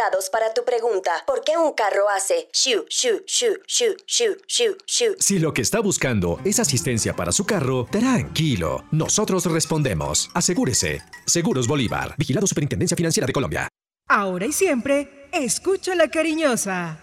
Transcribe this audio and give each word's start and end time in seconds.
resultados 0.00 0.30
para 0.30 0.54
tu 0.54 0.64
pregunta. 0.64 1.10
¿Por 1.26 1.42
qué 1.44 1.56
un 1.56 1.72
carro 1.72 2.08
hace 2.08 2.48
shu, 2.52 2.84
shu, 2.88 3.22
shu, 3.26 3.58
shu, 3.66 3.96
shu, 4.06 4.36
shu, 4.46 4.76
shu? 4.86 5.14
Si 5.18 5.38
lo 5.38 5.52
que 5.52 5.62
está 5.62 5.80
buscando 5.80 6.40
es 6.44 6.58
asistencia 6.58 7.14
para 7.14 7.32
su 7.32 7.44
carro, 7.44 7.86
tranquilo. 7.90 8.84
Nosotros 8.90 9.44
respondemos. 9.46 10.30
Asegúrese. 10.34 11.02
Seguros 11.26 11.66
Bolívar. 11.66 12.14
Vigilado 12.16 12.46
Superintendencia 12.46 12.96
Financiera 12.96 13.26
de 13.26 13.32
Colombia. 13.32 13.68
Ahora 14.08 14.46
y 14.46 14.52
siempre, 14.52 15.28
escucha 15.32 15.94
la 15.94 16.08
cariñosa. 16.08 17.02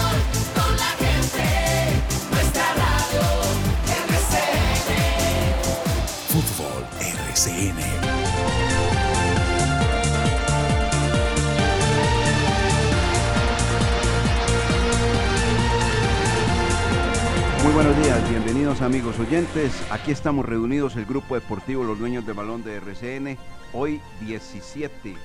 Buenos 17.83 18.03
días, 18.03 18.29
bienvenidos 18.29 18.81
amigos 18.83 19.17
oyentes. 19.17 19.71
Aquí 19.89 20.11
estamos 20.11 20.45
reunidos 20.45 20.95
el 20.97 21.05
grupo 21.05 21.33
deportivo 21.33 21.83
Los 21.83 21.97
Dueños 21.97 22.23
del 22.27 22.35
Balón 22.35 22.63
de 22.63 22.75
RCN, 22.75 23.39
hoy 23.73 23.99
17 24.19 25.15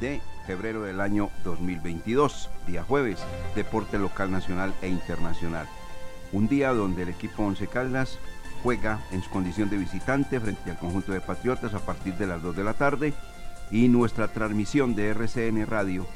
de 0.00 0.22
febrero 0.46 0.80
del 0.80 1.02
año 1.02 1.28
2022, 1.44 2.48
día 2.66 2.84
jueves, 2.84 3.18
deporte 3.54 3.98
local, 3.98 4.30
nacional 4.30 4.72
e 4.80 4.88
internacional. 4.88 5.68
Un 6.32 6.48
día 6.48 6.72
donde 6.72 7.02
el 7.02 7.10
equipo 7.10 7.42
Once 7.42 7.66
Caldas 7.66 8.18
juega 8.62 9.00
en 9.12 9.22
su 9.22 9.28
condición 9.28 9.68
de 9.68 9.76
visitante 9.76 10.40
frente 10.40 10.70
al 10.70 10.78
conjunto 10.78 11.12
de 11.12 11.20
Patriotas 11.20 11.74
a 11.74 11.80
partir 11.80 12.14
de 12.14 12.26
las 12.26 12.42
2 12.42 12.56
de 12.56 12.64
la 12.64 12.72
tarde 12.72 13.12
y 13.70 13.88
nuestra 13.88 14.28
transmisión 14.28 14.94
de 14.94 15.08
RCN 15.08 15.66
Radio 15.66 16.06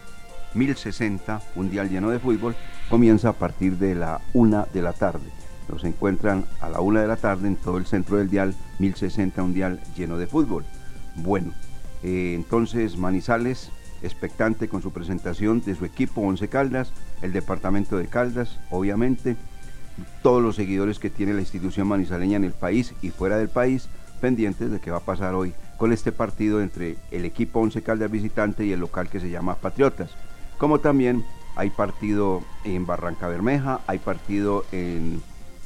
1060, 0.55 1.43
un 1.57 1.71
día 1.71 1.85
lleno 1.85 2.09
de 2.09 2.21
fútbol, 2.21 2.57
comienza 2.89 3.29
a 3.29 3.35
partir 3.35 3.77
de 3.77 3.95
la 3.95 4.23
1 4.33 4.69
de 4.73 4.81
la 4.81 4.95
tarde. 4.95 5.44
Nos 5.69 5.85
encuentran 5.85 6.45
a 6.61 6.69
la 6.69 6.81
1 6.81 7.01
de 7.01 7.07
la 7.07 7.17
tarde 7.17 7.49
en 7.49 7.57
todo 7.57 7.79
el 7.79 7.87
centro 7.87 8.17
del 8.17 8.31
dial 8.31 8.55
1060, 8.79 9.43
un 9.43 9.55
dial 9.55 9.81
lleno 9.97 10.19
de 10.19 10.27
fútbol. 10.27 10.65
Bueno, 11.17 11.53
eh, 12.03 12.33
entonces 12.35 12.97
Manizales, 12.97 13.71
expectante 14.03 14.69
con 14.69 14.83
su 14.83 14.93
presentación 14.93 15.63
de 15.63 15.75
su 15.75 15.85
equipo 15.85 16.21
Once 16.21 16.49
Caldas, 16.49 16.93
el 17.23 17.33
departamento 17.33 17.97
de 17.97 18.07
Caldas, 18.07 18.59
obviamente, 18.71 19.37
todos 20.23 20.43
los 20.43 20.57
seguidores 20.57 20.99
que 20.99 21.11
tiene 21.11 21.35
la 21.35 21.41
institución 21.41 21.87
manizaleña 21.87 22.37
en 22.37 22.45
el 22.45 22.53
país 22.53 22.95
y 23.01 23.11
fuera 23.11 23.39
del 23.39 23.49
país, 23.49 23.89
pendientes 24.21 24.71
de 24.71 24.81
qué 24.81 24.91
va 24.91 24.99
a 24.99 25.05
pasar 25.05 25.35
hoy 25.35 25.55
con 25.79 25.93
este 25.93 26.13
partido 26.13 26.61
entre 26.61 26.97
el 27.11 27.25
equipo 27.25 27.61
Once 27.61 27.83
Caldas 27.83 28.11
visitante 28.11 28.65
y 28.65 28.73
el 28.73 28.81
local 28.81 29.09
que 29.09 29.21
se 29.21 29.31
llama 29.31 29.57
Patriotas. 29.57 30.11
Como 30.59 30.81
también 30.81 31.25
hay 31.57 31.71
partido 31.71 32.43
en 32.65 32.87
Barranca 32.87 33.29
Bermeja, 33.29 33.81
hay 33.87 33.99
partido 33.99 34.65
en 34.73 35.23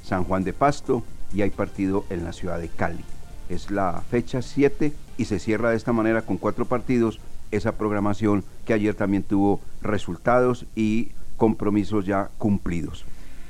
San 0.08 0.24
Juan 0.24 0.42
de 0.42 0.54
Pasto 0.54 1.04
y 1.34 1.42
hay 1.42 1.50
partido 1.50 2.04
en 2.08 2.24
la 2.24 2.32
ciudad 2.32 2.58
de 2.58 2.68
Cali. 2.68 3.04
Es 3.50 3.70
la 3.70 4.02
fecha 4.10 4.40
7 4.40 4.92
y 5.18 5.24
se 5.26 5.38
cierra 5.38 5.70
de 5.70 5.76
esta 5.76 5.92
manera 5.92 6.22
con 6.22 6.38
cuatro 6.38 6.64
partidos 6.64 7.20
esa 7.50 7.72
programación 7.72 8.44
que 8.64 8.72
ayer 8.72 8.94
también 8.94 9.22
tuvo 9.22 9.60
resultados 9.82 10.66
y 10.74 11.10
compromisos 11.36 12.06
ya 12.06 12.30
cumplidos. 12.38 13.04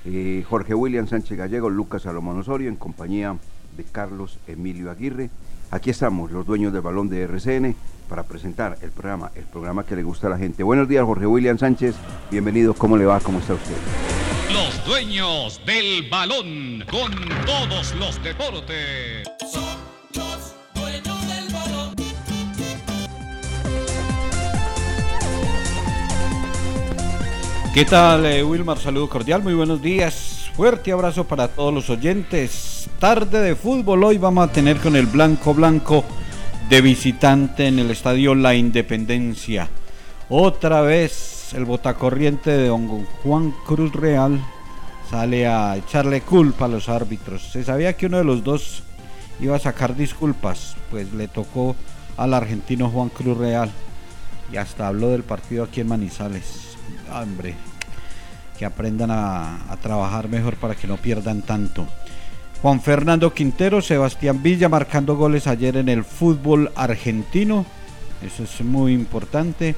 Eh, 0.04 0.44
Jorge 0.48 0.74
William 0.74 1.06
Sánchez 1.06 1.36
Gallego, 1.36 1.70
Lucas 1.70 2.02
Salomón 2.02 2.38
Osorio, 2.38 2.68
en 2.68 2.76
compañía 2.76 3.36
de 3.76 3.84
Carlos 3.84 4.38
Emilio 4.46 4.90
Aguirre. 4.90 5.30
Aquí 5.70 5.90
estamos, 5.90 6.30
los 6.30 6.46
dueños 6.46 6.72
del 6.72 6.82
balón 6.82 7.08
de 7.08 7.22
RCN, 7.22 7.74
para 8.08 8.22
presentar 8.22 8.78
el 8.82 8.90
programa, 8.90 9.30
el 9.34 9.44
programa 9.44 9.84
que 9.84 9.96
le 9.96 10.02
gusta 10.02 10.28
a 10.28 10.30
la 10.30 10.38
gente. 10.38 10.62
Buenos 10.62 10.88
días, 10.88 11.04
Jorge 11.04 11.26
William 11.26 11.58
Sánchez. 11.58 11.94
Bienvenido, 12.30 12.74
¿cómo 12.74 12.96
le 12.96 13.04
va? 13.04 13.20
¿Cómo 13.20 13.38
está 13.38 13.54
usted? 13.54 13.76
Dueños 14.88 15.60
del 15.66 16.08
balón 16.08 16.82
con 16.90 17.12
todos 17.44 17.94
los 17.96 18.22
deportes. 18.24 19.28
Los 20.14 20.54
dueños 20.74 21.26
del 21.28 21.52
balón. 21.52 21.94
¿Qué 27.74 27.84
tal, 27.84 28.24
eh, 28.24 28.42
Wilmar? 28.42 28.78
Saludo 28.78 29.10
cordial, 29.10 29.42
muy 29.42 29.52
buenos 29.52 29.82
días. 29.82 30.48
Fuerte 30.56 30.90
abrazo 30.90 31.24
para 31.24 31.48
todos 31.48 31.74
los 31.74 31.90
oyentes. 31.90 32.88
Tarde 32.98 33.42
de 33.42 33.54
fútbol, 33.54 34.04
hoy 34.04 34.16
vamos 34.16 34.48
a 34.48 34.52
tener 34.52 34.78
con 34.78 34.96
el 34.96 35.04
Blanco 35.04 35.52
Blanco 35.52 36.02
de 36.70 36.80
visitante 36.80 37.66
en 37.66 37.78
el 37.78 37.90
estadio 37.90 38.34
La 38.34 38.54
Independencia. 38.54 39.68
Otra 40.30 40.80
vez 40.80 41.52
el 41.52 41.66
botacorriente 41.66 42.52
de 42.52 42.68
don 42.68 43.04
Juan 43.04 43.54
Cruz 43.66 43.92
Real 43.92 44.40
sale 45.10 45.46
a 45.46 45.76
echarle 45.76 46.20
culpa 46.20 46.66
a 46.66 46.68
los 46.68 46.88
árbitros. 46.88 47.50
Se 47.50 47.64
sabía 47.64 47.94
que 47.94 48.06
uno 48.06 48.18
de 48.18 48.24
los 48.24 48.44
dos 48.44 48.82
iba 49.40 49.56
a 49.56 49.60
sacar 49.60 49.96
disculpas, 49.96 50.76
pues 50.90 51.12
le 51.12 51.28
tocó 51.28 51.76
al 52.16 52.34
argentino 52.34 52.90
Juan 52.90 53.08
Cruz 53.08 53.38
Real. 53.38 53.70
Y 54.52 54.56
hasta 54.56 54.88
habló 54.88 55.10
del 55.10 55.22
partido 55.22 55.64
aquí 55.64 55.80
en 55.80 55.88
Manizales. 55.88 56.76
Hombre, 57.12 57.54
que 58.58 58.64
aprendan 58.64 59.10
a, 59.10 59.70
a 59.70 59.76
trabajar 59.76 60.28
mejor 60.28 60.56
para 60.56 60.74
que 60.74 60.86
no 60.86 60.96
pierdan 60.96 61.42
tanto. 61.42 61.86
Juan 62.62 62.80
Fernando 62.80 63.32
Quintero, 63.32 63.80
Sebastián 63.80 64.42
Villa 64.42 64.68
marcando 64.68 65.16
goles 65.16 65.46
ayer 65.46 65.76
en 65.76 65.88
el 65.88 66.02
fútbol 66.02 66.72
argentino. 66.74 67.64
Eso 68.20 68.42
es 68.42 68.60
muy 68.62 68.94
importante. 68.94 69.76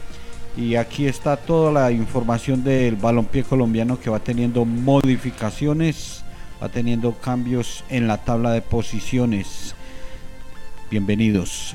Y 0.56 0.74
aquí 0.74 1.06
está 1.06 1.36
toda 1.36 1.72
la 1.72 1.92
información 1.92 2.64
del 2.64 2.96
balompié 2.96 3.44
colombiano 3.44 4.00
que 4.00 4.10
va 4.10 4.18
teniendo 4.18 4.64
modificaciones, 4.64 6.24
va 6.62 6.68
teniendo 6.68 7.12
cambios 7.12 7.84
en 7.88 8.08
la 8.08 8.18
tabla 8.18 8.50
de 8.52 8.60
posiciones. 8.60 9.74
Bienvenidos. 10.90 11.74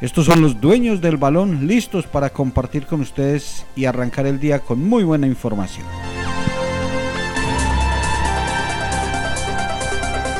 Estos 0.00 0.26
son 0.26 0.40
los 0.40 0.60
dueños 0.60 1.00
del 1.00 1.16
balón 1.16 1.66
listos 1.66 2.06
para 2.06 2.30
compartir 2.30 2.86
con 2.86 3.00
ustedes 3.00 3.66
y 3.74 3.86
arrancar 3.86 4.26
el 4.26 4.38
día 4.38 4.60
con 4.60 4.82
muy 4.82 5.04
buena 5.04 5.26
información. 5.26 5.86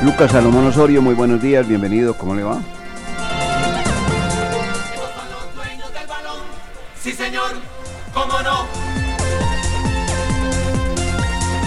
Lucas 0.03 0.33
Salomón 0.33 0.67
Osorio, 0.67 1.03
muy 1.03 1.15
buenos 1.15 1.43
días, 1.43 1.69
bienvenido, 1.69 2.17
¿cómo 2.17 2.35
le 2.35 2.43
va? 2.43 2.63
Sí, 7.03 7.13
señor. 7.13 7.53
¿Cómo 8.13 8.43
no? 8.43 8.67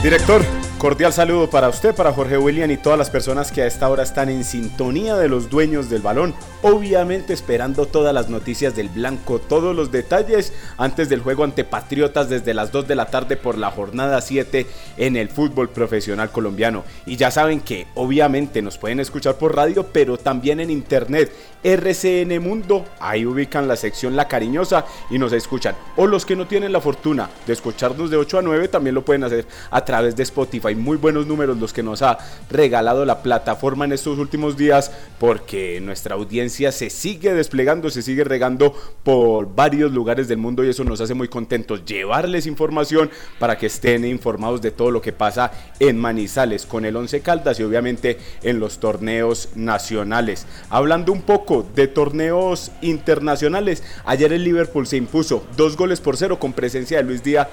Director, 0.03 0.43
cordial 0.77 1.13
saludo 1.13 1.49
para 1.49 1.69
usted, 1.69 1.95
para 1.95 2.11
Jorge 2.11 2.37
William 2.37 2.69
y 2.69 2.75
todas 2.75 2.99
las 2.99 3.09
personas 3.09 3.53
que 3.53 3.61
a 3.61 3.65
esta 3.65 3.89
hora 3.89 4.03
están 4.03 4.27
en 4.29 4.43
sintonía 4.43 5.15
de 5.15 5.29
los 5.29 5.49
dueños 5.49 5.89
del 5.89 6.01
balón. 6.01 6.35
Obviamente 6.61 7.33
esperando 7.33 7.85
todas 7.85 8.13
las 8.13 8.29
noticias 8.29 8.75
del 8.75 8.89
blanco, 8.89 9.39
todos 9.39 9.73
los 9.75 9.91
detalles 9.91 10.53
antes 10.77 11.07
del 11.07 11.21
juego 11.21 11.45
ante 11.45 11.63
Patriotas 11.63 12.29
desde 12.29 12.53
las 12.53 12.71
2 12.73 12.85
de 12.87 12.95
la 12.95 13.05
tarde 13.05 13.37
por 13.37 13.57
la 13.57 13.71
jornada 13.71 14.19
7 14.19 14.67
en 14.97 15.15
el 15.15 15.29
fútbol 15.29 15.69
profesional 15.69 16.31
colombiano. 16.31 16.83
Y 17.05 17.15
ya 17.15 17.31
saben 17.31 17.61
que 17.61 17.87
obviamente 17.95 18.61
nos 18.61 18.77
pueden 18.77 18.99
escuchar 18.99 19.35
por 19.35 19.55
radio, 19.55 19.87
pero 19.93 20.17
también 20.17 20.59
en 20.59 20.69
internet. 20.69 21.31
RCN 21.63 22.41
Mundo, 22.41 22.85
ahí 22.99 23.25
ubican 23.25 23.67
la 23.67 23.75
sección 23.75 24.15
La 24.15 24.27
Cariñosa 24.27 24.85
y 25.09 25.17
nos 25.17 25.33
escuchan. 25.33 25.75
O 25.95 26.07
los 26.07 26.25
que 26.25 26.35
no 26.35 26.47
tienen 26.47 26.71
la 26.71 26.81
fortuna 26.81 27.29
de 27.45 27.53
escucharnos 27.53 28.09
de 28.09 28.17
8 28.17 28.39
a 28.39 28.41
9 28.41 28.67
también 28.67 28.95
lo 28.95 29.05
pueden 29.05 29.23
hacer 29.23 29.47
a 29.71 29.85
través 29.85 30.15
de 30.15 30.23
Spotify. 30.23 30.75
Muy 30.75 30.97
buenos 30.97 31.27
números 31.27 31.57
los 31.57 31.73
que 31.73 31.83
nos 31.83 32.01
ha 32.01 32.17
regalado 32.49 33.05
la 33.05 33.21
plataforma 33.21 33.85
en 33.85 33.93
estos 33.93 34.19
últimos 34.19 34.57
días 34.57 34.91
porque 35.19 35.79
nuestra 35.81 36.15
audiencia 36.15 36.71
se 36.71 36.89
sigue 36.89 37.33
desplegando, 37.33 37.89
se 37.89 38.01
sigue 38.01 38.23
regando 38.23 38.73
por 39.03 39.53
varios 39.55 39.91
lugares 39.91 40.27
del 40.27 40.37
mundo 40.37 40.63
y 40.63 40.69
eso 40.69 40.83
nos 40.83 41.01
hace 41.01 41.13
muy 41.13 41.27
contentos 41.27 41.85
llevarles 41.85 42.45
información 42.45 43.09
para 43.39 43.57
que 43.57 43.67
estén 43.67 44.05
informados 44.05 44.61
de 44.61 44.71
todo 44.71 44.91
lo 44.91 45.01
que 45.01 45.13
pasa 45.13 45.51
en 45.79 45.97
Manizales 45.97 46.65
con 46.65 46.85
el 46.85 46.95
Once 46.95 47.21
Caldas 47.21 47.59
y 47.59 47.63
obviamente 47.63 48.17
en 48.41 48.59
los 48.59 48.79
torneos 48.79 49.49
nacionales. 49.55 50.45
Hablando 50.69 51.11
un 51.11 51.21
poco 51.21 51.52
de 51.61 51.87
torneos 51.87 52.71
internacionales, 52.81 53.83
ayer 54.05 54.33
el 54.33 54.43
Liverpool 54.43 54.87
se 54.87 54.97
impuso 54.97 55.45
dos 55.55 55.77
goles 55.77 56.01
por 56.01 56.17
cero 56.17 56.39
con 56.39 56.53
presencia 56.53 56.97
de 56.97 57.03
Luis 57.03 57.23
Díaz, 57.23 57.47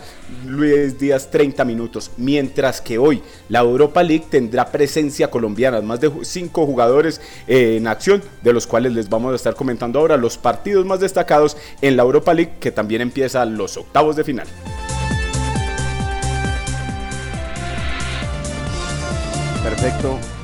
Luis 0.46 0.98
Díaz 0.98 1.30
30 1.30 1.64
minutos, 1.66 2.10
mientras 2.16 2.80
que 2.80 2.96
hoy 2.96 3.22
la 3.50 3.60
Europa 3.60 4.02
League 4.02 4.24
tendrá 4.30 4.72
presencia 4.72 5.30
colombiana, 5.30 5.82
más 5.82 6.00
de 6.00 6.10
cinco 6.22 6.64
jugadores 6.64 7.20
eh, 7.46 7.76
en 7.76 7.86
acción, 7.86 8.22
de 8.42 8.52
los 8.54 8.66
cuales 8.66 8.94
les 8.94 9.10
vamos 9.10 9.32
a 9.32 9.36
estar 9.36 9.54
comentando 9.54 9.98
ahora 9.98 10.16
los 10.16 10.38
partidos 10.38 10.86
más 10.86 11.00
destacados 11.00 11.56
en 11.82 11.96
la 11.96 12.02
Europa 12.02 12.32
League, 12.32 12.52
que 12.60 12.70
también 12.70 13.02
empieza 13.02 13.44
los 13.44 13.76
octavos 13.76 14.16
de 14.16 14.24
final. 14.24 14.46
Perfecto. 19.62 20.39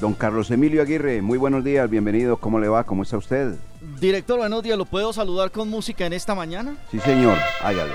Don 0.00 0.12
Carlos 0.12 0.50
Emilio 0.50 0.82
Aguirre, 0.82 1.22
muy 1.22 1.38
buenos 1.38 1.64
días, 1.64 1.88
bienvenido. 1.88 2.36
¿Cómo 2.36 2.60
le 2.60 2.68
va? 2.68 2.84
¿Cómo 2.84 3.02
está 3.02 3.16
usted? 3.16 3.54
Director, 3.98 4.38
buenos 4.38 4.62
días. 4.62 4.76
¿Lo 4.76 4.84
puedo 4.84 5.12
saludar 5.12 5.50
con 5.50 5.68
música 5.70 6.04
en 6.04 6.12
esta 6.12 6.34
mañana? 6.34 6.76
Sí, 6.90 6.98
señor, 7.00 7.38
hágale. 7.62 7.92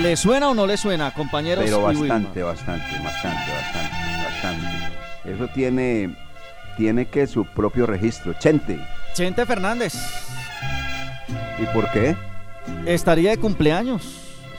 ¿Le 0.00 0.16
suena 0.16 0.48
o 0.50 0.54
no 0.54 0.66
le 0.66 0.76
suena, 0.76 1.12
compañeros? 1.12 1.64
Pero 1.64 1.82
bastante, 1.82 2.42
bastante, 2.42 2.98
bastante, 3.02 3.52
bastante, 3.52 4.24
bastante. 4.24 5.32
Eso 5.34 5.48
tiene, 5.54 6.16
tiene 6.76 7.06
que 7.08 7.26
su 7.26 7.44
propio 7.44 7.86
registro. 7.86 8.32
Chente. 8.38 8.78
Chente 9.14 9.44
Fernández. 9.44 9.94
¿Y 11.60 11.66
por 11.74 11.90
qué? 11.90 12.14
Estaría 12.86 13.30
de 13.30 13.38
cumpleaños. 13.38 14.02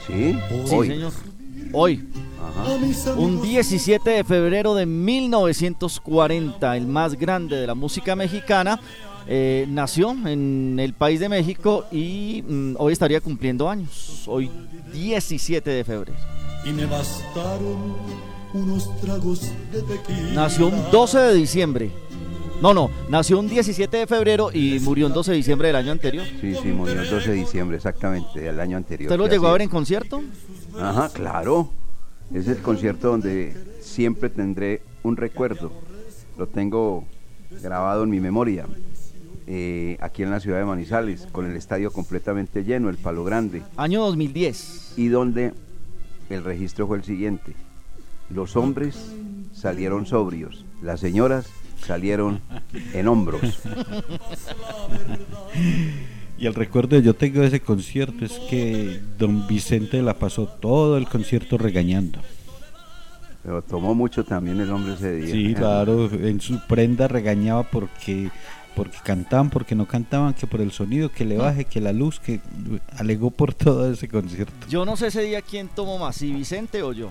Sí, 0.06 0.38
Sí, 0.66 0.74
hoy. 0.74 0.88
señor. 0.88 1.12
Hoy. 1.72 2.06
Un 3.16 3.42
17 3.42 4.10
de 4.10 4.24
febrero 4.24 4.74
de 4.74 4.86
1940, 4.86 6.76
el 6.76 6.86
más 6.86 7.14
grande 7.14 7.56
de 7.56 7.66
la 7.66 7.74
música 7.74 8.16
mexicana, 8.16 8.80
eh, 9.26 9.66
nació 9.68 10.10
en 10.10 10.78
el 10.80 10.94
país 10.94 11.20
de 11.20 11.28
México 11.28 11.84
y 11.92 12.42
mm, 12.46 12.74
hoy 12.78 12.92
estaría 12.92 13.20
cumpliendo 13.20 13.68
años. 13.68 14.24
Hoy 14.26 14.50
17 14.92 15.70
de 15.70 15.84
febrero. 15.84 16.18
Y 16.64 16.72
me 16.72 16.86
bastaron 16.86 17.94
unos 18.52 19.00
tragos 19.00 19.42
de 19.72 19.82
tequila. 19.82 20.32
Nació 20.34 20.68
un 20.68 20.90
12 20.90 21.18
de 21.18 21.34
diciembre. 21.34 21.90
No, 22.60 22.74
no, 22.74 22.90
nació 23.08 23.38
un 23.38 23.48
17 23.48 23.96
de 23.96 24.06
febrero 24.06 24.50
y 24.52 24.80
murió 24.80 25.06
un 25.06 25.14
12 25.14 25.30
de 25.30 25.36
diciembre 25.38 25.68
del 25.68 25.76
año 25.76 25.92
anterior. 25.92 26.26
Sí, 26.42 26.54
sí, 26.60 26.68
murió 26.68 27.00
el 27.00 27.08
12 27.08 27.30
de 27.30 27.36
diciembre, 27.36 27.78
exactamente, 27.78 28.38
del 28.38 28.60
año 28.60 28.76
anterior. 28.76 29.10
¿Usted 29.10 29.18
lo 29.18 29.28
llegó 29.28 29.48
a 29.48 29.52
ver 29.52 29.62
en 29.62 29.70
concierto? 29.70 30.22
Ajá, 30.78 31.10
claro. 31.12 31.70
Es 32.32 32.46
el 32.48 32.58
concierto 32.58 33.08
donde 33.08 33.56
siempre 33.80 34.30
tendré 34.30 34.82
un 35.02 35.16
recuerdo. 35.16 35.72
Lo 36.38 36.46
tengo 36.46 37.04
grabado 37.62 38.04
en 38.04 38.10
mi 38.10 38.20
memoria. 38.20 38.66
Eh, 39.46 39.98
aquí 40.00 40.22
en 40.22 40.30
la 40.30 40.38
ciudad 40.38 40.58
de 40.58 40.64
Manizales, 40.64 41.26
con 41.32 41.44
el 41.44 41.56
estadio 41.56 41.92
completamente 41.92 42.62
lleno, 42.62 42.88
el 42.88 42.98
Palo 42.98 43.24
Grande. 43.24 43.62
Año 43.76 44.00
2010. 44.02 44.94
Y 44.96 45.08
donde 45.08 45.52
el 46.28 46.44
registro 46.44 46.86
fue 46.86 46.98
el 46.98 47.04
siguiente. 47.04 47.54
Los 48.28 48.54
hombres 48.54 49.10
salieron 49.52 50.06
sobrios, 50.06 50.64
las 50.82 51.00
señoras 51.00 51.48
salieron 51.84 52.40
en 52.92 53.08
hombros. 53.08 53.40
Y 56.40 56.46
el 56.46 56.54
recuerdo 56.54 56.96
que 56.96 57.02
yo 57.02 57.12
tengo 57.12 57.42
de 57.42 57.48
ese 57.48 57.60
concierto 57.60 58.24
es 58.24 58.32
que 58.48 58.98
don 59.18 59.46
Vicente 59.46 60.00
la 60.00 60.14
pasó 60.14 60.46
todo 60.46 60.96
el 60.96 61.06
concierto 61.06 61.58
regañando. 61.58 62.18
Pero 63.42 63.60
tomó 63.60 63.94
mucho 63.94 64.24
también 64.24 64.58
el 64.58 64.70
hombre 64.70 64.94
ese 64.94 65.16
día. 65.16 65.34
Sí, 65.34 65.54
claro, 65.54 66.10
en 66.10 66.40
su 66.40 66.58
prenda 66.66 67.08
regañaba 67.08 67.64
porque 67.64 68.30
porque 68.74 68.96
cantaban, 69.04 69.50
porque 69.50 69.74
no 69.74 69.86
cantaban, 69.86 70.32
que 70.32 70.46
por 70.46 70.62
el 70.62 70.72
sonido, 70.72 71.10
que 71.10 71.26
le 71.26 71.36
baje, 71.36 71.66
que 71.66 71.78
la 71.78 71.92
luz, 71.92 72.18
que 72.18 72.40
alegó 72.96 73.30
por 73.30 73.52
todo 73.52 73.92
ese 73.92 74.08
concierto. 74.08 74.54
Yo 74.66 74.86
no 74.86 74.96
sé 74.96 75.08
ese 75.08 75.20
día 75.20 75.42
quién 75.42 75.68
tomó 75.68 75.98
más, 75.98 76.16
si 76.16 76.32
Vicente 76.32 76.82
o 76.82 76.92
yo. 76.92 77.10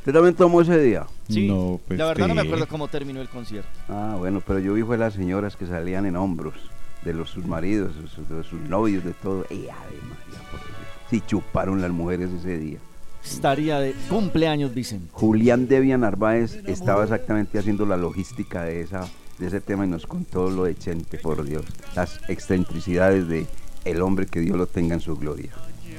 ¿Usted 0.00 0.12
también 0.12 0.34
tomó 0.34 0.60
ese 0.60 0.78
día? 0.78 1.06
Sí, 1.30 1.48
No, 1.48 1.80
pues, 1.86 1.98
la 1.98 2.06
verdad 2.06 2.28
no 2.28 2.34
me 2.34 2.42
acuerdo 2.42 2.68
cómo 2.68 2.88
terminó 2.88 3.22
el 3.22 3.28
concierto. 3.30 3.70
Ah, 3.88 4.16
bueno, 4.18 4.42
pero 4.46 4.58
yo 4.58 4.74
vi 4.74 4.82
fue 4.82 4.98
las 4.98 5.14
señoras 5.14 5.56
que 5.56 5.64
salían 5.66 6.04
en 6.04 6.16
hombros 6.16 6.54
de 7.04 7.14
los 7.14 7.30
sus 7.30 7.46
maridos, 7.46 7.94
de 7.96 8.08
sus, 8.08 8.28
de 8.28 8.44
sus 8.44 8.60
novios, 8.60 9.04
de 9.04 9.12
todo. 9.12 9.44
¡Ey, 9.50 9.68
Ave 9.68 9.96
María, 10.02 10.50
por 10.50 10.60
Dios! 10.60 10.76
Sí, 11.10 11.22
chuparon 11.26 11.80
las 11.80 11.90
mujeres 11.90 12.30
ese 12.30 12.58
día. 12.58 12.78
Estaría 13.24 13.78
de 13.78 13.94
cumpleaños 14.08 14.74
Vicente. 14.74 15.08
Julián 15.12 15.68
Debian 15.68 16.00
Narváez 16.00 16.58
estaba 16.66 17.04
exactamente 17.04 17.58
haciendo 17.58 17.86
la 17.86 17.96
logística 17.96 18.64
de 18.64 18.80
esa 18.80 19.08
de 19.38 19.46
ese 19.48 19.60
tema 19.60 19.84
y 19.84 19.88
nos 19.88 20.06
contó 20.06 20.50
lo 20.50 20.64
de 20.64 20.76
Chente, 20.76 21.18
por 21.18 21.44
Dios. 21.44 21.64
Las 21.96 22.20
excentricidades 22.28 23.28
de 23.28 23.46
el 23.84 24.00
hombre 24.00 24.26
que 24.26 24.40
Dios 24.40 24.56
lo 24.56 24.66
tenga 24.66 24.94
en 24.94 25.00
su 25.00 25.16
gloria. 25.16 25.50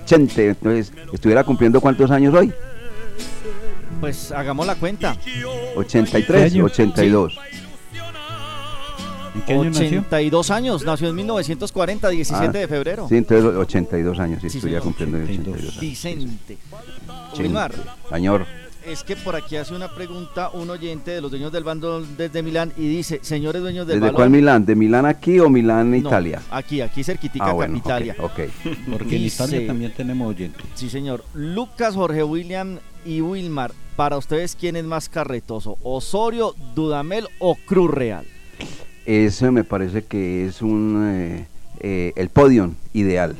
Chente, 0.05 0.49
entonces, 0.49 0.93
¿estuviera 1.11 1.43
cumpliendo 1.43 1.81
cuántos 1.81 2.11
años 2.11 2.33
hoy? 2.33 2.53
Pues 3.99 4.31
hagamos 4.31 4.65
la 4.65 4.75
cuenta. 4.75 5.15
83, 5.75 6.53
año? 6.53 6.65
82. 6.65 7.37
¿En 9.35 9.41
qué 9.41 9.53
año 9.53 9.63
nació? 9.65 9.87
82 9.99 10.51
años, 10.51 10.85
nació 10.85 11.09
en 11.09 11.15
1940, 11.15 12.09
17 12.09 12.45
Ah, 12.45 12.51
de 12.61 12.67
febrero. 12.67 13.07
Sí, 13.09 13.15
entonces 13.17 13.45
82 13.55 14.19
años, 14.19 14.41
sí, 14.41 14.49
Sí, 14.49 14.57
estuviera 14.57 14.81
señor. 14.81 14.95
cumpliendo 14.95 15.17
82. 15.17 15.55
82 15.57 15.71
años. 15.71 15.79
Vicente. 15.81 16.57
Wilmar, 17.37 17.73
Señor, 18.09 18.45
es 18.85 19.03
que 19.03 19.15
por 19.15 19.35
aquí 19.35 19.55
hace 19.55 19.73
una 19.73 19.93
pregunta 19.95 20.49
un 20.49 20.69
oyente 20.69 21.11
de 21.11 21.21
los 21.21 21.31
dueños 21.31 21.51
del 21.51 21.63
bando 21.63 22.01
desde 22.17 22.43
Milán 22.43 22.73
y 22.77 22.87
dice, 22.87 23.19
señores 23.23 23.61
dueños 23.61 23.87
del 23.87 23.95
¿desde 23.95 24.01
balón. 24.11 24.15
cuál 24.15 24.29
Milán? 24.29 24.65
¿De 24.65 24.75
Milán 24.75 25.05
aquí 25.05 25.39
o 25.39 25.49
Milán 25.49 25.89
No, 25.91 25.97
Italia? 25.97 26.41
Aquí, 26.51 26.81
aquí 26.81 27.03
cerquitica, 27.03 27.45
Ah, 27.47 27.53
bueno, 27.53 27.75
Capitalia. 27.75 28.15
ok, 28.19 28.25
ok. 28.25 28.39
Porque 28.91 29.15
en 29.15 29.23
Dice- 29.23 29.43
Italia 29.45 29.67
también 29.67 29.93
tenemos 29.93 30.27
oyentes. 30.29 30.63
Sí, 30.75 30.89
señor. 30.89 31.23
Lucas, 31.33 31.95
Jorge 31.95 32.23
William 32.23 32.79
y 33.05 33.21
Wilmar, 33.21 33.71
para 33.95 34.17
ustedes, 34.17 34.55
¿quién 34.55 34.75
es 34.75 34.83
más 34.83 35.09
carretoso? 35.09 35.77
¿Osorio, 35.81 36.53
Dudamel 36.75 37.27
o 37.39 37.55
Cruz 37.65 37.89
Real? 37.89 38.25
Ese 39.05 39.51
me 39.51 39.63
parece 39.63 40.03
que 40.03 40.45
es 40.45 40.61
un 40.61 41.03
eh, 41.11 41.47
eh, 41.79 42.13
el 42.15 42.29
podium 42.29 42.75
ideal. 42.93 43.35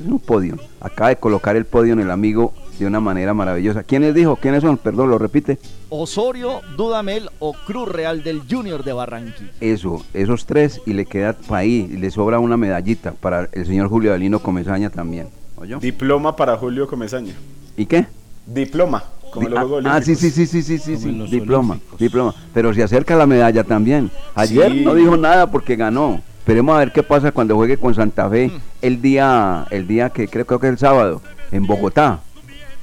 Es 0.00 0.06
un 0.06 0.18
podium. 0.18 0.58
Acaba 0.80 1.10
de 1.10 1.16
colocar 1.16 1.56
el 1.56 1.66
podium 1.66 2.00
el 2.00 2.10
amigo 2.10 2.52
de 2.78 2.86
una 2.86 3.00
manera 3.00 3.34
maravillosa. 3.34 3.82
¿Quiénes 3.82 4.14
dijo? 4.14 4.36
¿Quiénes 4.36 4.62
son? 4.62 4.78
Perdón, 4.78 5.10
lo 5.10 5.18
repite. 5.18 5.58
Osorio, 5.90 6.60
Dudamel 6.76 7.30
o 7.38 7.52
Cruz 7.66 7.88
Real 7.88 8.24
del 8.24 8.42
Junior 8.50 8.82
de 8.82 8.92
Barranquilla. 8.92 9.52
Eso, 9.60 10.04
esos 10.14 10.46
tres 10.46 10.80
y 10.86 10.94
le 10.94 11.06
queda 11.06 11.34
para 11.34 11.60
ahí, 11.60 11.88
y 11.92 11.96
le 11.96 12.10
sobra 12.10 12.38
una 12.38 12.56
medallita 12.56 13.12
para 13.12 13.48
el 13.52 13.66
señor 13.66 13.88
Julio 13.88 14.10
Dalino 14.10 14.40
Comesaña 14.40 14.90
también. 14.90 15.28
¿Oyó? 15.56 15.78
Diploma 15.78 16.34
para 16.34 16.56
Julio 16.56 16.88
Comesaña. 16.88 17.34
¿Y 17.76 17.86
qué? 17.86 18.06
Diploma, 18.46 19.04
como 19.34 19.48
Di- 19.48 19.54
los 19.54 19.58
ah, 19.62 19.66
Juegos 19.66 19.84
ah, 19.86 20.00
sí, 20.02 20.14
sí, 20.14 20.30
sí, 20.30 20.46
sí, 20.46 20.62
sí, 20.62 20.78
sí, 20.78 20.96
sí, 20.96 21.08
diploma, 21.30 21.74
Olímpicos. 21.74 21.98
diploma. 21.98 22.34
Pero 22.54 22.72
se 22.72 22.82
acerca 22.82 23.16
la 23.16 23.26
medalla 23.26 23.64
también. 23.64 24.10
Ayer 24.34 24.72
Sí. 24.72 24.80
no 24.84 24.94
dijo 24.94 25.16
nada 25.16 25.50
porque 25.50 25.76
ganó. 25.76 26.20
Esperemos 26.38 26.74
a 26.76 26.78
ver 26.78 26.92
qué 26.92 27.02
pasa 27.02 27.32
cuando 27.32 27.56
juegue 27.56 27.76
con 27.78 27.94
Santa 27.94 28.28
Fe 28.30 28.50
el 28.82 29.00
día, 29.02 29.66
el 29.70 29.86
día 29.86 30.10
que 30.10 30.28
creo, 30.28 30.46
creo 30.46 30.60
que 30.60 30.66
es 30.68 30.72
el 30.74 30.78
sábado, 30.78 31.20
en 31.52 31.66
Bogotá. 31.66 32.20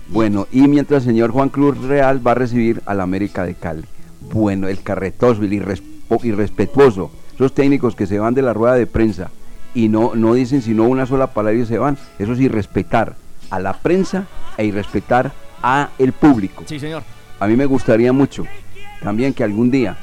Bueno, 0.09 0.47
y 0.51 0.67
mientras 0.67 1.03
el 1.03 1.09
señor 1.11 1.31
Juan 1.31 1.49
Cruz 1.49 1.77
Real 1.77 2.25
va 2.25 2.31
a 2.31 2.35
recibir 2.35 2.81
al 2.85 2.99
América 3.01 3.45
de 3.45 3.53
Cali. 3.55 3.83
Bueno, 4.33 4.67
el 4.67 4.81
carretoso, 4.81 5.41
el 5.43 5.53
irrespetuoso, 6.23 7.11
esos 7.35 7.53
técnicos 7.53 7.95
que 7.95 8.07
se 8.07 8.19
van 8.19 8.33
de 8.33 8.41
la 8.41 8.53
rueda 8.53 8.75
de 8.75 8.87
prensa 8.87 9.29
y 9.73 9.87
no, 9.89 10.11
no 10.15 10.33
dicen 10.33 10.61
sino 10.61 10.83
una 10.83 11.05
sola 11.05 11.27
palabra 11.27 11.59
y 11.59 11.65
se 11.65 11.77
van, 11.77 11.97
eso 12.19 12.33
es 12.33 12.39
irrespetar 12.39 13.15
a 13.49 13.59
la 13.59 13.73
prensa 13.73 14.25
e 14.57 14.65
irrespetar 14.65 15.31
a 15.61 15.89
el 15.97 16.13
público. 16.13 16.63
Sí, 16.65 16.79
señor. 16.79 17.03
a 17.39 17.47
mí 17.47 17.55
me 17.55 17.65
gustaría 17.65 18.13
mucho 18.13 18.45
también 19.01 19.33
que 19.33 19.43
algún 19.43 19.71
día, 19.71 19.97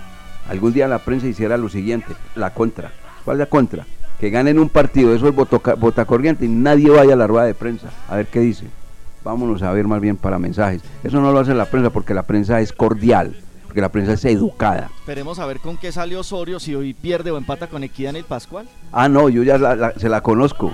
algún 0.49 0.73
día 0.73 0.89
la 0.89 0.99
prensa 0.99 1.27
hiciera 1.27 1.57
lo 1.57 1.69
siguiente, 1.69 2.15
la 2.35 2.53
contra. 2.53 2.93
¿Cuál 3.25 3.37
es 3.37 3.39
la 3.41 3.47
contra? 3.47 3.87
Que 4.19 4.31
ganen 4.31 4.59
un 4.59 4.69
partido, 4.69 5.15
eso 5.15 5.29
es 5.29 5.35
botacorriente 5.35 6.45
y 6.45 6.49
nadie 6.49 6.91
vaya 6.91 7.15
a 7.15 7.17
la 7.17 7.27
rueda 7.27 7.47
de 7.47 7.55
prensa 7.55 7.91
a 8.09 8.17
ver 8.17 8.27
qué 8.27 8.41
dice. 8.41 8.67
Vámonos 9.23 9.63
a 9.63 9.73
ver 9.73 9.87
más 9.87 10.01
bien 10.01 10.17
para 10.17 10.39
mensajes. 10.39 10.83
Eso 11.05 11.21
no 11.21 11.31
lo 11.33 11.39
hace 11.39 11.55
la 11.55 11.67
prensa 11.67 11.91
porque 11.91 12.15
la 12.15 12.25
prensa 12.25 12.61
es 12.61 12.73
cordial, 12.73 13.37
porque 13.65 13.81
la 13.81 13.91
prensa 13.91 14.15
es 14.15 14.25
educada. 14.25 14.91
Esperemos 14.99 15.39
a 15.39 15.47
ver 15.47 15.61
con 15.61 15.77
qué 15.77 15.93
sale 15.93 16.17
Osorio, 16.17 16.59
si 16.59 16.75
hoy 16.75 16.95
pierde 16.95 17.31
o 17.31 17.37
empata 17.37 17.69
con 17.69 17.85
Equidad 17.85 18.11
en 18.11 18.17
el 18.17 18.25
Pascual. 18.25 18.69
Ah, 18.91 19.09
no, 19.09 19.29
yo 19.29 19.43
ya 19.43 19.93
se 19.97 20.09
la 20.09 20.21
conozco. 20.23 20.73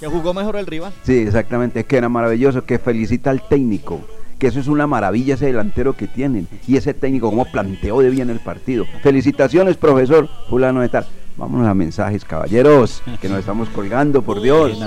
Que 0.00 0.06
jugó 0.06 0.32
mejor 0.34 0.56
el 0.56 0.66
rival. 0.66 0.92
Sí, 1.02 1.18
exactamente, 1.18 1.84
que 1.84 1.96
era 1.96 2.08
maravilloso, 2.08 2.64
que 2.64 2.78
felicita 2.78 3.30
al 3.30 3.46
técnico 3.48 4.00
que 4.38 4.46
eso 4.46 4.60
es 4.60 4.68
una 4.68 4.86
maravilla 4.86 5.34
ese 5.34 5.46
delantero 5.46 5.94
que 5.94 6.06
tienen 6.06 6.46
y 6.66 6.76
ese 6.76 6.94
técnico 6.94 7.28
como 7.28 7.44
planteó 7.46 8.00
de 8.00 8.10
bien 8.10 8.30
el 8.30 8.38
partido. 8.38 8.86
Felicitaciones, 9.02 9.76
profesor 9.76 10.28
fulano 10.48 10.80
de 10.80 10.88
tal. 10.88 11.06
Vámonos 11.36 11.68
a 11.68 11.74
mensajes, 11.74 12.24
caballeros, 12.24 13.02
que 13.20 13.28
nos 13.28 13.40
estamos 13.40 13.68
colgando, 13.68 14.22
por 14.22 14.40
Dios. 14.40 14.78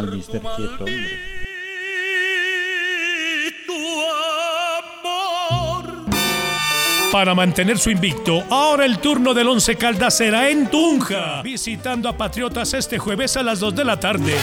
Para 7.12 7.36
mantener 7.36 7.78
su 7.78 7.90
invicto, 7.90 8.44
ahora 8.50 8.86
el 8.86 9.00
turno 9.00 9.34
del 9.34 9.50
Once 9.50 9.76
Caldas 9.76 10.16
será 10.16 10.50
en 10.50 10.70
Tunja, 10.70 11.42
visitando 11.42 12.08
a 12.08 12.16
Patriotas 12.16 12.74
este 12.74 12.98
jueves 12.98 13.36
a 13.36 13.44
las 13.44 13.60
2 13.60 13.76
de 13.76 13.84
la 13.84 14.00
tarde 14.00 14.34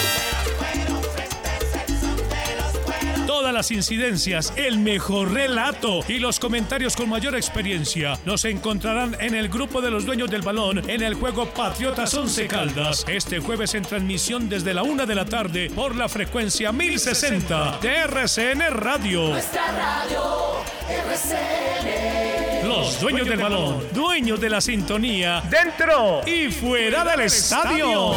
todas 3.49 3.55
las 3.55 3.71
incidencias, 3.71 4.53
el 4.57 4.79
mejor 4.79 5.33
relato 5.33 6.01
y 6.09 6.19
los 6.19 6.41
comentarios 6.41 6.97
con 6.97 7.09
mayor 7.09 7.37
experiencia 7.37 8.19
nos 8.25 8.45
encontrarán 8.45 9.17
en 9.21 9.35
el 9.35 9.49
grupo 9.49 9.81
de 9.81 9.91
los 9.91 10.05
dueños 10.05 10.29
del 10.29 10.43
balón 10.43 10.83
en 10.91 11.03
el 11.03 11.15
juego 11.15 11.47
Patriotas 11.47 12.13
11 12.13 12.49
Caldas. 12.49 13.05
Este 13.09 13.39
jueves 13.39 13.75
en 13.75 13.85
transmisión 13.85 14.49
desde 14.49 14.75
la 14.75 14.83
una 14.83 15.07
de 15.07 15.15
la 15.15 15.25
tarde 15.25 15.71
por 15.75 15.95
la 15.95 16.09
frecuencia 16.09 16.73
1060 16.73 17.79
de 17.81 17.97
RCN 17.97 18.61
Radio. 18.71 19.35
Los 22.89 23.01
dueños 23.03 23.29
del 23.29 23.39
balón, 23.39 23.87
dueños 23.93 24.41
de 24.41 24.49
la 24.49 24.63
sintonía, 24.63 25.43
dentro 25.51 26.23
y 26.27 26.51
fuera 26.51 27.05
del 27.05 27.21
estadio. 27.21 28.15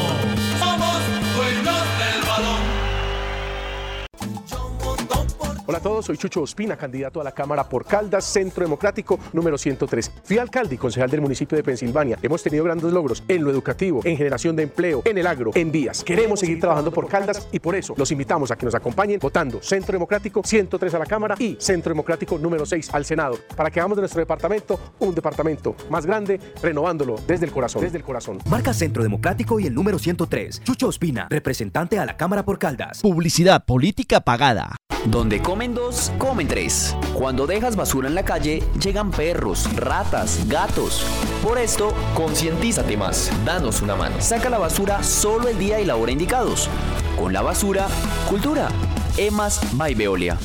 Hola 5.71 5.77
a 5.77 5.83
todos, 5.83 6.05
soy 6.07 6.17
Chucho 6.17 6.41
Ospina, 6.41 6.75
candidato 6.75 7.21
a 7.21 7.23
la 7.23 7.31
Cámara 7.31 7.63
por 7.63 7.85
Caldas, 7.85 8.25
Centro 8.25 8.65
Democrático 8.65 9.17
número 9.31 9.57
103. 9.57 10.11
Fui 10.21 10.37
alcalde 10.37 10.75
y 10.75 10.77
concejal 10.77 11.09
del 11.09 11.21
municipio 11.21 11.55
de 11.55 11.63
Pensilvania. 11.63 12.19
Hemos 12.21 12.43
tenido 12.43 12.65
grandes 12.65 12.91
logros 12.91 13.23
en 13.29 13.41
lo 13.41 13.51
educativo, 13.51 14.01
en 14.03 14.17
generación 14.17 14.53
de 14.57 14.63
empleo, 14.63 15.01
en 15.05 15.17
el 15.17 15.25
agro, 15.25 15.51
en 15.55 15.71
vías. 15.71 16.03
Queremos 16.03 16.41
seguir 16.41 16.59
trabajando 16.59 16.91
por 16.91 17.07
Caldas 17.07 17.47
y 17.53 17.59
por 17.59 17.73
eso 17.73 17.93
los 17.95 18.11
invitamos 18.11 18.51
a 18.51 18.57
que 18.57 18.65
nos 18.65 18.75
acompañen 18.75 19.21
votando 19.21 19.61
Centro 19.63 19.93
Democrático 19.93 20.41
103 20.43 20.93
a 20.93 20.99
la 20.99 21.05
Cámara 21.05 21.35
y 21.39 21.55
Centro 21.57 21.91
Democrático 21.91 22.37
número 22.37 22.65
6 22.65 22.93
al 22.93 23.05
Senado, 23.05 23.39
para 23.55 23.71
que 23.71 23.79
hagamos 23.79 23.95
de 23.95 24.01
nuestro 24.01 24.19
departamento 24.19 24.77
un 24.99 25.15
departamento 25.15 25.77
más 25.89 26.05
grande, 26.05 26.37
renovándolo 26.61 27.15
desde 27.25 27.45
el 27.45 27.53
corazón. 27.53 27.81
Desde 27.81 27.97
el 27.97 28.03
corazón. 28.03 28.39
Marca 28.49 28.73
Centro 28.73 29.03
Democrático 29.03 29.57
y 29.57 29.67
el 29.67 29.73
número 29.73 29.99
103. 29.99 30.63
Chucho 30.65 30.89
Ospina, 30.89 31.29
representante 31.29 31.97
a 31.97 32.05
la 32.05 32.17
Cámara 32.17 32.43
por 32.43 32.59
Caldas. 32.59 32.99
Publicidad 33.01 33.63
política 33.63 34.19
pagada. 34.19 34.75
Donde 35.05 35.41
comen 35.61 35.75
dos, 35.75 36.11
comen 36.17 36.47
tres. 36.47 36.97
Cuando 37.13 37.45
dejas 37.45 37.75
basura 37.75 38.07
en 38.07 38.15
la 38.15 38.25
calle, 38.25 38.63
llegan 38.81 39.11
perros, 39.11 39.69
ratas, 39.75 40.47
gatos. 40.47 41.05
Por 41.43 41.59
esto, 41.59 41.93
concientízate 42.15 42.97
más. 42.97 43.29
Danos 43.45 43.83
una 43.83 43.95
mano. 43.95 44.15
Saca 44.19 44.49
la 44.49 44.57
basura 44.57 45.03
solo 45.03 45.49
el 45.49 45.59
día 45.59 45.79
y 45.79 45.85
la 45.85 45.97
hora 45.97 46.11
indicados. 46.11 46.67
Con 47.15 47.31
la 47.31 47.43
basura, 47.43 47.85
cultura. 48.27 48.69
Emas 49.17 49.61
by 49.77 49.93
Veolia. 49.93 50.39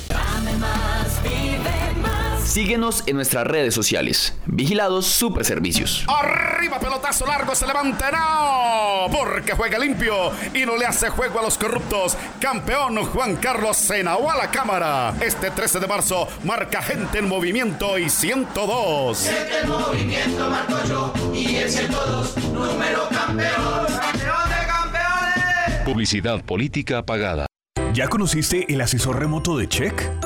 Síguenos 2.47 3.03
en 3.07 3.17
nuestras 3.17 3.45
redes 3.45 3.75
sociales. 3.75 4.33
Vigilados 4.47 5.07
Super 5.07 5.45
Servicios. 5.45 6.05
Arriba 6.07 6.79
pelotazo 6.79 7.27
largo, 7.27 7.55
se 7.57 7.67
levanta, 7.67 8.11
no, 8.13 9.11
porque 9.11 9.53
juega 9.53 9.79
limpio 9.79 10.31
y 10.55 10.65
no 10.65 10.77
le 10.77 10.87
hace 10.87 11.11
juego 11.11 11.41
a 11.41 11.43
los 11.43 11.59
corruptos. 11.59 12.17
Campeón 12.41 13.05
Juan 13.07 13.37
Carlos 13.37 13.77
Senao 13.77 14.31
a 14.31 14.37
la 14.37 14.51
cámara. 14.51 15.15
Este 15.21 15.51
13 15.51 15.81
de 15.81 15.87
marzo 15.89 16.29
marca 16.45 16.81
gente 16.83 17.19
en 17.19 17.29
movimiento 17.29 17.99
y 17.99 18.09
102. 18.09 19.27
el 19.27 19.69
movimiento 19.69 20.49
marco 20.49 20.77
yo 20.89 21.13
y 21.35 21.57
el 21.57 21.69
102, 21.69 22.37
número 22.53 23.09
campeón. 23.11 23.87
Campeón 23.87 24.49
de 24.49 24.67
campeones. 24.67 25.83
Publicidad 25.85 26.45
política 26.45 27.05
pagada. 27.05 27.47
¿Ya 27.93 28.09
conociste 28.09 28.73
el 28.73 28.81
asesor 28.81 29.19
remoto 29.19 29.57
de 29.57 29.69
Check? 29.69 30.26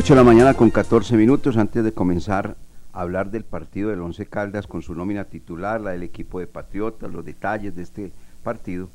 8 0.00 0.14
de 0.14 0.16
la 0.16 0.24
mañana 0.24 0.54
con 0.54 0.70
14 0.70 1.14
minutos 1.14 1.58
antes 1.58 1.84
de 1.84 1.92
comenzar 1.92 2.56
a 2.94 3.02
hablar 3.02 3.30
del 3.30 3.44
partido 3.44 3.90
del 3.90 4.00
Once 4.00 4.24
Caldas 4.24 4.66
con 4.66 4.80
su 4.80 4.94
nómina 4.94 5.26
titular, 5.26 5.78
la 5.78 5.90
del 5.90 6.02
equipo 6.02 6.40
de 6.40 6.46
Patriotas, 6.46 7.12
los 7.12 7.22
detalles 7.22 7.76
de 7.76 7.82
este 7.82 8.10
partido, 8.42 8.88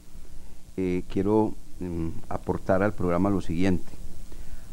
eh, 0.77 1.03
quiero 1.07 1.53
mm, 1.79 2.07
aportar 2.27 2.81
al 2.81 2.93
programa 2.93 3.29
lo 3.29 3.39
siguiente. 3.39 3.85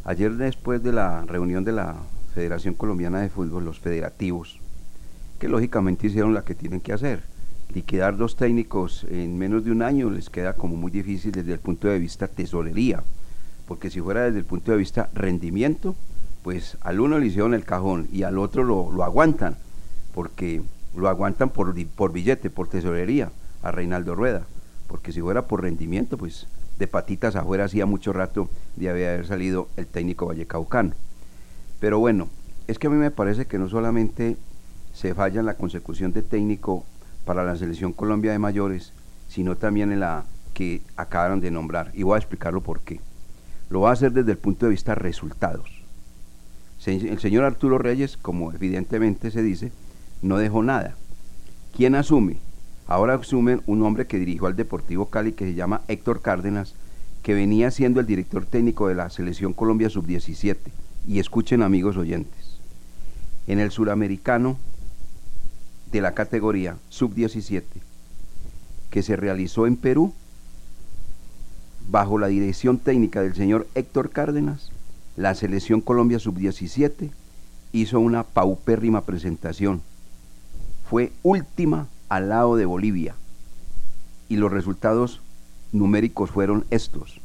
Ayer 0.05 0.33
después 0.33 0.83
de 0.83 0.93
la 0.93 1.21
reunión 1.27 1.65
de 1.65 1.73
la 1.73 1.97
Federación 2.35 2.73
Colombiana 2.73 3.21
de 3.21 3.29
Fútbol, 3.29 3.67
los 3.67 3.79
federativos, 3.79 4.59
que 5.39 5.49
lógicamente 5.49 6.07
hicieron 6.07 6.33
la 6.33 6.47
que 6.47 6.55
tienen 6.55 6.81
que 6.81 6.95
hacer, 6.95 7.25
liquidar 7.75 8.17
dos 8.17 8.37
técnicos 8.37 9.05
en 9.11 9.37
menos 9.37 9.67
de 9.67 9.71
un 9.71 9.83
año 9.83 10.09
les 10.09 10.31
queda 10.31 10.55
como 10.55 10.77
muy 10.77 10.91
difícil 10.91 11.31
desde 11.31 11.53
el 11.53 11.61
punto 11.61 11.89
de 11.89 11.99
vista 11.99 12.27
tesorería, 12.27 13.03
porque 13.69 13.91
si 13.91 14.01
fuera 14.01 14.23
desde 14.23 14.39
el 14.39 14.47
punto 14.47 14.73
de 14.73 14.79
vista 14.79 15.11
rendimiento, 15.13 15.95
pues 16.43 16.77
al 16.81 17.01
uno 17.01 17.19
le 17.19 17.27
hicieron 17.27 17.55
el 17.55 17.65
cajón 17.65 18.09
y 18.13 18.25
al 18.25 18.39
otro 18.39 18.65
lo, 18.65 19.05
aguantan, 19.05 19.57
porque 20.15 20.63
lo 20.97 21.09
aguantan 21.09 21.51
por, 21.51 21.75
por 21.87 22.13
billete, 22.13 22.51
por 22.51 22.69
tesorería, 22.69 23.31
a 23.63 23.71
Reinaldo 23.71 24.15
Rueda, 24.15 24.43
porque 24.89 25.13
si 25.13 25.21
fuera 25.21 25.43
por 25.47 25.63
rendimiento, 25.63 26.19
pues 26.19 26.49
de 26.79 26.89
patitas 26.89 27.37
afuera 27.37 27.65
hacía 27.65 27.87
mucho 27.87 28.13
rato 28.13 28.49
de 28.77 28.91
haber 28.91 29.27
salido 29.27 29.69
el 29.77 29.87
técnico 29.87 30.27
vallecaucano. 30.27 30.95
Pero 31.79 32.01
bueno, 32.01 32.29
es 32.67 32.79
que 32.79 32.89
a 32.89 32.91
mí 32.91 32.97
me 32.97 33.13
parece 33.13 33.47
que 33.47 33.59
no 33.59 33.69
solamente 33.69 34.37
se 34.93 35.15
falla 35.15 35.41
en 35.41 35.47
la 35.47 35.55
consecución 35.55 36.13
de 36.13 36.23
técnico 36.23 36.85
para 37.25 37.45
la 37.45 37.57
selección 37.57 37.93
Colombia 37.93 38.33
de 38.33 38.39
mayores, 38.41 38.93
sino 39.29 39.57
también 39.57 39.93
en 39.93 40.01
la 40.01 40.25
que 40.55 40.83
acabaron 40.97 41.41
de 41.41 41.53
nombrar. 41.53 41.93
Y 41.95 42.03
voy 42.03 42.17
a 42.17 42.19
explicarlo 42.19 42.61
por 42.63 42.81
qué. 42.81 43.01
Lo 43.71 43.83
va 43.83 43.91
a 43.91 43.93
hacer 43.93 44.13
desde 44.13 44.33
el 44.33 44.39
punto 44.39 44.67
de 44.67 44.71
vista 44.71 44.95
resultados 44.95 45.82
el 46.87 47.21
señor 47.21 47.45
Arturo 47.45 47.79
Reyes, 47.79 48.17
como 48.17 48.53
evidentemente 48.53 49.31
se 49.31 49.43
dice, 49.43 49.71
no 50.21 50.39
dejó 50.39 50.63
nada. 50.63 50.97
¿Quién 51.77 51.95
asume? 51.95 52.39
Ahora 52.87 53.15
asume 53.15 53.61
un 53.67 53.83
hombre 53.83 54.07
que 54.07 54.19
dirigió 54.19 54.47
al 54.47 54.57
Deportivo 54.57 55.07
Cali 55.07 55.33
que 55.33 55.45
se 55.45 55.55
llama 55.55 55.83
Héctor 55.89 56.23
Cárdenas, 56.23 56.75
que 57.23 57.35
venía 57.35 57.71
siendo 57.71 58.01
el 58.01 58.07
director 58.07 58.45
técnico 58.45 58.89
de 58.89 58.97
la 58.97 59.11
Selección 59.11 59.53
Colombia 59.53 59.89
Sub-17. 59.89 60.57
Y 61.07 61.21
escuchen 61.21 61.63
amigos 61.63 61.97
oyentes, 61.97 62.59
en 63.47 63.61
el 63.61 63.71
suramericano 63.71 64.59
de 65.93 66.01
la 66.01 66.15
categoría 66.15 66.77
Sub-17, 66.89 67.63
que 68.91 69.03
se 69.03 69.15
realizó 69.15 69.67
en 69.67 69.77
Perú, 69.77 70.13
bajo 71.89 72.19
la 72.19 72.29
dirección 72.29 72.79
técnica 72.79 73.23
del 73.23 73.35
señor 73.35 73.69
Héctor 73.75 74.11
Cárdenas, 74.11 74.72
la 75.17 75.35
selección 75.35 75.81
Colombia 75.81 76.19
sub-17 76.19 77.11
hizo 77.73 78.01
una 78.01 78.25
paupérrima 78.25 79.03
presentación. 79.03 79.83
Fue 80.89 81.13
última 81.23 81.89
al 82.09 82.29
lado 82.29 82.57
de 82.57 82.67
Bolivia. 82.67 83.15
Y 84.29 84.37
los 84.37 84.51
resultados 84.51 85.21
numéricos 85.73 86.31
fueron 86.31 86.65
estos. 86.71 87.21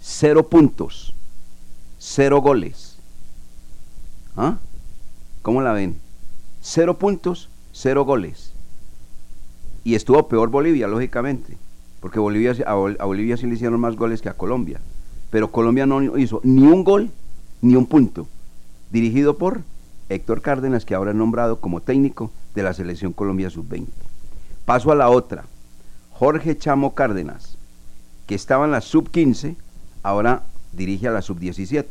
cero 0.00 0.48
puntos, 0.48 1.14
cero 1.98 2.40
goles. 2.40 2.98
¿Ah? 4.36 4.58
¿Cómo 5.42 5.62
la 5.62 5.72
ven? 5.72 5.98
Cero 6.60 6.98
puntos, 6.98 7.48
cero 7.72 8.04
goles. 8.04 8.52
Y 9.84 9.94
estuvo 9.94 10.28
peor 10.28 10.50
Bolivia, 10.50 10.88
lógicamente, 10.88 11.56
porque 12.00 12.18
Bolivia, 12.18 12.54
a, 12.66 12.74
Bolivia 12.74 13.36
sí 13.36 13.46
le 13.46 13.54
hicieron 13.54 13.78
más 13.80 13.96
goles 13.96 14.20
que 14.20 14.28
a 14.28 14.34
Colombia. 14.34 14.80
Pero 15.30 15.50
Colombia 15.50 15.86
no 15.86 16.16
hizo 16.18 16.40
ni 16.44 16.62
un 16.62 16.84
gol 16.84 17.10
ni 17.62 17.76
un 17.76 17.86
punto. 17.86 18.26
Dirigido 18.90 19.36
por 19.36 19.62
Héctor 20.08 20.40
Cárdenas, 20.40 20.84
que 20.84 20.94
ahora 20.94 21.10
es 21.10 21.16
nombrado 21.16 21.60
como 21.60 21.80
técnico 21.80 22.30
de 22.54 22.62
la 22.62 22.74
selección 22.74 23.12
Colombia 23.12 23.50
Sub-20. 23.50 23.86
Paso 24.64 24.92
a 24.92 24.94
la 24.94 25.10
otra. 25.10 25.44
Jorge 26.10 26.56
Chamo 26.56 26.94
Cárdenas, 26.94 27.58
que 28.26 28.34
estaba 28.34 28.64
en 28.64 28.70
la 28.70 28.80
Sub-15, 28.80 29.56
ahora 30.02 30.44
dirige 30.72 31.08
a 31.08 31.12
la 31.12 31.22
Sub-17. 31.22 31.84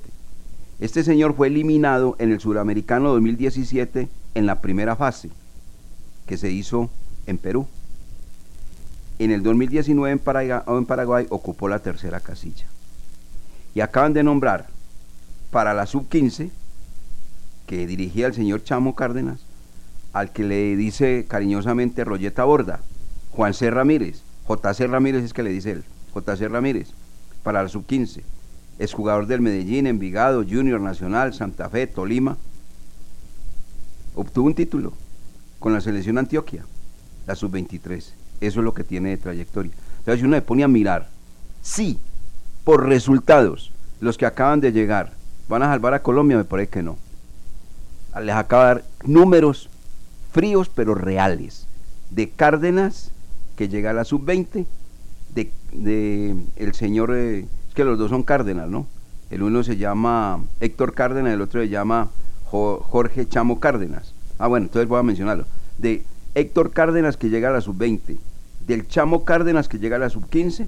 Este 0.79 1.03
señor 1.03 1.35
fue 1.35 1.47
eliminado 1.47 2.15
en 2.19 2.31
el 2.31 2.39
Suramericano 2.39 3.11
2017 3.13 4.09
en 4.33 4.45
la 4.45 4.61
primera 4.61 4.95
fase, 4.95 5.29
que 6.25 6.37
se 6.37 6.51
hizo 6.51 6.89
en 7.27 7.37
Perú. 7.37 7.67
En 9.19 9.31
el 9.31 9.43
2019 9.43 10.11
en 10.11 10.19
Paraguay, 10.19 10.61
en 10.67 10.85
Paraguay 10.85 11.27
ocupó 11.29 11.69
la 11.69 11.79
tercera 11.79 12.19
casilla. 12.19 12.65
Y 13.75 13.81
acaban 13.81 14.13
de 14.13 14.23
nombrar 14.23 14.67
para 15.51 15.73
la 15.73 15.85
Sub-15, 15.85 16.49
que 17.67 17.85
dirigía 17.85 18.25
el 18.27 18.33
señor 18.33 18.63
Chamo 18.63 18.95
Cárdenas, 18.95 19.45
al 20.13 20.31
que 20.31 20.43
le 20.43 20.75
dice 20.75 21.25
cariñosamente 21.27 22.05
Rolleta 22.05 22.45
Borda, 22.45 22.79
Juan 23.31 23.53
C. 23.53 23.69
Ramírez, 23.69 24.23
J.C. 24.45 24.87
Ramírez 24.87 25.23
es 25.23 25.33
que 25.33 25.43
le 25.43 25.49
dice 25.49 25.71
él, 25.71 25.83
J.C. 26.13 26.47
Ramírez, 26.47 26.89
para 27.43 27.61
la 27.63 27.69
sub-15. 27.69 28.21
Es 28.79 28.93
jugador 28.93 29.27
del 29.27 29.41
Medellín, 29.41 29.87
Envigado, 29.87 30.43
Junior 30.43 30.79
Nacional, 30.79 31.33
Santa 31.33 31.69
Fe, 31.69 31.87
Tolima. 31.87 32.37
Obtuvo 34.15 34.47
un 34.47 34.55
título 34.55 34.93
con 35.59 35.73
la 35.73 35.81
selección 35.81 36.17
Antioquia, 36.17 36.65
la 37.27 37.35
sub-23. 37.35 37.97
Eso 38.39 38.59
es 38.59 38.63
lo 38.63 38.73
que 38.73 38.83
tiene 38.83 39.09
de 39.09 39.17
trayectoria. 39.17 39.71
Entonces, 39.99 40.23
uno 40.23 40.35
le 40.35 40.41
pone 40.41 40.63
a 40.63 40.67
mirar, 40.67 41.09
sí, 41.61 41.99
por 42.65 42.87
resultados, 42.87 43.71
los 44.01 44.17
que 44.17 44.25
acaban 44.25 44.59
de 44.59 44.73
llegar, 44.73 45.13
¿van 45.47 45.63
a 45.63 45.67
salvar 45.67 45.93
a 45.93 46.01
Colombia? 46.01 46.35
Me 46.35 46.43
parece 46.43 46.71
que 46.71 46.83
no. 46.83 46.97
Les 48.21 48.35
acaba 48.35 48.63
de 48.63 48.73
dar 48.73 48.83
números 49.05 49.69
fríos 50.31 50.69
pero 50.73 50.95
reales. 50.95 51.67
De 52.09 52.29
Cárdenas, 52.29 53.11
que 53.55 53.69
llega 53.69 53.91
a 53.91 53.93
la 53.93 54.03
sub-20, 54.03 54.65
de, 55.35 56.35
el 56.55 56.73
señor, 56.73 57.13
eh, 57.15 57.45
es 57.67 57.75
que 57.75 57.83
los 57.83 57.99
dos 57.99 58.09
son 58.09 58.23
Cárdenas, 58.23 58.69
¿no? 58.69 58.87
El 59.29 59.43
uno 59.43 59.63
se 59.63 59.77
llama 59.77 60.43
Héctor 60.59 60.93
Cárdenas, 60.93 61.33
el 61.33 61.41
otro 61.41 61.61
se 61.61 61.69
llama 61.69 62.09
Jorge 62.45 63.27
Chamo 63.27 63.59
Cárdenas. 63.59 64.13
Ah, 64.39 64.47
bueno, 64.47 64.67
entonces 64.67 64.87
voy 64.87 64.99
a 64.99 65.03
mencionarlo. 65.03 65.45
De 65.77 66.03
Héctor 66.33 66.71
Cárdenas 66.71 67.17
que 67.17 67.29
llega 67.29 67.49
a 67.49 67.53
la 67.53 67.61
sub-20, 67.61 68.17
del 68.65 68.87
Chamo 68.87 69.23
Cárdenas 69.23 69.67
que 69.67 69.77
llega 69.77 69.97
a 69.97 69.99
la 69.99 70.09
sub-15 70.09 70.67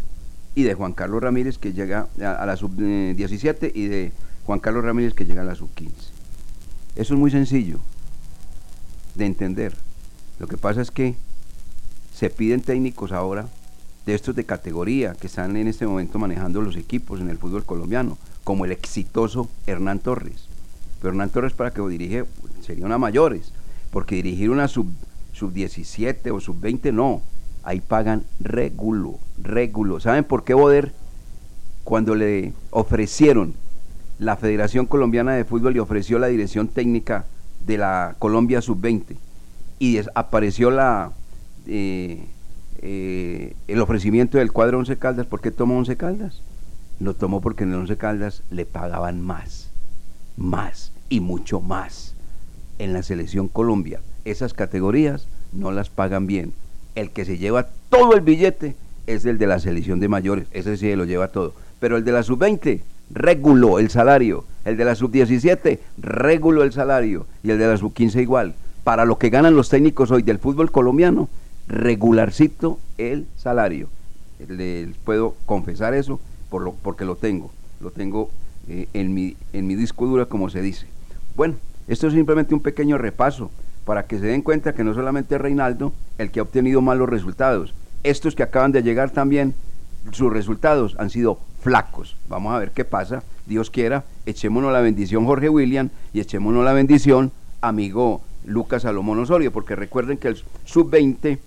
y 0.57 0.63
de 0.63 0.73
Juan 0.73 0.93
Carlos 0.93 1.21
Ramírez 1.21 1.59
que 1.59 1.71
llega 1.71 2.07
a, 2.19 2.43
la 2.47 2.57
sub-17 2.57 3.71
y 3.75 3.85
de 3.85 4.11
Juan 4.47 4.59
Carlos 4.59 4.83
Ramírez 4.83 5.13
que 5.13 5.23
llega 5.23 5.43
a 5.43 5.45
la 5.45 5.53
sub-15. 5.53 5.91
Eso 6.95 7.13
es 7.13 7.19
muy 7.19 7.29
sencillo 7.29 7.79
de 9.13 9.27
entender. 9.27 9.75
Lo 10.39 10.47
que 10.47 10.57
pasa 10.57 10.81
es 10.81 10.89
que 10.89 11.13
se 12.11 12.31
piden 12.31 12.61
técnicos 12.61 13.11
ahora 13.11 13.47
de 14.07 14.15
estos 14.15 14.35
de 14.35 14.45
categoría 14.45 15.13
que 15.13 15.27
están 15.27 15.55
en 15.57 15.67
este 15.67 15.85
momento 15.85 16.17
manejando 16.17 16.59
los 16.63 16.75
equipos 16.75 17.21
en 17.21 17.29
el 17.29 17.37
fútbol 17.37 17.63
colombiano, 17.63 18.17
como 18.43 18.65
el 18.65 18.71
exitoso 18.71 19.51
Hernán 19.67 19.99
Torres. 19.99 20.47
Pero 20.99 21.09
Hernán 21.09 21.29
Torres 21.29 21.53
para 21.53 21.69
que 21.69 21.81
lo 21.81 21.87
dirige 21.87 22.25
sería 22.65 22.87
una 22.87 22.97
mayores, 22.97 23.53
porque 23.91 24.15
dirigir 24.15 24.49
una 24.49 24.67
sub, 24.67 24.87
sub 25.33 25.53
17 25.53 26.31
o 26.31 26.39
sub 26.39 26.59
20 26.59 26.91
no, 26.93 27.21
ahí 27.67 27.81
pagan 27.81 28.23
regulo, 28.39 29.19
regulo. 29.37 29.99
¿Saben 29.99 30.23
por 30.23 30.45
qué 30.45 30.53
Boder 30.53 30.93
cuando 31.83 32.15
le 32.15 32.53
ofrecieron 32.71 33.55
la 34.19 34.37
Federación 34.37 34.85
Colombiana 34.85 35.33
de 35.33 35.43
Fútbol 35.43 35.73
le 35.73 35.81
ofreció 35.81 36.17
la 36.17 36.27
dirección 36.27 36.69
técnica 36.69 37.25
de 37.65 37.77
la 37.77 38.15
Colombia 38.19 38.61
sub 38.61 38.79
20 38.79 39.17
y 39.79 39.99
apareció 40.15 40.71
la 40.71 41.11
eh, 41.67 42.23
eh, 42.81 43.53
el 43.67 43.81
ofrecimiento 43.81 44.37
del 44.37 44.53
cuadro 44.53 44.79
Once 44.79 44.97
Caldas, 44.97 45.25
¿por 45.25 45.41
qué 45.41 45.51
tomó 45.51 45.77
Once 45.77 45.97
Caldas? 45.97 46.41
Lo 47.01 47.15
tomó 47.15 47.41
porque 47.41 47.65
en 47.65 47.73
el 47.73 47.79
Once 47.79 47.97
Caldas 47.97 48.43
le 48.49 48.65
pagaban 48.65 49.21
más, 49.21 49.71
más 50.37 50.93
y 51.09 51.19
mucho 51.19 51.59
más. 51.59 52.15
En 52.79 52.93
la 52.93 53.03
selección 53.03 53.49
Colombia, 53.49 53.99
esas 54.23 54.53
categorías 54.53 55.27
no 55.51 55.71
las 55.71 55.89
pagan 55.89 56.27
bien. 56.27 56.53
El 56.97 57.11
que 57.11 57.25
se 57.25 57.37
lleva 57.37 57.67
todo 57.91 58.15
el 58.15 58.21
billete 58.21 58.75
es 59.05 59.23
el 59.25 59.37
de 59.37 59.45
la 59.45 59.59
selección 59.59 59.99
de 59.99 60.07
mayores, 60.07 60.47
ese 60.51 60.77
sí 60.77 60.95
lo 60.95 61.05
lleva 61.05 61.27
todo. 61.27 61.53
Pero 61.79 61.95
el 61.95 62.03
de 62.03 62.11
la 62.11 62.23
sub-20 62.23 62.81
reguló 63.11 63.77
el 63.77 63.91
salario, 63.91 64.45
el 64.65 64.77
de 64.77 64.85
la 64.85 64.95
sub-17 64.95 65.77
reguló 65.99 66.63
el 66.63 66.73
salario 66.73 67.27
y 67.43 67.51
el 67.51 67.59
de 67.59 67.67
la 67.67 67.77
sub-15 67.77 68.19
igual. 68.23 68.55
Para 68.83 69.05
lo 69.05 69.19
que 69.19 69.29
ganan 69.29 69.55
los 69.55 69.69
técnicos 69.69 70.09
hoy 70.09 70.23
del 70.23 70.39
fútbol 70.39 70.71
colombiano, 70.71 71.29
regularcito 71.67 72.79
el 72.97 73.27
salario. 73.35 73.89
Les 74.47 74.97
puedo 74.97 75.35
confesar 75.45 75.93
eso 75.93 76.19
por 76.49 76.63
lo, 76.63 76.71
porque 76.73 77.05
lo 77.05 77.15
tengo, 77.15 77.51
lo 77.79 77.91
tengo 77.91 78.31
eh, 78.67 78.87
en, 78.93 79.13
mi, 79.13 79.37
en 79.53 79.67
mi 79.67 79.75
disco 79.75 80.07
duro 80.07 80.27
como 80.27 80.49
se 80.49 80.63
dice. 80.63 80.87
Bueno, 81.35 81.57
esto 81.87 82.07
es 82.07 82.13
simplemente 82.13 82.55
un 82.55 82.61
pequeño 82.61 82.97
repaso 82.97 83.51
para 83.87 84.03
que 84.03 84.19
se 84.19 84.25
den 84.25 84.41
cuenta 84.41 84.75
que 84.75 84.83
no 84.83 84.93
solamente 84.93 85.35
es 85.35 85.41
Reinaldo 85.41 85.93
el 86.17 86.29
que 86.29 86.41
ha 86.41 86.43
obtenido 86.43 86.81
malos 86.81 87.07
resultados, 87.07 87.73
estos 88.03 88.35
que 88.35 88.43
acaban 88.43 88.73
de 88.73 88.83
llegar 88.83 89.11
también, 89.11 89.55
sus 90.11 90.31
resultados 90.31 90.97
han 90.99 91.09
sido 91.09 91.39
flacos. 91.61 92.17
Vamos 92.27 92.53
a 92.53 92.59
ver 92.59 92.71
qué 92.71 92.83
pasa, 92.83 93.23
Dios 93.45 93.71
quiera, 93.71 94.03
echémonos 94.25 94.73
la 94.73 94.81
bendición 94.81 95.25
Jorge 95.25 95.47
William 95.47 95.89
y 96.11 96.19
echémonos 96.19 96.65
la 96.65 96.73
bendición 96.73 97.31
amigo 97.61 98.19
Lucas 98.45 98.81
Salomón 98.81 99.19
Osorio, 99.19 99.53
porque 99.53 99.77
recuerden 99.77 100.17
que 100.17 100.27
el 100.27 100.43
sub-20 100.65 101.39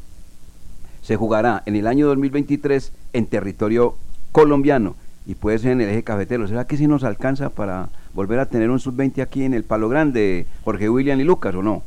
se 1.03 1.17
jugará 1.17 1.63
en 1.67 1.77
el 1.77 1.87
año 1.87 2.07
2023 2.07 2.91
en 3.13 3.27
territorio 3.27 3.97
colombiano 4.33 4.97
y 5.27 5.35
puede 5.35 5.59
ser 5.59 5.73
en 5.73 5.83
el 5.83 5.91
eje 5.91 6.05
cafetero. 6.05 6.49
¿Será 6.49 6.67
que 6.67 6.79
si 6.79 6.87
nos 6.87 7.05
alcanza 7.05 7.51
para 7.51 7.91
volver 8.15 8.39
a 8.39 8.47
tener 8.47 8.71
un 8.71 8.81
sub-20 8.81 9.21
aquí 9.21 9.45
en 9.45 9.53
el 9.53 9.65
Palo 9.65 9.91
Grande, 9.91 10.47
Jorge 10.65 10.89
William 10.89 11.21
y 11.21 11.25
Lucas, 11.25 11.55
o 11.55 11.63
no? 11.63 11.83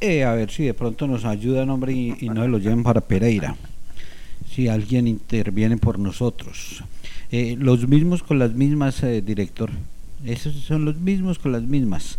Eh, 0.00 0.24
a 0.24 0.32
ver 0.32 0.50
si 0.50 0.64
de 0.64 0.74
pronto 0.74 1.06
nos 1.06 1.24
ayudan, 1.24 1.70
hombre, 1.70 1.92
y, 1.92 2.28
no 2.28 2.42
se 2.42 2.48
lo 2.48 2.58
lleven 2.58 2.82
para 2.82 3.02
Pereira. 3.02 3.56
Si 4.48 4.68
alguien 4.68 5.06
interviene 5.06 5.76
por 5.76 5.98
nosotros. 5.98 6.82
Eh, 7.30 7.56
los 7.58 7.86
mismos 7.86 8.22
con 8.22 8.38
las 8.38 8.54
mismas, 8.54 9.02
eh, 9.02 9.22
director. 9.22 9.70
Esos 10.24 10.54
son 10.54 10.84
los 10.84 10.96
mismos 10.98 11.38
con 11.38 11.52
las 11.52 11.62
mismas. 11.62 12.18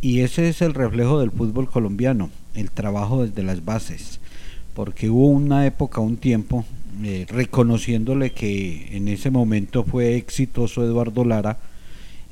Y 0.00 0.20
ese 0.20 0.48
es 0.48 0.62
el 0.62 0.74
reflejo 0.74 1.20
del 1.20 1.30
fútbol 1.30 1.68
colombiano, 1.68 2.30
el 2.54 2.70
trabajo 2.70 3.24
desde 3.24 3.42
las 3.42 3.64
bases 3.64 4.20
porque 4.74 5.10
hubo 5.10 5.26
una 5.26 5.66
época, 5.66 6.00
un 6.00 6.16
tiempo, 6.16 6.64
reconociéndole 7.28 8.30
que 8.30 8.96
en 8.96 9.08
ese 9.08 9.30
momento 9.30 9.84
fue 9.84 10.16
exitoso 10.16 10.84
Eduardo 10.84 11.24
Lara 11.24 11.58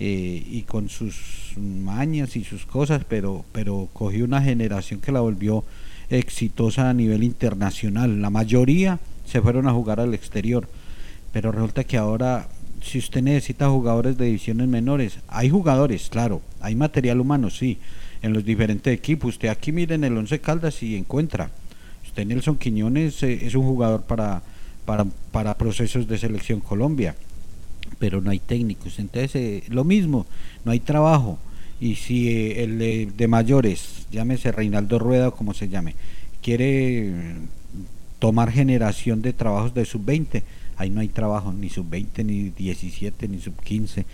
eh, 0.01 0.45
y 0.47 0.63
con 0.63 0.89
sus 0.89 1.55
mañas 1.57 2.37
y 2.37 2.45
sus 2.45 2.67
cosas, 2.67 3.05
pero, 3.09 3.45
pero 3.53 3.89
cogió 3.93 4.25
una 4.25 4.43
generación 4.43 5.01
que 5.01 5.13
la 5.13 5.21
volvió 5.21 5.65
exitosa 6.11 6.89
a 6.91 6.95
nivel 6.95 7.25
internacional. 7.25 8.23
La 8.23 8.31
mayoría 8.31 9.01
se 9.27 9.41
fueron 9.41 9.69
a 9.69 9.73
jugar 9.73 10.01
al 10.01 10.15
exterior, 10.15 10.69
pero 11.33 11.53
resulta 11.53 11.85
que 11.85 11.97
ahora 11.97 12.49
si 12.83 12.99
usted 12.99 13.23
necesita 13.23 13.69
jugadores 13.69 14.17
de 14.17 14.27
divisiones 14.27 14.69
menores, 14.69 15.19
hay 15.27 15.51
jugadores, 15.51 16.09
claro, 16.11 16.43
hay 16.61 16.77
material 16.77 17.21
humano, 17.21 17.51
sí, 17.51 17.79
en 18.23 18.33
los 18.33 18.45
diferentes 18.45 18.95
equipos. 18.95 19.35
Usted 19.35 19.49
aquí 19.49 19.73
miren 19.73 20.05
el 20.05 20.17
Once 20.17 20.41
Caldas 20.41 20.83
y 20.83 20.97
encuentra 20.97 21.51
Nelson 22.25 22.57
Quiñones 22.57 23.23
eh, 23.23 23.47
es 23.47 23.55
un 23.55 23.65
jugador 23.65 24.03
para, 24.03 24.43
para, 24.85 25.57
procesos 25.57 26.09
de 26.09 26.19
selección 26.19 26.61
Colombia, 26.61 27.15
pero 27.99 28.21
no 28.21 28.31
hay 28.31 28.39
técnicos. 28.39 28.99
Entonces, 28.99 29.35
eh, 29.35 29.63
lo 29.69 29.85
mismo, 29.85 30.27
no 30.65 30.73
hay 30.73 30.81
trabajo. 30.81 31.39
Y 31.81 31.97
si 31.97 32.29
eh, 32.29 32.65
el 32.65 33.17
de, 33.17 33.29
mayores, 33.29 34.07
llámese 34.11 34.53
Reinaldo 34.53 34.99
Rueda 34.99 35.29
o 35.29 35.35
como 35.35 35.55
se 35.55 35.69
llame, 35.69 35.95
quiere 36.43 37.13
tomar 38.19 38.51
generación 38.51 39.23
de 39.23 39.33
trabajos 39.33 39.75
de 39.75 39.85
sub-20, 39.85 40.43
ahí 40.77 40.91
no 40.91 41.01
hay 41.01 41.09
trabajo, 41.09 41.53
ni 41.53 41.69
sub-20, 41.71 42.25
ni 42.25 42.51
17, 42.51 43.29
ni 43.29 43.41
sub-15. 43.41 44.05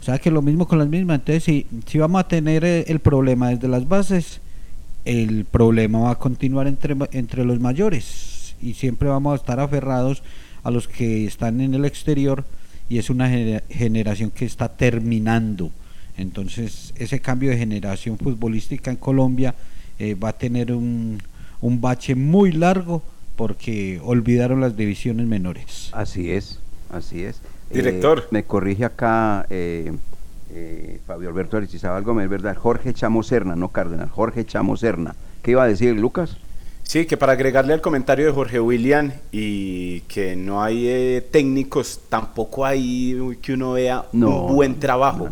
O 0.00 0.04
sea 0.04 0.18
que 0.18 0.30
lo 0.30 0.42
mismo 0.42 0.66
con 0.66 0.78
las 0.78 0.88
mismas. 0.88 1.20
Entonces, 1.20 1.44
si, 1.44 1.66
si 1.86 1.98
vamos 1.98 2.20
a 2.20 2.28
tener 2.28 2.64
el 2.64 2.98
problema 3.00 3.50
desde 3.50 3.68
las 3.68 3.86
bases, 3.86 4.40
el 5.04 5.44
problema 5.44 6.00
va 6.00 6.10
a 6.12 6.18
continuar 6.18 6.66
entre, 6.66 6.96
entre 7.12 7.44
los 7.44 7.60
mayores 7.60 8.54
y 8.62 8.74
siempre 8.74 9.08
vamos 9.08 9.32
a 9.32 9.36
estar 9.36 9.60
aferrados 9.60 10.22
a 10.62 10.70
los 10.70 10.86
que 10.88 11.26
están 11.26 11.60
en 11.60 11.74
el 11.74 11.84
exterior 11.84 12.44
y 12.92 12.98
es 12.98 13.08
una 13.08 13.30
generación 13.70 14.30
que 14.30 14.44
está 14.44 14.68
terminando. 14.68 15.70
Entonces, 16.18 16.92
ese 16.98 17.20
cambio 17.20 17.48
de 17.48 17.56
generación 17.56 18.18
futbolística 18.18 18.90
en 18.90 18.98
Colombia 18.98 19.54
eh, 19.98 20.14
va 20.14 20.28
a 20.28 20.32
tener 20.34 20.74
un, 20.74 21.18
un 21.62 21.80
bache 21.80 22.14
muy 22.14 22.52
largo 22.52 23.02
porque 23.34 23.98
olvidaron 24.04 24.60
las 24.60 24.76
divisiones 24.76 25.26
menores. 25.26 25.88
Así 25.92 26.32
es, 26.32 26.58
así 26.90 27.24
es. 27.24 27.40
Director. 27.72 28.24
Eh, 28.24 28.28
me 28.30 28.44
corrige 28.44 28.84
acá 28.84 29.46
eh, 29.48 29.90
eh, 30.50 31.00
Fabio 31.06 31.30
Alberto 31.30 31.56
Aristizábal 31.56 32.02
Gómez, 32.02 32.28
¿verdad? 32.28 32.54
Jorge 32.56 32.92
Chamo 32.92 33.22
Serna, 33.22 33.56
no 33.56 33.68
Cárdenas, 33.68 34.10
Jorge 34.10 34.44
Chamo 34.44 34.76
Serna. 34.76 35.14
¿Qué 35.42 35.52
iba 35.52 35.62
a 35.62 35.66
decir 35.66 35.96
Lucas? 35.96 36.36
Sí, 36.92 37.06
que 37.06 37.16
para 37.16 37.32
agregarle 37.32 37.72
al 37.72 37.80
comentario 37.80 38.26
de 38.26 38.32
Jorge 38.32 38.60
William 38.60 39.12
y 39.30 40.00
que 40.02 40.36
no 40.36 40.62
hay 40.62 41.24
técnicos, 41.30 42.00
tampoco 42.10 42.66
hay 42.66 43.38
que 43.40 43.54
uno 43.54 43.72
vea 43.72 44.04
un 44.12 44.54
buen 44.54 44.78
trabajo. 44.78 45.30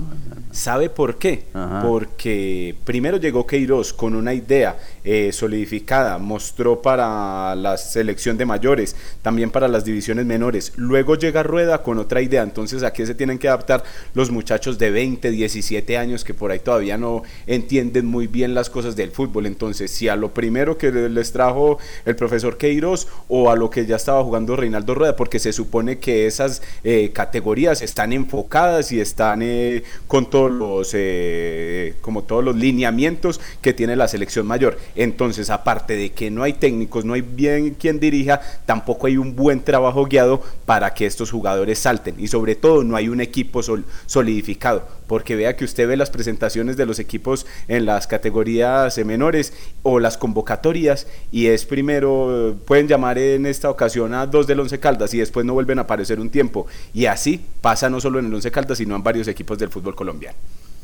¿Sabe 0.50 0.88
por 0.88 1.18
qué? 1.18 1.48
Porque 1.82 2.74
primero 2.84 3.18
llegó 3.18 3.46
Queiroz 3.46 3.92
con 3.92 4.14
una 4.14 4.32
idea 4.32 4.78
eh, 5.04 5.30
solidificada, 5.32 6.18
mostró 6.18 6.82
para 6.82 7.54
la 7.54 7.76
selección 7.76 8.36
de 8.36 8.46
mayores, 8.46 8.96
también 9.22 9.50
para 9.50 9.68
las 9.68 9.84
divisiones 9.84 10.26
menores. 10.26 10.72
Luego 10.76 11.16
llega 11.16 11.42
Rueda 11.42 11.82
con 11.82 11.98
otra 11.98 12.22
idea, 12.22 12.42
entonces 12.42 12.82
aquí 12.82 13.06
se 13.06 13.14
tienen 13.14 13.38
que 13.38 13.48
adaptar 13.48 13.82
los 14.14 14.30
muchachos 14.30 14.78
de 14.78 14.90
20, 14.90 15.30
17 15.30 15.96
años 15.98 16.24
que 16.24 16.34
por 16.34 16.50
ahí 16.50 16.58
todavía 16.58 16.98
no 16.98 17.22
entienden 17.46 18.06
muy 18.06 18.26
bien 18.26 18.54
las 18.54 18.70
cosas 18.70 18.96
del 18.96 19.10
fútbol. 19.10 19.46
Entonces, 19.46 19.90
si 19.90 20.08
a 20.08 20.16
lo 20.16 20.34
primero 20.34 20.78
que 20.78 20.90
les 20.92 21.32
trajo 21.32 21.78
el 22.04 22.16
profesor 22.16 22.58
Queiroz 22.58 23.08
o 23.28 23.50
a 23.50 23.56
lo 23.56 23.70
que 23.70 23.86
ya 23.86 23.96
estaba 23.96 24.22
jugando 24.22 24.56
Reinaldo 24.56 24.94
Rueda, 24.94 25.16
porque 25.16 25.38
se 25.38 25.52
supone 25.52 25.98
que 25.98 26.26
esas 26.26 26.62
eh, 26.84 27.10
categorías 27.12 27.82
están 27.82 28.12
enfocadas 28.12 28.92
y 28.92 29.00
están 29.00 29.40
eh, 29.42 29.82
con 30.06 30.28
todo 30.30 30.48
los, 30.48 30.90
eh, 30.94 31.94
como 32.00 32.22
todos 32.24 32.44
los 32.44 32.56
lineamientos 32.56 33.40
que 33.62 33.72
tiene 33.72 33.96
la 33.96 34.08
selección 34.08 34.46
mayor. 34.46 34.78
Entonces, 34.94 35.50
aparte 35.50 35.96
de 35.96 36.12
que 36.12 36.30
no 36.30 36.42
hay 36.42 36.54
técnicos, 36.54 37.04
no 37.04 37.14
hay 37.14 37.22
bien 37.22 37.74
quien 37.74 38.00
dirija, 38.00 38.40
tampoco 38.66 39.06
hay 39.06 39.16
un 39.16 39.36
buen 39.36 39.62
trabajo 39.62 40.06
guiado 40.06 40.42
para 40.66 40.94
que 40.94 41.06
estos 41.06 41.30
jugadores 41.30 41.78
salten. 41.78 42.14
Y 42.18 42.28
sobre 42.28 42.54
todo, 42.54 42.84
no 42.84 42.96
hay 42.96 43.08
un 43.08 43.20
equipo 43.20 43.62
solidificado. 44.06 45.00
Porque 45.06 45.34
vea 45.34 45.56
que 45.56 45.64
usted 45.64 45.88
ve 45.88 45.96
las 45.96 46.10
presentaciones 46.10 46.76
de 46.76 46.86
los 46.86 47.00
equipos 47.00 47.44
en 47.66 47.84
las 47.84 48.06
categorías 48.06 48.96
menores 49.04 49.52
o 49.82 49.98
las 49.98 50.16
convocatorias 50.16 51.06
y 51.32 51.46
es 51.46 51.64
primero, 51.64 52.56
pueden 52.66 52.88
llamar 52.88 53.18
en 53.18 53.46
esta 53.46 53.70
ocasión 53.70 54.14
a 54.14 54.26
dos 54.26 54.46
del 54.46 54.60
Once 54.60 54.78
Caldas 54.78 55.14
y 55.14 55.18
después 55.18 55.44
no 55.46 55.54
vuelven 55.54 55.78
a 55.78 55.82
aparecer 55.82 56.20
un 56.20 56.30
tiempo. 56.30 56.66
Y 56.94 57.06
así 57.06 57.40
pasa 57.60 57.90
no 57.90 58.00
solo 58.00 58.18
en 58.18 58.26
el 58.26 58.34
Once 58.34 58.50
Caldas, 58.50 58.78
sino 58.78 58.96
en 58.96 59.02
varios 59.02 59.28
equipos 59.28 59.58
del 59.58 59.70
fútbol 59.70 59.94
colombiano. 59.94 60.36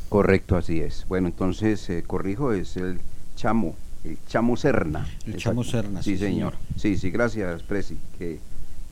Correcto, 0.08 0.56
así 0.56 0.80
es. 0.80 1.04
Bueno, 1.08 1.28
entonces, 1.28 1.88
eh, 1.90 2.04
corrijo, 2.06 2.52
es 2.52 2.76
el 2.76 3.00
Chamo, 3.34 3.76
el 4.06 4.18
Chamo 4.28 4.56
Serna. 4.56 5.06
El 5.26 5.36
Chamo 5.36 5.64
Serna. 5.64 6.02
Sí, 6.02 6.16
señor. 6.16 6.54
Sí, 6.76 6.96
sí, 6.96 7.10
gracias, 7.10 7.62
Presi, 7.62 7.96
que, 8.18 8.38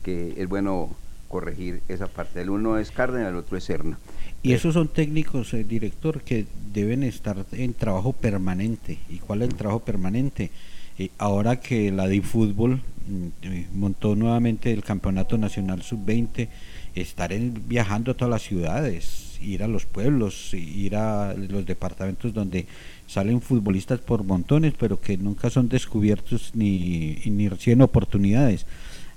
que 0.03 0.33
es 0.37 0.47
bueno 0.47 0.95
corregir 1.29 1.81
esa 1.87 2.07
parte. 2.07 2.41
El 2.41 2.49
uno 2.49 2.77
es 2.77 2.91
Cárdenas, 2.91 3.29
el 3.29 3.35
otro 3.35 3.57
es 3.57 3.63
Serna. 3.63 3.97
Y 4.43 4.53
esos 4.53 4.73
son 4.73 4.87
técnicos, 4.89 5.53
eh, 5.53 5.63
director, 5.63 6.21
que 6.21 6.45
deben 6.73 7.03
estar 7.03 7.45
en 7.51 7.73
trabajo 7.73 8.13
permanente. 8.13 8.99
¿Y 9.09 9.17
cuál 9.17 9.41
es 9.41 9.49
el 9.49 9.55
trabajo 9.55 9.79
permanente? 9.79 10.51
Eh, 10.97 11.09
ahora 11.17 11.59
que 11.59 11.91
la 11.91 12.07
de 12.07 12.21
fútbol 12.21 12.81
mm, 13.07 13.77
montó 13.77 14.15
nuevamente 14.15 14.71
el 14.71 14.83
Campeonato 14.83 15.37
Nacional 15.37 15.81
Sub-20, 15.81 16.47
estar 16.95 17.33
viajando 17.67 18.11
a 18.11 18.13
todas 18.13 18.29
las 18.31 18.43
ciudades, 18.43 19.37
ir 19.41 19.63
a 19.63 19.67
los 19.67 19.85
pueblos, 19.85 20.53
ir 20.53 20.95
a 20.95 21.33
los 21.33 21.65
departamentos 21.65 22.33
donde 22.33 22.67
salen 23.07 23.41
futbolistas 23.41 23.99
por 23.99 24.23
montones, 24.23 24.73
pero 24.77 24.99
que 24.99 25.17
nunca 25.17 25.49
son 25.49 25.69
descubiertos 25.69 26.51
ni, 26.53 27.17
ni 27.25 27.49
reciben 27.49 27.81
oportunidades. 27.81 28.65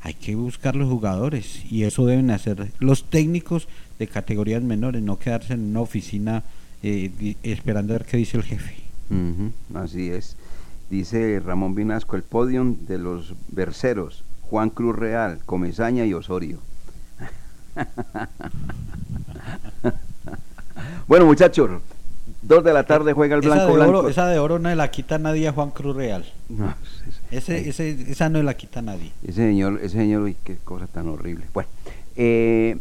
Hay 0.01 0.15
que 0.15 0.35
buscar 0.35 0.77
los 0.77 0.89
jugadores 0.89 1.65
y 1.71 1.83
eso 1.83 2.07
deben 2.07 2.31
hacer 2.31 2.73
los 2.79 3.05
técnicos 3.05 3.69
de 3.99 4.07
categorías 4.07 4.63
menores, 4.63 5.03
no 5.03 5.19
quedarse 5.19 5.55
en 5.55 5.71
una 5.71 5.81
oficina 5.81 6.45
eh, 6.83 7.35
esperando 7.43 7.95
a 7.95 7.99
ver 7.99 8.07
qué 8.07 8.17
dice 8.17 8.37
el 8.37 8.45
jefe. 8.45 8.77
así 9.75 10.11
es. 10.11 10.37
Dice 10.91 11.41
Ramón 11.41 11.75
Vinasco, 11.75 12.17
el 12.17 12.23
podium 12.23 12.77
de 12.87 12.99
los 12.99 13.35
berceros, 13.49 14.25
Juan 14.43 14.71
Cruz 14.71 14.97
Real, 14.97 15.41
Comezaña 15.45 16.07
y 16.07 16.15
Osorio. 16.15 16.61
Bueno, 21.09 21.25
muchachos, 21.25 21.81
dos 22.49 22.65
de 22.65 22.73
la 22.73 22.85
tarde 22.85 23.13
juega 23.13 23.37
el 23.37 23.43
Blanco 23.43 23.77
esa 23.77 23.85
de 23.85 23.89
Oro, 23.89 24.09
esa 24.09 24.27
de 24.27 24.39
oro 24.39 24.59
no 24.59 24.75
la 24.75 24.91
quita 24.91 25.19
nadie 25.19 25.47
a 25.49 25.53
Juan 25.53 25.71
Cruz 25.71 25.95
Real. 25.95 26.25
ese, 27.31 27.69
ese, 27.69 27.91
esa 28.11 28.31
no 28.31 28.43
la 28.43 28.55
quita 28.55 28.81
nadie. 28.81 29.13
Ese 29.23 29.35
señor, 29.35 29.79
ese 29.83 29.99
señor, 29.99 30.23
uy, 30.23 30.37
qué 30.43 30.57
cosa 30.57 30.87
tan 30.87 31.09
horrible. 31.09 31.45
Bueno, 31.53 31.69
eh, 32.17 32.79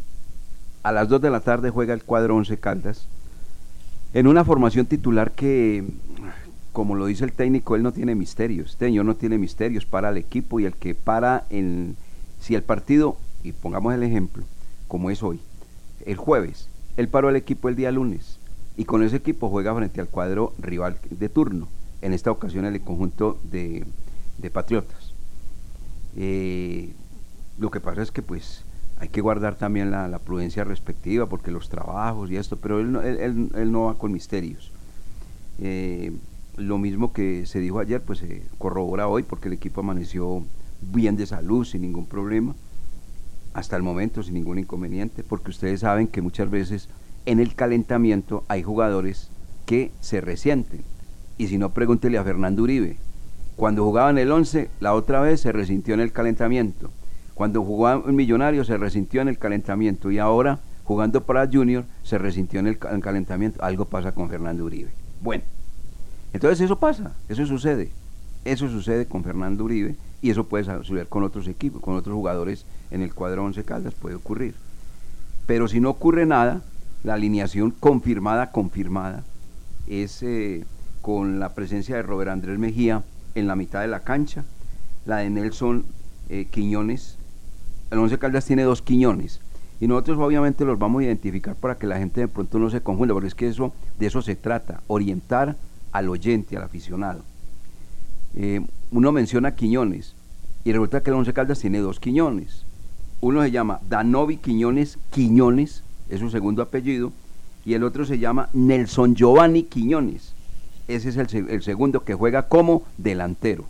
a 0.84 0.92
las 0.94 1.10
dos 1.10 1.22
de 1.22 1.30
la 1.30 1.42
tarde 1.42 1.70
juega 1.70 1.94
el 1.94 2.04
cuadro 2.04 2.36
Once 2.36 2.58
Caldas. 2.58 3.08
En 4.14 4.26
una 4.26 4.46
formación 4.46 4.86
titular 4.86 5.32
que, 5.32 5.84
como 6.72 6.96
lo 6.96 7.06
dice 7.06 7.26
el 7.26 7.34
técnico, 7.34 7.76
él 7.76 7.84
no 7.84 7.92
tiene 7.92 8.16
misterios. 8.16 8.72
Este 8.72 8.86
señor 8.86 9.04
no 9.04 9.16
tiene 9.16 9.38
misterios 9.38 9.86
para 9.86 10.10
el 10.10 10.18
equipo 10.18 10.62
y 10.62 10.66
el 10.66 10.74
que 10.74 10.96
para 10.96 11.44
en. 11.50 11.98
Si 12.40 12.56
el 12.56 12.64
partido, 12.64 13.18
y 13.44 13.52
pongamos 13.52 13.94
el 13.94 14.04
ejemplo, 14.04 14.46
como 14.88 15.12
es 15.12 15.22
hoy, 15.24 15.42
el 16.06 16.16
jueves, 16.16 16.70
él 16.96 17.10
paró 17.10 17.30
el 17.30 17.36
equipo 17.36 17.68
el 17.68 17.76
día 17.76 17.92
lunes 17.92 18.37
y 18.78 18.86
con 18.86 19.04
ese 19.04 19.18
equipo 19.18 19.50
juega 19.50 19.76
frente 19.76 20.00
al 20.00 20.08
cuadro 20.08 20.54
rival 20.60 20.98
de 21.10 21.30
turno, 21.30 21.68
en 22.02 22.14
esta 22.14 22.32
ocasión 22.32 22.66
el 22.66 22.80
conjunto 22.82 23.40
de, 23.44 23.86
Patriotas. 24.54 25.14
Eh, 26.16 26.94
lo 27.60 27.70
que 27.70 27.82
pasa 27.82 28.02
es 28.02 28.12
que 28.12 28.22
pues 28.22 28.64
hay 29.00 29.10
que 29.10 29.20
guardar 29.20 29.56
también 29.56 29.92
la, 29.92 30.20
prudencia 30.20 30.64
respectiva 30.64 31.26
porque 31.26 31.52
los 31.52 31.70
trabajos 31.70 32.32
y 32.32 32.38
esto, 32.38 32.56
pero 32.56 32.80
él 32.80 32.92
no, 32.92 33.02
él, 33.02 33.72
no 33.72 33.86
va 33.86 33.96
con 33.96 34.14
misterios. 34.14 34.72
Eh, 35.60 36.14
lo 36.56 36.78
mismo 36.78 37.12
que 37.12 37.46
se 37.46 37.60
dijo 37.60 37.80
ayer, 37.80 38.02
pues 38.02 38.20
se 38.20 38.44
corrobora 38.58 39.08
hoy 39.08 39.24
porque 39.24 39.48
el 39.48 39.54
equipo 39.56 39.82
amaneció 39.82 40.44
bien 40.82 41.18
de 41.18 41.26
salud, 41.26 41.66
sin 41.66 41.82
ningún 41.82 42.06
problema 42.06 42.56
hasta 43.58 43.76
el 43.76 43.82
momento 43.82 44.22
sin 44.22 44.36
ningún 44.36 44.60
inconveniente, 44.60 45.24
porque 45.24 45.50
ustedes 45.50 45.80
saben 45.80 46.08
que 46.08 46.22
muchas 46.22 46.48
veces 46.48 46.90
en 47.28 47.42
el 47.42 47.56
calentamiento 47.56 48.46
hay 48.48 48.64
jugadores 48.64 49.30
que 49.66 49.92
se 50.00 50.22
resienten. 50.22 50.82
Y 51.38 51.48
si 51.48 51.58
no, 51.58 51.74
pregúntele 51.74 52.18
a 52.18 52.24
Fernando 52.24 52.64
Uribe. 52.64 52.98
Cuando 53.58 53.84
jugaba 53.84 54.10
en 54.10 54.18
el 54.18 54.32
11, 54.32 54.70
la 54.80 54.94
otra 54.94 55.20
vez 55.20 55.42
se 55.42 55.52
resintió 55.52 55.94
en 55.94 56.00
el 56.00 56.14
calentamiento. 56.14 56.90
Cuando 57.34 57.64
jugaba 57.64 58.04
en 58.08 58.16
Millonario, 58.16 58.64
se 58.64 58.78
resintió 58.78 59.22
en 59.22 59.28
el 59.28 59.38
calentamiento. 59.38 60.10
Y 60.10 60.20
ahora, 60.20 60.60
jugando 60.86 61.22
para 61.22 61.48
Junior, 61.52 61.84
se 62.02 62.18
resintió 62.18 62.62
en 62.62 62.68
el 62.68 62.80
calentamiento. 62.80 63.62
Algo 63.62 63.86
pasa 63.86 64.14
con 64.14 64.30
Fernando 64.30 64.64
Uribe. 64.64 64.90
Bueno, 65.22 65.44
entonces 66.32 66.62
eso 66.62 66.80
pasa, 66.80 67.14
eso 67.28 67.46
sucede. 67.46 67.92
Eso 68.46 68.70
sucede 68.70 69.06
con 69.06 69.26
Fernando 69.26 69.66
Uribe 69.66 69.96
y 70.22 70.30
eso 70.30 70.46
puede 70.46 70.64
suceder 70.64 71.08
con 71.08 71.24
otros 71.24 71.50
equipos, 71.50 71.82
con 71.82 71.98
otros 71.98 72.16
jugadores 72.16 72.66
en 72.90 73.02
el 73.02 73.14
cuadro 73.14 73.44
11 73.44 73.66
Caldas, 73.66 73.94
puede 73.94 74.16
ocurrir. 74.16 74.56
Pero 75.46 75.68
si 75.68 75.82
no 75.82 75.90
ocurre 75.90 76.26
nada, 76.26 76.62
la 77.04 77.14
alineación 77.14 77.72
confirmada, 77.72 78.52
confirmada, 78.52 79.24
es 79.88 80.24
eh, 80.24 80.66
con 81.02 81.40
la 81.40 81.54
presencia 81.54 81.96
de 81.96 82.02
Robert 82.02 82.32
Andrés 82.32 82.60
Mejía 82.60 83.04
en 83.36 83.48
la 83.48 83.56
mitad 83.56 83.82
de 83.82 83.88
la 83.88 84.02
cancha, 84.02 84.44
la 85.06 85.18
de 85.18 85.30
Nelson 85.30 85.86
eh, 86.30 86.48
Quiñones. 86.52 87.18
El 87.92 88.00
11 88.00 88.18
Caldas 88.20 88.46
tiene 88.46 88.64
dos 88.64 88.82
Quiñones. 88.82 89.40
Y 89.80 89.88
nosotros 89.88 90.18
obviamente 90.20 90.66
los 90.66 90.80
vamos 90.80 91.02
a 91.02 91.06
identificar 91.06 91.56
para 91.56 91.78
que 91.78 91.88
la 91.88 91.98
gente 91.98 92.22
de 92.22 92.28
pronto 92.28 92.58
no 92.58 92.70
se 92.70 92.82
confunda, 92.82 93.14
porque 93.14 93.28
es 93.28 93.36
que 93.36 93.48
eso, 93.48 93.74
de 94.00 94.08
eso 94.08 94.22
se 94.22 94.36
trata, 94.36 94.82
orientar 94.88 95.56
al 95.92 96.10
oyente, 96.10 96.58
al 96.58 96.64
aficionado. 96.64 97.22
Eh, 98.36 98.62
uno 98.92 99.12
menciona 99.12 99.56
Quiñones 99.56 100.16
y 100.64 100.72
resulta 100.72 101.02
que 101.02 101.12
el 101.12 101.16
Once 101.16 101.34
Caldas 101.34 101.60
tiene 101.60 101.80
dos 101.80 102.00
Quiñones. 102.00 102.66
Uno 103.22 103.42
se 103.42 103.52
llama 103.52 103.80
Danovi 103.88 104.38
Quiñones 104.38 104.98
Quiñones, 105.12 105.84
es 106.10 106.20
su 106.20 106.30
segundo 106.30 106.62
apellido, 106.62 107.12
y 107.66 107.74
el 107.74 107.84
otro 107.84 108.06
se 108.06 108.20
llama 108.20 108.50
Nelson 108.54 109.16
Giovanni 109.16 109.64
Quiñones. 109.64 110.34
Ese 110.88 111.10
es 111.10 111.18
el, 111.18 111.62
segundo 111.64 112.06
que 112.06 112.14
juega 112.14 112.48
como 112.48 112.84
delantero. 112.98 113.66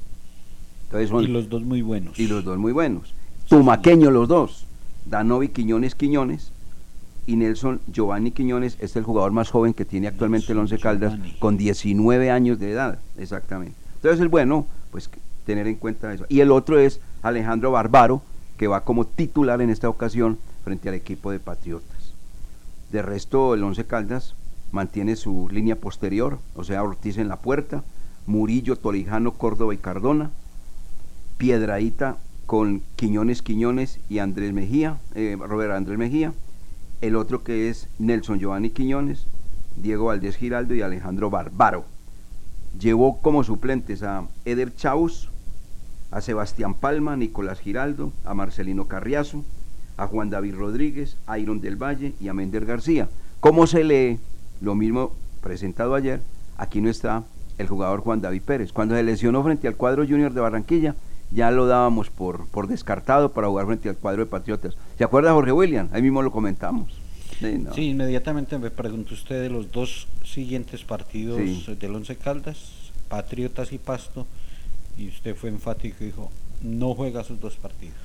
y 0.94 1.28
los 1.28 1.50
dos 1.50 1.64
muy 1.64 1.82
buenos. 1.82 2.20
Y 2.20 2.28
los 2.28 2.44
dos 2.44 2.60
muy 2.60 2.72
buenos. 2.72 3.14
Tumaqueño 3.50 4.12
los 4.12 4.28
dos. 4.28 4.68
Danovi 5.06 5.50
Quiñones 5.50 5.96
Quiñones 5.96 6.52
y 7.26 7.36
Nelson 7.36 7.82
Giovanni 7.92 8.32
Quiñones 8.32 8.78
es 8.80 8.96
el 8.96 9.04
jugador 9.04 9.32
más 9.32 9.50
joven 9.50 9.74
que 9.74 9.86
tiene 9.86 10.08
actualmente 10.08 10.52
el 10.52 10.60
Once 10.60 10.78
Caldas 10.80 11.18
con 11.40 11.58
19 11.58 12.30
años 12.30 12.60
de 12.60 12.72
edad, 12.72 13.00
exactamente. 13.18 13.76
Entonces 13.96 14.22
es 14.22 14.30
bueno, 14.30 14.66
pues 14.92 15.10
tener 15.46 15.68
en 15.68 15.76
cuenta 15.76 16.14
eso. 16.14 16.26
Y 16.30 16.42
el 16.42 16.52
otro 16.52 16.80
es 16.80 17.00
Alejandro 17.22 17.72
Barbaro, 17.72 18.22
que 18.58 18.68
va 18.68 18.84
como 18.84 19.06
titular 19.06 19.62
en 19.62 19.70
esta 19.70 19.90
ocasión 19.90 20.38
frente 20.64 20.90
al 20.90 20.96
equipo 20.96 21.32
de 21.32 21.40
Patriotas. 21.40 21.97
De 22.92 23.02
resto, 23.02 23.54
el 23.54 23.64
Once 23.64 23.86
Caldas 23.86 24.36
mantiene 24.72 25.16
su 25.16 25.50
línea 25.50 25.76
posterior, 25.76 26.40
o 26.56 26.64
sea, 26.64 26.84
Ortiz 26.84 27.18
en 27.18 27.28
la 27.28 27.38
puerta, 27.38 27.84
Murillo, 28.26 28.78
Tolijano, 28.78 29.34
Córdoba 29.34 29.74
y 29.74 29.78
Cardona, 29.78 30.32
Piedraíta 31.38 32.18
con 32.46 32.82
Quiñones, 32.96 33.42
Quiñones 33.42 34.00
y 34.10 34.20
Andrés 34.20 34.54
Mejía, 34.54 35.00
eh, 35.16 35.38
Robert 35.40 35.74
Andrés 35.74 35.98
Mejía, 35.98 36.34
el 37.02 37.16
otro 37.16 37.44
que 37.44 37.70
es 37.70 37.90
Nelson 38.00 38.40
Giovanni 38.40 38.70
Quiñones, 38.70 39.28
Diego 39.76 40.06
Valdés 40.06 40.38
Giraldo 40.38 40.74
y 40.74 40.82
Alejandro 40.82 41.30
Barbaro. 41.30 41.86
Llevó 42.80 43.22
como 43.22 43.44
suplentes 43.44 44.02
a 44.04 44.28
Eder 44.46 44.76
Chaus, 44.76 45.30
a 46.10 46.22
Sebastián 46.22 46.74
Palma, 46.74 47.18
Nicolás 47.18 47.60
Giraldo, 47.60 48.14
a 48.24 48.34
Marcelino 48.34 48.88
Carriazo, 48.88 49.44
a 49.98 50.08
Juan 50.08 50.30
David 50.30 50.56
Rodríguez, 50.56 51.18
a 51.26 51.40
Iron 51.40 51.60
del 51.60 51.76
Valle 51.76 52.14
y 52.22 52.28
a 52.28 52.34
Mender 52.34 52.66
García. 52.66 53.10
¿Cómo 53.40 53.68
se 53.68 53.84
lee? 53.84 54.20
Lo 54.62 54.76
mismo 54.76 55.12
presentado 55.42 55.96
ayer, 55.96 56.22
aquí 56.58 56.82
no 56.82 56.90
está 56.90 57.24
el 57.58 57.68
jugador 57.68 58.02
Juan 58.02 58.22
David 58.22 58.42
Pérez. 58.44 58.72
Cuando 58.72 58.96
se 58.96 59.04
lesionó 59.04 59.44
frente 59.44 59.68
al 59.68 59.76
cuadro 59.76 60.06
junior 60.06 60.34
de 60.34 60.42
Barranquilla, 60.42 60.96
ya 61.32 61.52
lo 61.52 61.66
dábamos 61.66 62.10
por, 62.10 62.48
por 62.48 62.68
descartado 62.68 63.34
para 63.34 63.48
jugar 63.48 63.66
frente 63.66 63.90
al 63.90 63.98
cuadro 63.98 64.24
de 64.24 64.30
Patriotas. 64.30 64.76
¿Se 64.98 65.04
acuerda 65.04 65.34
Jorge 65.34 65.52
William? 65.52 65.90
Ahí 65.92 66.02
mismo 66.02 66.22
lo 66.22 66.32
comentamos. 66.32 66.94
Sí, 67.76 67.90
inmediatamente 67.90 68.58
me 68.58 68.72
preguntó 68.72 69.14
usted 69.14 69.42
de 69.42 69.50
los 69.50 69.72
dos 69.72 70.08
siguientes 70.24 70.84
partidos 70.84 71.40
del 71.80 71.96
Once 71.96 72.16
Caldas, 72.16 72.92
Patriotas 73.10 73.72
y 73.74 73.78
Pasto, 73.78 74.26
y 74.98 75.08
usted 75.10 75.36
fue 75.36 75.50
enfático 75.50 75.98
y 76.00 76.08
dijo, 76.08 76.32
no 76.64 76.96
juega 76.96 77.24
sus 77.24 77.40
dos 77.40 77.56
partidos. 77.56 77.96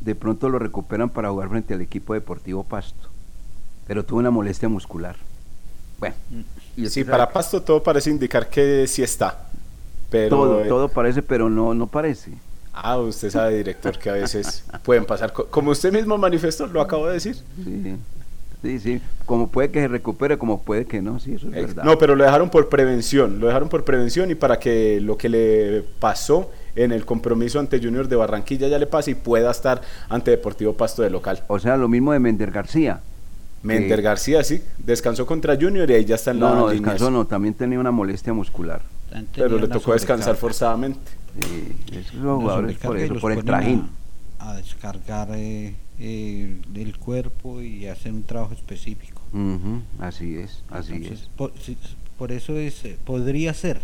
De 0.00 0.14
pronto 0.14 0.48
lo 0.48 0.58
recuperan 0.58 1.08
para 1.08 1.30
jugar 1.30 1.48
frente 1.48 1.74
al 1.74 1.80
equipo 1.80 2.14
deportivo 2.14 2.64
Pasto, 2.64 3.08
pero 3.86 4.04
tuvo 4.04 4.20
una 4.20 4.30
molestia 4.30 4.68
muscular. 4.68 5.16
Bueno. 5.98 6.14
Y 6.76 6.88
sí, 6.88 7.04
para 7.04 7.30
Pasto 7.30 7.62
todo 7.62 7.82
parece 7.82 8.10
indicar 8.10 8.48
que 8.48 8.86
sí 8.86 9.02
está. 9.02 9.48
Pero, 10.10 10.28
todo, 10.36 10.60
eh, 10.60 10.68
todo 10.68 10.88
parece, 10.88 11.22
pero 11.22 11.50
no, 11.50 11.74
no 11.74 11.86
parece. 11.86 12.32
Ah, 12.72 12.98
usted 12.98 13.30
sabe, 13.30 13.56
director, 13.56 13.98
que 13.98 14.10
a 14.10 14.12
veces 14.12 14.64
pueden 14.82 15.04
pasar, 15.04 15.32
como 15.32 15.70
usted 15.70 15.92
mismo 15.92 16.18
manifestó, 16.18 16.66
lo 16.66 16.80
acabo 16.80 17.06
de 17.06 17.14
decir. 17.14 17.36
Sí. 17.64 17.96
Sí, 18.62 18.80
sí, 18.80 19.00
como 19.26 19.48
puede 19.48 19.70
que 19.70 19.80
se 19.80 19.88
recupere, 19.88 20.38
como 20.38 20.62
puede 20.62 20.86
que 20.86 21.00
no, 21.02 21.20
sí, 21.20 21.34
eso 21.34 21.46
es 21.46 21.52
verdad. 21.52 21.84
No, 21.84 21.98
pero 21.98 22.16
lo 22.16 22.24
dejaron 22.24 22.50
por 22.50 22.68
prevención, 22.68 23.38
lo 23.38 23.46
dejaron 23.46 23.68
por 23.68 23.84
prevención 23.84 24.30
y 24.30 24.34
para 24.34 24.58
que 24.58 25.00
lo 25.00 25.16
que 25.16 25.28
le 25.28 25.84
pasó 26.00 26.50
en 26.76 26.92
el 26.92 27.04
compromiso 27.04 27.58
ante 27.58 27.78
Junior 27.78 28.08
de 28.08 28.16
Barranquilla 28.16 28.68
ya 28.68 28.78
le 28.78 28.86
pase 28.86 29.12
y 29.12 29.14
pueda 29.14 29.50
estar 29.50 29.80
ante 30.08 30.30
Deportivo 30.30 30.74
Pasto 30.74 31.02
de 31.02 31.10
local. 31.10 31.42
O 31.48 31.58
sea, 31.58 31.76
lo 31.76 31.88
mismo 31.88 32.12
de 32.12 32.20
Mender 32.20 32.50
García. 32.50 33.00
Mender 33.62 34.00
García, 34.00 34.44
sí, 34.44 34.62
descansó 34.78 35.26
contra 35.26 35.56
Junior 35.56 35.90
y 35.90 35.94
ahí 35.94 36.04
ya 36.04 36.14
está 36.14 36.30
en 36.30 36.38
no, 36.38 36.50
la 36.50 36.54
No, 36.54 36.68
descansó 36.68 37.10
no, 37.10 37.26
también 37.26 37.54
tenía 37.54 37.80
una 37.80 37.90
molestia 37.90 38.32
muscular. 38.32 38.82
Pero 39.34 39.58
le 39.58 39.66
tocó 39.66 39.92
descansar 39.92 40.36
forzadamente. 40.36 41.00
Sí, 41.40 41.76
esos 41.92 42.20
jugadores 42.20 42.76
por 42.78 42.96
eso, 42.96 43.14
por 43.16 43.32
el 43.32 43.44
trajín. 43.44 43.88
A, 44.38 44.54
descargar... 44.54 45.28
Eh 45.32 45.74
eh, 45.98 46.60
del 46.68 46.98
cuerpo 46.98 47.62
y 47.62 47.86
hacer 47.86 48.12
un 48.12 48.22
trabajo 48.22 48.52
específico. 48.52 49.22
así 49.98 50.36
es, 50.36 50.62
así 50.70 51.06
es. 51.06 51.30
Por, 52.18 52.32
eso 52.32 52.58
es, 52.58 52.84
eh, 52.84 52.98
podría 53.04 53.54
ser 53.54 53.80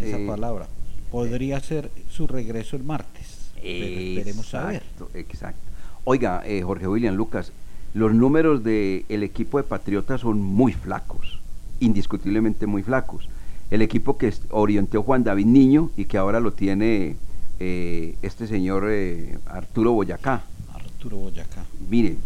esa 0.00 0.18
eh, 0.18 0.26
palabra, 0.26 0.66
podría 1.10 1.60
ser 1.60 1.90
su 2.10 2.26
regreso 2.26 2.76
el 2.76 2.84
martes. 2.84 3.50
esperemos 3.62 4.54
a 4.54 4.66
ver. 4.66 4.82
Exacto. 5.14 5.60
Oiga, 6.04 6.42
Jorge 6.62 6.88
William 6.88 7.14
Lucas, 7.14 7.52
los 7.94 8.14
números 8.14 8.62
del 8.62 9.04
el 9.08 9.22
equipo 9.22 9.58
de 9.58 9.64
Patriotas 9.64 10.20
son 10.20 10.40
muy 10.40 10.72
flacos, 10.72 11.40
indiscutiblemente 11.80 12.66
muy 12.66 12.82
flacos. 12.82 13.28
El 13.70 13.82
equipo 13.82 14.16
que 14.16 14.32
orientó 14.50 15.02
Juan 15.02 15.24
David 15.24 15.46
Niño 15.46 15.90
y 15.96 16.06
que 16.06 16.16
ahora 16.16 16.40
lo 16.40 16.52
tiene 16.52 17.16
eh, 17.60 18.16
este 18.22 18.46
señor 18.46 18.86
eh, 18.88 19.38
Arturo 19.46 19.92
Boyacá. 19.92 20.42
Arturo 20.72 21.16
Boyacá. 21.16 21.64
Mire, 21.90 22.16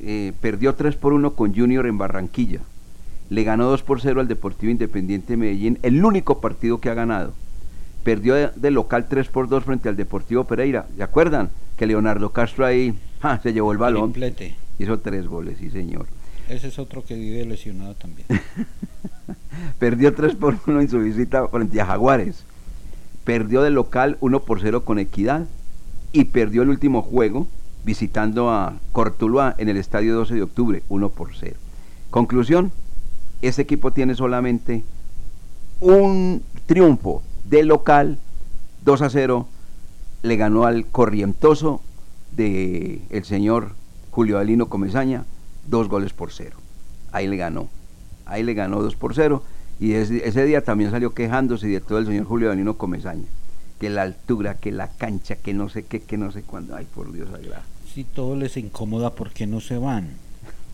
eh, 0.00 0.32
perdió 0.40 0.74
3 0.74 0.96
por 0.96 1.12
1 1.12 1.34
con 1.34 1.54
Junior 1.54 1.86
en 1.86 1.98
Barranquilla. 1.98 2.60
Le 3.30 3.44
ganó 3.44 3.66
2 3.70 3.82
por 3.84 4.00
0 4.00 4.20
al 4.20 4.28
Deportivo 4.28 4.72
Independiente 4.72 5.36
Medellín, 5.36 5.78
el 5.82 6.04
único 6.04 6.40
partido 6.40 6.78
que 6.78 6.90
ha 6.90 6.94
ganado. 6.94 7.32
Perdió 8.04 8.34
de, 8.34 8.70
local 8.70 9.06
3 9.08 9.28
por 9.28 9.48
2 9.48 9.64
frente 9.64 9.88
al 9.88 9.96
Deportivo 9.96 10.44
Pereira. 10.44 10.86
¿Se 10.96 11.02
acuerdan? 11.02 11.50
Que 11.76 11.86
Leonardo 11.86 12.30
Castro 12.30 12.66
ahí 12.66 12.94
se 13.42 13.52
llevó 13.52 13.72
el 13.72 13.78
balón. 13.78 14.14
Hizo 14.78 14.98
tres 14.98 15.26
goles, 15.26 15.58
sí 15.58 15.70
señor. 15.70 16.06
Ese 16.48 16.68
es 16.68 16.78
otro 16.78 17.04
que 17.04 17.14
vive 17.14 17.44
lesionado 17.44 17.94
también. 17.94 18.26
Perdió 19.78 20.12
3 20.14 20.34
por 20.34 20.58
1 20.66 20.80
en 20.80 20.88
su 20.88 20.98
visita 20.98 21.46
frente 21.48 21.80
a 21.80 21.86
Jaguares 21.86 22.44
perdió 23.24 23.62
de 23.62 23.70
local 23.70 24.16
1 24.20 24.40
por 24.40 24.60
0 24.60 24.84
con 24.84 24.98
Equidad 24.98 25.46
y 26.12 26.24
perdió 26.24 26.62
el 26.62 26.70
último 26.70 27.02
juego 27.02 27.46
visitando 27.84 28.50
a 28.50 28.78
Cortuluá 28.92 29.54
en 29.58 29.68
el 29.68 29.76
estadio 29.76 30.14
12 30.14 30.34
de 30.34 30.42
octubre 30.42 30.82
1 30.88 31.08
por 31.10 31.34
0. 31.34 31.56
Conclusión, 32.10 32.72
ese 33.40 33.62
equipo 33.62 33.92
tiene 33.92 34.14
solamente 34.14 34.84
un 35.80 36.42
triunfo 36.66 37.22
de 37.44 37.64
local 37.64 38.18
2 38.84 39.02
a 39.02 39.10
0 39.10 39.48
le 40.22 40.36
ganó 40.36 40.64
al 40.64 40.86
corrientoso 40.86 41.82
de 42.36 43.02
el 43.10 43.24
señor 43.24 43.74
Julio 44.10 44.38
Alino 44.38 44.68
Comesaña 44.68 45.24
dos 45.66 45.88
goles 45.88 46.12
por 46.12 46.32
cero. 46.32 46.56
Ahí 47.12 47.26
le 47.28 47.36
ganó. 47.36 47.68
Ahí 48.26 48.42
le 48.42 48.54
ganó 48.54 48.82
2 48.82 48.96
por 48.96 49.14
0 49.14 49.42
y 49.80 49.94
ese, 49.94 50.44
día 50.44 50.62
también 50.62 50.90
salió 50.90 51.12
quejándose 51.12 51.66
de 51.66 51.80
todo 51.80 51.98
el 51.98 52.06
señor 52.06 52.24
Julio 52.24 52.48
Danilo 52.48 52.78
Comesaña, 52.78 53.26
que 53.80 53.90
la 53.90 54.02
altura, 54.02 54.54
que 54.54 54.70
la 54.70 54.88
cancha, 54.88 55.36
que 55.36 55.54
no 55.54 55.68
sé 55.68 55.82
qué, 55.84 56.00
que 56.00 56.16
no 56.16 56.30
sé 56.30 56.42
cuándo. 56.42 56.76
Ay, 56.76 56.86
por 56.94 57.12
Dios 57.12 57.30
sagrado. 57.30 57.62
Si 57.92 58.04
todo 58.04 58.36
les 58.36 58.56
incomoda, 58.56 59.10
¿por 59.10 59.32
qué 59.32 59.46
no 59.46 59.60
se 59.60 59.76
van? 59.76 60.08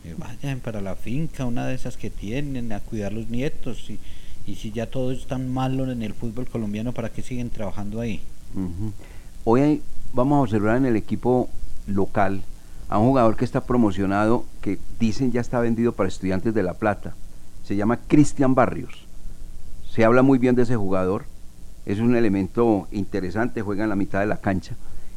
Que 0.02 0.14
vayan 0.14 0.60
para 0.60 0.80
la 0.80 0.94
finca, 0.94 1.46
una 1.46 1.66
de 1.66 1.74
esas 1.74 1.96
que 1.96 2.10
tienen, 2.10 2.70
a 2.70 2.80
cuidar 2.80 3.12
los 3.12 3.28
nietos. 3.28 3.88
Y, 3.88 3.98
y 4.48 4.54
si 4.54 4.72
ya 4.72 4.86
todo 4.86 5.12
es 5.12 5.26
tan 5.26 5.52
malo 5.52 5.90
en 5.92 6.02
el 6.02 6.14
fútbol 6.14 6.48
colombiano, 6.48 6.92
¿para 6.92 7.10
qué 7.10 7.20
siguen 7.20 7.50
trabajando 7.50 8.00
ahí? 8.00 8.22
Hoy 9.44 9.82
vamos 10.14 10.38
a 10.38 10.40
observar 10.40 10.78
en 10.78 10.86
el 10.86 10.96
equipo 10.96 11.50
local 11.86 12.40
a 12.88 12.98
un 12.98 13.08
jugador 13.08 13.36
que 13.36 13.44
está 13.44 13.60
promocionado, 13.60 14.46
que 14.62 14.78
dicen 14.98 15.32
ya 15.32 15.42
está 15.42 15.60
vendido 15.60 15.92
para 15.92 16.08
estudiantes 16.08 16.54
de 16.54 16.62
La 16.62 16.72
Plata. 16.72 17.14
Se 17.62 17.76
llama 17.76 17.98
Cristian 18.08 18.54
Barrios. 18.54 19.04
Se 19.90 20.02
habla 20.02 20.22
muy 20.22 20.38
bien 20.38 20.54
de 20.54 20.62
ese 20.62 20.76
jugador, 20.76 21.26
es 21.84 21.98
un 21.98 22.16
elemento 22.16 22.88
interesante, 22.90 23.60
juega 23.60 23.84
en 23.84 23.90
la 23.90 23.96
mitad 23.96 24.20
de 24.20 24.26
la 24.26 24.38
cancha. 24.38 24.76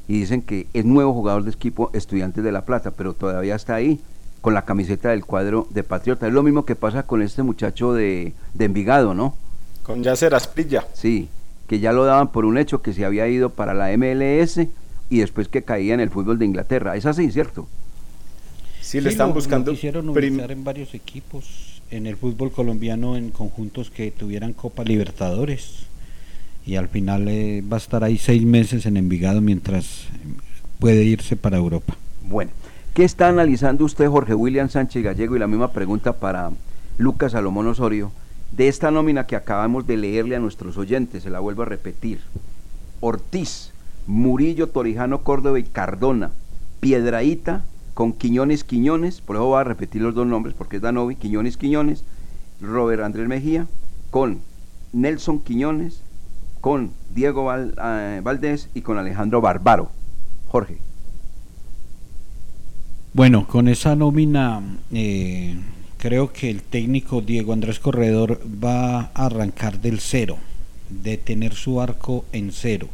Y 0.10 0.20
dicen 0.20 0.42
que 0.42 0.68
es 0.74 0.84
nuevo 0.84 1.14
jugador 1.14 1.46
de 1.46 1.52
equipo 1.52 1.90
Estudiantes 1.94 2.44
de 2.44 2.52
La 2.52 2.66
Plata, 2.66 2.92
pero 2.92 3.14
todavía 3.14 3.56
está 3.56 3.76
ahí 3.76 4.02
con 4.42 4.54
la 4.54 4.66
camiseta 4.66 5.10
del 5.10 5.26
cuadro 5.26 5.68
de 5.70 5.84
Patriota. 5.84 6.28
Es 6.28 6.34
lo 6.34 6.44
mismo 6.44 6.66
que 6.66 6.76
pasa 6.76 7.04
con 7.04 7.22
este 7.22 7.44
muchacho 7.44 7.94
de, 7.94 8.34
Envigado, 8.58 9.14
¿no? 9.14 9.36
Con 9.84 10.04
Yacer 10.04 10.36
Asprilla. 10.36 10.86
Sí, 10.94 11.30
que 11.68 11.80
ya 11.80 11.94
lo 11.94 12.06
daban 12.06 12.32
por 12.32 12.46
un 12.46 12.58
hecho 12.58 12.82
que 12.82 12.94
se 12.94 13.06
había 13.06 13.28
ido 13.28 13.50
para 13.50 13.74
la 13.74 13.96
MLS 13.98 14.68
y 15.10 15.20
después 15.20 15.48
que 15.48 15.64
caía 15.64 15.94
en 15.94 16.00
el 16.00 16.10
fútbol 16.10 16.40
de 16.40 16.46
Inglaterra. 16.46 16.96
Es 16.96 17.06
así, 17.06 17.32
¿cierto? 17.32 17.68
Sí, 18.82 19.00
le 19.00 19.10
están 19.10 19.34
buscando. 19.34 19.72
quisieron 19.72 20.10
utilizar 20.10 20.52
en 20.52 20.64
varios 20.64 20.94
equipos 20.94 21.82
en 21.92 22.08
el 22.08 22.18
fútbol 22.18 22.52
colombiano 22.52 23.18
en 23.18 23.32
conjuntos 23.32 23.90
que 23.90 24.12
tuvieran 24.12 24.54
Copa 24.54 24.84
Libertadores 24.84 25.86
y 26.66 26.76
al 26.76 26.88
final 26.88 27.28
eh, 27.28 27.64
va 27.70 27.78
a 27.78 27.80
estar 27.80 28.04
ahí 28.04 28.18
seis 28.18 28.44
meses 28.44 28.86
en 28.86 28.98
Envigado 28.98 29.42
mientras 29.42 30.06
puede 30.80 31.04
irse 31.04 31.36
para 31.36 31.58
Europa. 31.58 31.96
Bueno, 32.24 32.52
¿qué 32.94 33.06
está 33.06 33.30
analizando 33.30 33.86
usted 33.86 34.10
Jorge 34.10 34.34
William 34.34 34.70
Sánchez 34.70 35.04
Gallego 35.04 35.36
y 35.36 35.40
la 35.40 35.48
misma 35.48 35.72
pregunta 35.72 36.14
para 36.14 36.52
Lucas 36.98 37.32
Salomón 37.32 37.68
Osorio 37.68 38.12
de 38.52 38.68
esta 38.68 38.92
nómina 38.92 39.26
que 39.26 39.38
acabamos 39.38 39.88
de 39.88 39.98
leerle 39.98 40.36
a 40.36 40.40
nuestros 40.40 40.78
oyentes? 40.78 41.24
Se 41.24 41.30
la 41.30 41.40
vuelvo 41.40 41.62
a 41.62 41.68
repetir. 41.68 42.20
Ortiz, 43.00 43.72
Murillo, 44.08 44.68
Torijano, 44.68 45.24
Córdoba 45.24 45.60
y 45.60 45.64
Cardona, 45.64 46.32
Piedraíta, 46.82 47.64
con 47.94 48.14
Quiñones 48.14 48.64
Quiñones, 48.64 49.22
por 49.22 49.38
eso 49.38 49.46
voy 49.46 49.62
a 49.62 49.64
repetir 49.64 50.02
los 50.02 50.16
dos 50.16 50.28
nombres 50.28 50.54
porque 50.58 50.78
es 50.78 50.82
Danovi, 50.82 51.16
Quiñones 51.16 51.58
Quiñones, 51.58 52.04
Robert 52.62 53.04
Andrés 53.04 53.28
Mejía, 53.28 53.68
con 54.10 54.40
Nelson 54.92 55.40
Quiñones, 55.40 56.04
con 56.60 56.92
Diego 57.14 57.52
eh, 57.54 58.22
Valdés 58.24 58.70
y 58.74 58.82
con 58.82 58.98
Alejandro 58.98 59.40
Barbaro. 59.40 59.90
Jorge. 60.48 60.91
Bueno, 63.14 63.46
con 63.46 63.68
esa 63.68 63.94
nómina 63.94 64.62
eh, 64.94 65.56
creo 65.98 66.32
que 66.32 66.50
el 66.50 66.62
técnico 66.62 67.20
Diego 67.20 67.52
Andrés 67.52 67.78
Corredor 67.78 68.40
va 68.64 69.12
a 69.14 69.26
arrancar 69.26 69.82
del 69.82 70.00
cero, 70.00 70.38
de 70.90 71.18
tener 71.18 71.54
su 71.54 71.82
arco 71.82 72.24
en 72.32 72.54
cero. 72.54 72.88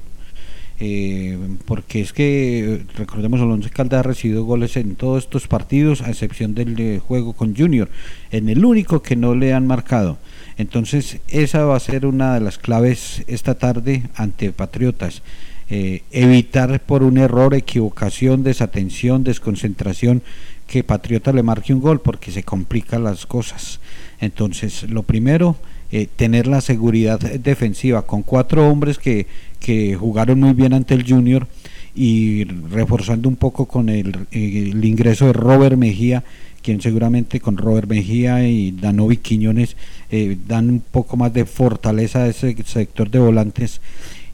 eh, 0.79 1.37
porque 1.65 2.01
es 2.01 2.13
que 2.13 2.83
recordemos 2.95 3.41
el 3.41 3.51
Once 3.51 3.69
ha 3.77 4.03
recibido 4.03 4.43
goles 4.43 4.75
en 4.75 4.95
todos 4.95 5.23
estos 5.23 5.47
partidos 5.47 6.01
a 6.01 6.09
excepción 6.09 6.55
del 6.55 6.99
juego 6.99 7.33
con 7.33 7.55
Junior 7.55 7.89
en 8.31 8.49
el 8.49 8.63
único 8.63 9.01
que 9.01 9.15
no 9.15 9.33
le 9.33 9.53
han 9.53 9.65
marcado 9.65 10.19
entonces 10.57 11.19
esa 11.29 11.65
va 11.65 11.75
a 11.75 11.79
ser 11.79 12.05
una 12.05 12.35
de 12.35 12.41
las 12.41 12.59
claves 12.59 13.23
esta 13.25 13.55
tarde 13.55 14.03
ante 14.15 14.51
Patriotas 14.51 15.23
eh, 15.69 16.03
evitar 16.11 16.79
por 16.81 17.03
un 17.03 17.17
error, 17.17 17.53
equivocación, 17.53 18.43
desatención, 18.43 19.23
desconcentración 19.23 20.21
que 20.65 20.83
Patriota 20.83 21.31
le 21.31 21.43
marque 21.43 21.73
un 21.73 21.81
gol 21.81 22.01
porque 22.01 22.31
se 22.31 22.43
complican 22.43 23.03
las 23.03 23.25
cosas. 23.25 23.79
Entonces, 24.19 24.83
lo 24.89 25.03
primero, 25.03 25.55
eh, 25.91 26.07
tener 26.13 26.47
la 26.47 26.61
seguridad 26.61 27.19
defensiva 27.19 28.05
con 28.05 28.23
cuatro 28.23 28.69
hombres 28.69 28.97
que, 28.97 29.27
que, 29.59 29.95
jugaron 29.95 30.39
muy 30.39 30.53
bien 30.53 30.73
ante 30.73 30.93
el 30.93 31.07
Junior 31.07 31.47
y 31.95 32.43
reforzando 32.43 33.29
un 33.29 33.37
poco 33.37 33.65
con 33.65 33.89
el, 33.89 34.27
el 34.31 34.83
ingreso 34.83 35.27
de 35.27 35.33
Robert 35.33 35.77
Mejía, 35.77 36.23
quien 36.61 36.81
seguramente 36.81 37.39
con 37.39 37.55
Robert 37.55 37.89
Mejía 37.89 38.45
y 38.45 38.71
Danovi 38.71 39.15
Quiñones 39.17 39.77
eh, 40.11 40.37
dan 40.47 40.69
un 40.69 40.79
poco 40.81 41.15
más 41.15 41.33
de 41.33 41.45
fortaleza 41.45 42.23
a 42.23 42.27
ese 42.27 42.57
sector 42.65 43.09
de 43.09 43.19
volantes 43.19 43.79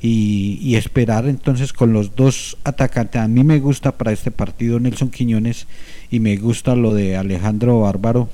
y, 0.06 0.76
esperar 0.76 1.28
entonces 1.28 1.72
con 1.72 1.94
los 1.94 2.13
dos 2.16 2.58
atacantes. 2.66 3.22
A 3.22 3.28
mí 3.30 3.46
me 3.46 3.60
gusta 3.60 3.94
para 3.94 4.12
este 4.12 4.32
partido 4.32 4.78
Nelson 4.78 5.10
Quiñones 5.10 5.66
y 6.12 6.20
me 6.20 6.36
gusta 6.36 6.76
lo 6.76 6.94
de 6.94 7.16
Alejandro 7.16 7.80
Bárbaro. 7.80 8.30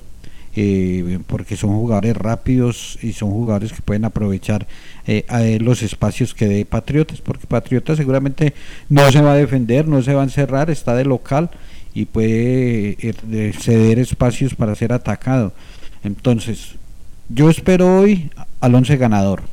Eh, 0.56 1.20
porque 1.28 1.56
son 1.56 1.70
jugadores 1.70 2.18
rápidos 2.18 2.98
y 3.04 3.14
son 3.14 3.30
jugadores 3.30 3.72
que 3.72 3.84
pueden 3.84 4.04
aprovechar 4.04 4.66
eh, 5.06 5.60
los 5.62 5.84
espacios 5.84 6.34
que 6.34 6.48
dé 6.48 6.66
Patriotas, 6.66 7.22
porque 7.22 7.46
Patriotas 7.46 7.98
seguramente 7.98 8.56
no 8.90 9.10
se 9.12 9.22
va 9.22 9.34
a 9.34 9.36
defender, 9.36 9.88
no 9.88 10.02
se 10.02 10.16
va 10.16 10.22
a 10.22 10.24
encerrar, 10.24 10.72
está 10.72 10.96
de 10.96 11.06
local 11.06 11.52
y 11.94 12.06
puede 12.06 12.98
eh, 13.00 13.54
ceder 13.58 14.00
espacios 14.00 14.56
para 14.56 14.74
ser 14.74 14.92
atacado. 14.92 15.54
Entonces, 16.04 16.72
yo 17.30 17.52
espero 17.52 18.00
hoy 18.00 18.32
al 18.60 18.74
once 18.74 18.98
ganador. 18.98 19.44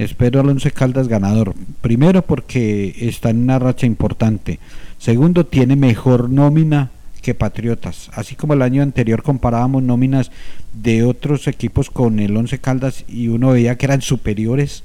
Espero 0.00 0.40
al 0.40 0.48
Once 0.48 0.70
Caldas 0.70 1.08
ganador. 1.08 1.54
Primero 1.82 2.22
porque 2.22 2.94
está 3.00 3.28
en 3.28 3.42
una 3.42 3.58
racha 3.58 3.84
importante. 3.84 4.58
Segundo, 4.96 5.44
tiene 5.44 5.76
mejor 5.76 6.30
nómina 6.30 6.90
que 7.20 7.34
Patriotas. 7.34 8.10
Así 8.14 8.34
como 8.34 8.54
el 8.54 8.62
año 8.62 8.82
anterior 8.82 9.22
comparábamos 9.22 9.82
nóminas 9.82 10.30
de 10.72 11.04
otros 11.04 11.46
equipos 11.48 11.90
con 11.90 12.18
el 12.18 12.34
Once 12.34 12.58
Caldas 12.58 13.04
y 13.08 13.28
uno 13.28 13.50
veía 13.50 13.76
que 13.76 13.84
eran 13.84 14.00
superiores. 14.00 14.84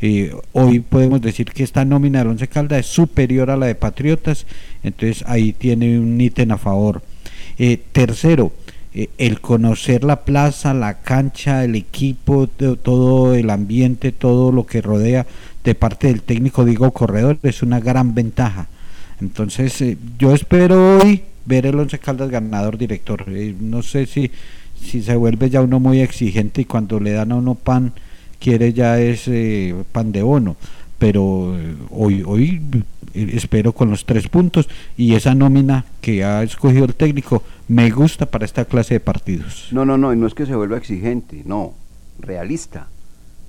Eh, 0.00 0.34
hoy 0.50 0.80
podemos 0.80 1.22
decir 1.22 1.52
que 1.52 1.62
esta 1.62 1.84
nómina 1.84 2.18
del 2.18 2.28
Once 2.28 2.48
Caldas 2.48 2.80
es 2.80 2.86
superior 2.86 3.52
a 3.52 3.56
la 3.56 3.66
de 3.66 3.76
Patriotas. 3.76 4.46
Entonces 4.82 5.22
ahí 5.28 5.52
tiene 5.52 5.96
un 5.96 6.20
ítem 6.20 6.50
a 6.50 6.58
favor. 6.58 7.02
Eh, 7.56 7.80
tercero, 7.92 8.50
eh, 8.96 9.10
el 9.18 9.42
conocer 9.42 10.04
la 10.04 10.24
plaza, 10.24 10.72
la 10.72 10.94
cancha, 11.02 11.64
el 11.64 11.74
equipo, 11.74 12.46
todo 12.46 13.34
el 13.34 13.50
ambiente, 13.50 14.10
todo 14.10 14.52
lo 14.52 14.64
que 14.64 14.80
rodea 14.80 15.26
de 15.62 15.74
parte 15.74 16.06
del 16.06 16.22
técnico 16.22 16.64
Diego 16.64 16.90
Corredor 16.92 17.38
es 17.42 17.62
una 17.62 17.78
gran 17.78 18.14
ventaja. 18.14 18.68
Entonces 19.20 19.78
eh, 19.82 19.98
yo 20.18 20.32
espero 20.32 20.98
hoy 20.98 21.24
ver 21.44 21.66
el 21.66 21.78
Once 21.78 21.98
Caldas 21.98 22.30
ganador 22.30 22.78
director. 22.78 23.24
Eh, 23.28 23.54
no 23.60 23.82
sé 23.82 24.06
si, 24.06 24.30
si 24.82 25.02
se 25.02 25.14
vuelve 25.14 25.50
ya 25.50 25.60
uno 25.60 25.78
muy 25.78 26.00
exigente 26.00 26.62
y 26.62 26.64
cuando 26.64 26.98
le 26.98 27.12
dan 27.12 27.32
a 27.32 27.36
uno 27.36 27.54
pan 27.54 27.92
quiere 28.40 28.72
ya 28.72 28.98
ese 28.98 29.74
pan 29.92 30.10
de 30.12 30.22
bono 30.22 30.56
pero 30.98 31.54
hoy, 31.90 32.22
hoy 32.24 32.60
espero 33.16 33.72
con 33.72 33.90
los 33.90 34.04
tres 34.04 34.28
puntos 34.28 34.68
y 34.96 35.14
esa 35.14 35.34
nómina 35.34 35.84
que 36.00 36.24
ha 36.24 36.42
escogido 36.42 36.84
el 36.84 36.94
técnico 36.94 37.42
me 37.68 37.90
gusta 37.90 38.26
para 38.26 38.44
esta 38.44 38.64
clase 38.64 38.94
de 38.94 39.00
partidos. 39.00 39.68
No, 39.72 39.84
no, 39.84 39.96
no, 39.98 40.12
y 40.12 40.16
no 40.16 40.26
es 40.26 40.34
que 40.34 40.46
se 40.46 40.54
vuelva 40.54 40.76
exigente, 40.76 41.42
no, 41.44 41.74
realista, 42.18 42.88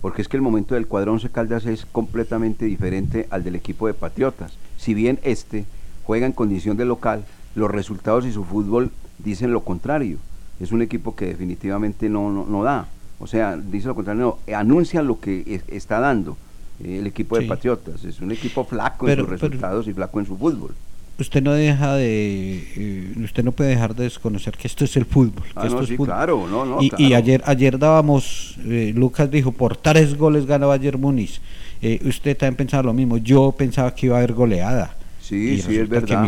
porque 0.01 0.21
es 0.21 0.27
que 0.27 0.37
el 0.37 0.43
momento 0.43 0.75
del 0.75 0.87
cuadrón 0.87 1.19
se 1.19 1.29
Caldas 1.29 1.65
es 1.65 1.85
completamente 1.85 2.65
diferente 2.65 3.27
al 3.29 3.43
del 3.43 3.55
equipo 3.55 3.87
de 3.87 3.93
Patriotas. 3.93 4.57
Si 4.77 4.93
bien 4.93 5.19
este 5.23 5.65
juega 6.03 6.25
en 6.25 6.33
condición 6.33 6.77
de 6.77 6.85
local, 6.85 7.25
los 7.55 7.69
resultados 7.69 8.25
y 8.25 8.31
su 8.31 8.43
fútbol 8.43 8.91
dicen 9.17 9.51
lo 9.51 9.61
contrario. 9.61 10.19
Es 10.59 10.71
un 10.71 10.81
equipo 10.81 11.15
que 11.15 11.25
definitivamente 11.25 12.09
no, 12.09 12.45
no, 12.45 12.63
da. 12.63 12.87
O 13.19 13.27
sea, 13.27 13.57
dice 13.57 13.87
lo 13.87 13.95
contrario, 13.95 14.37
no, 14.47 14.55
anuncia 14.55 15.01
lo 15.01 15.19
que 15.19 15.61
está 15.67 15.99
dando 15.99 16.37
el 16.83 17.07
equipo 17.07 17.37
de 17.37 17.47
Patriotas. 17.47 18.03
Es 18.03 18.19
un 18.21 18.31
equipo 18.31 18.63
flaco 18.65 19.07
en 19.09 19.19
sus 19.19 19.29
resultados 19.29 19.87
y 19.87 19.93
flaco 19.93 20.19
en 20.19 20.25
su 20.25 20.37
fútbol. 20.37 20.71
Usted 21.19 21.41
no 21.41 21.53
deja 21.53 21.95
de 21.95 22.63
eh, 22.75 23.13
usted 23.23 23.43
no 23.43 23.51
puede 23.51 23.71
dejar 23.71 23.95
de 23.95 24.03
desconocer 24.03 24.55
que 24.55 24.67
esto 24.67 24.85
es 24.85 24.95
el 24.97 25.05
fútbol, 25.05 25.45
ah, 25.55 25.65
esto 25.65 25.81
es 25.81 25.99
claro, 25.99 26.45
no, 26.47 26.63
no, 26.63 26.77
y, 26.79 27.13
ayer 27.15 27.41
ayer 27.47 27.79
dábamos 27.79 28.55
eh, 28.63 28.93
Lucas 28.95 29.31
dijo 29.31 29.51
por 29.51 29.75
tres 29.75 30.15
goles 30.15 30.45
gana 30.45 30.67
Bayern 30.67 31.01
Muniz 31.01 31.41
eh, 31.81 31.99
usted 32.05 32.37
también 32.37 32.57
pensaba 32.57 32.83
lo 32.83 32.93
mismo 32.93 33.17
yo 33.17 33.51
pensaba 33.51 33.95
que 33.95 34.05
iba 34.05 34.15
a 34.15 34.19
haber 34.19 34.33
goleada. 34.33 34.95
Sí 35.19 35.59
sí 35.59 35.79
es 35.79 35.89
verdad. 35.89 36.23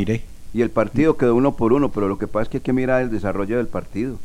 y 0.56 0.62
el 0.62 0.72
partido 0.72 1.18
quedó 1.18 1.36
uno 1.36 1.56
por 1.56 1.72
uno 1.72 1.92
pero 1.92 2.08
lo 2.08 2.18
que 2.18 2.26
pasa 2.26 2.44
es 2.44 2.50
que 2.50 2.58
hay 2.58 2.64
que 2.64 2.74
mirar 2.74 3.04
el 3.04 3.12
desarrollo 3.12 3.58
del 3.58 3.68
partido 3.68 4.18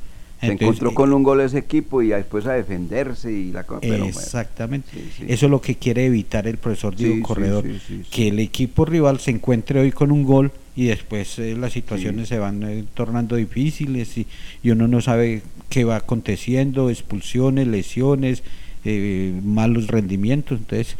se 0.46 0.52
encontró 0.52 0.94
con 0.94 1.12
un 1.12 1.22
gol 1.22 1.40
ese 1.40 1.58
equipo 1.58 2.02
y 2.02 2.08
después 2.08 2.46
a 2.46 2.52
defenderse 2.52 3.32
y 3.32 3.52
la 3.52 3.64
exactamente. 4.06 4.90
Eso 5.26 5.46
es 5.46 5.50
lo 5.50 5.60
que 5.60 5.76
quiere 5.76 6.06
evitar 6.06 6.46
el 6.46 6.58
profesor 6.58 6.94
Diego 6.94 7.26
Corredor 7.26 7.64
que 8.10 8.28
el 8.28 8.38
equipo 8.40 8.84
rival 8.84 9.20
se 9.20 9.30
encuentre 9.30 9.80
hoy 9.80 9.92
con 9.92 10.10
un 10.10 10.24
gol 10.24 10.52
y 10.76 10.86
después 10.86 11.38
eh, 11.38 11.56
las 11.56 11.72
situaciones 11.72 12.28
se 12.28 12.38
van 12.38 12.62
eh, 12.64 12.84
tornando 12.94 13.36
difíciles 13.36 14.18
y, 14.18 14.26
uno 14.64 14.88
no 14.88 15.00
sabe 15.00 15.42
qué 15.68 15.84
va 15.84 15.96
aconteciendo 15.96 16.90
expulsiones 16.90 17.68
lesiones 17.68 18.42
eh, 18.84 19.32
malos 19.44 19.86
rendimientos. 19.86 20.58
Entonces 20.58 20.96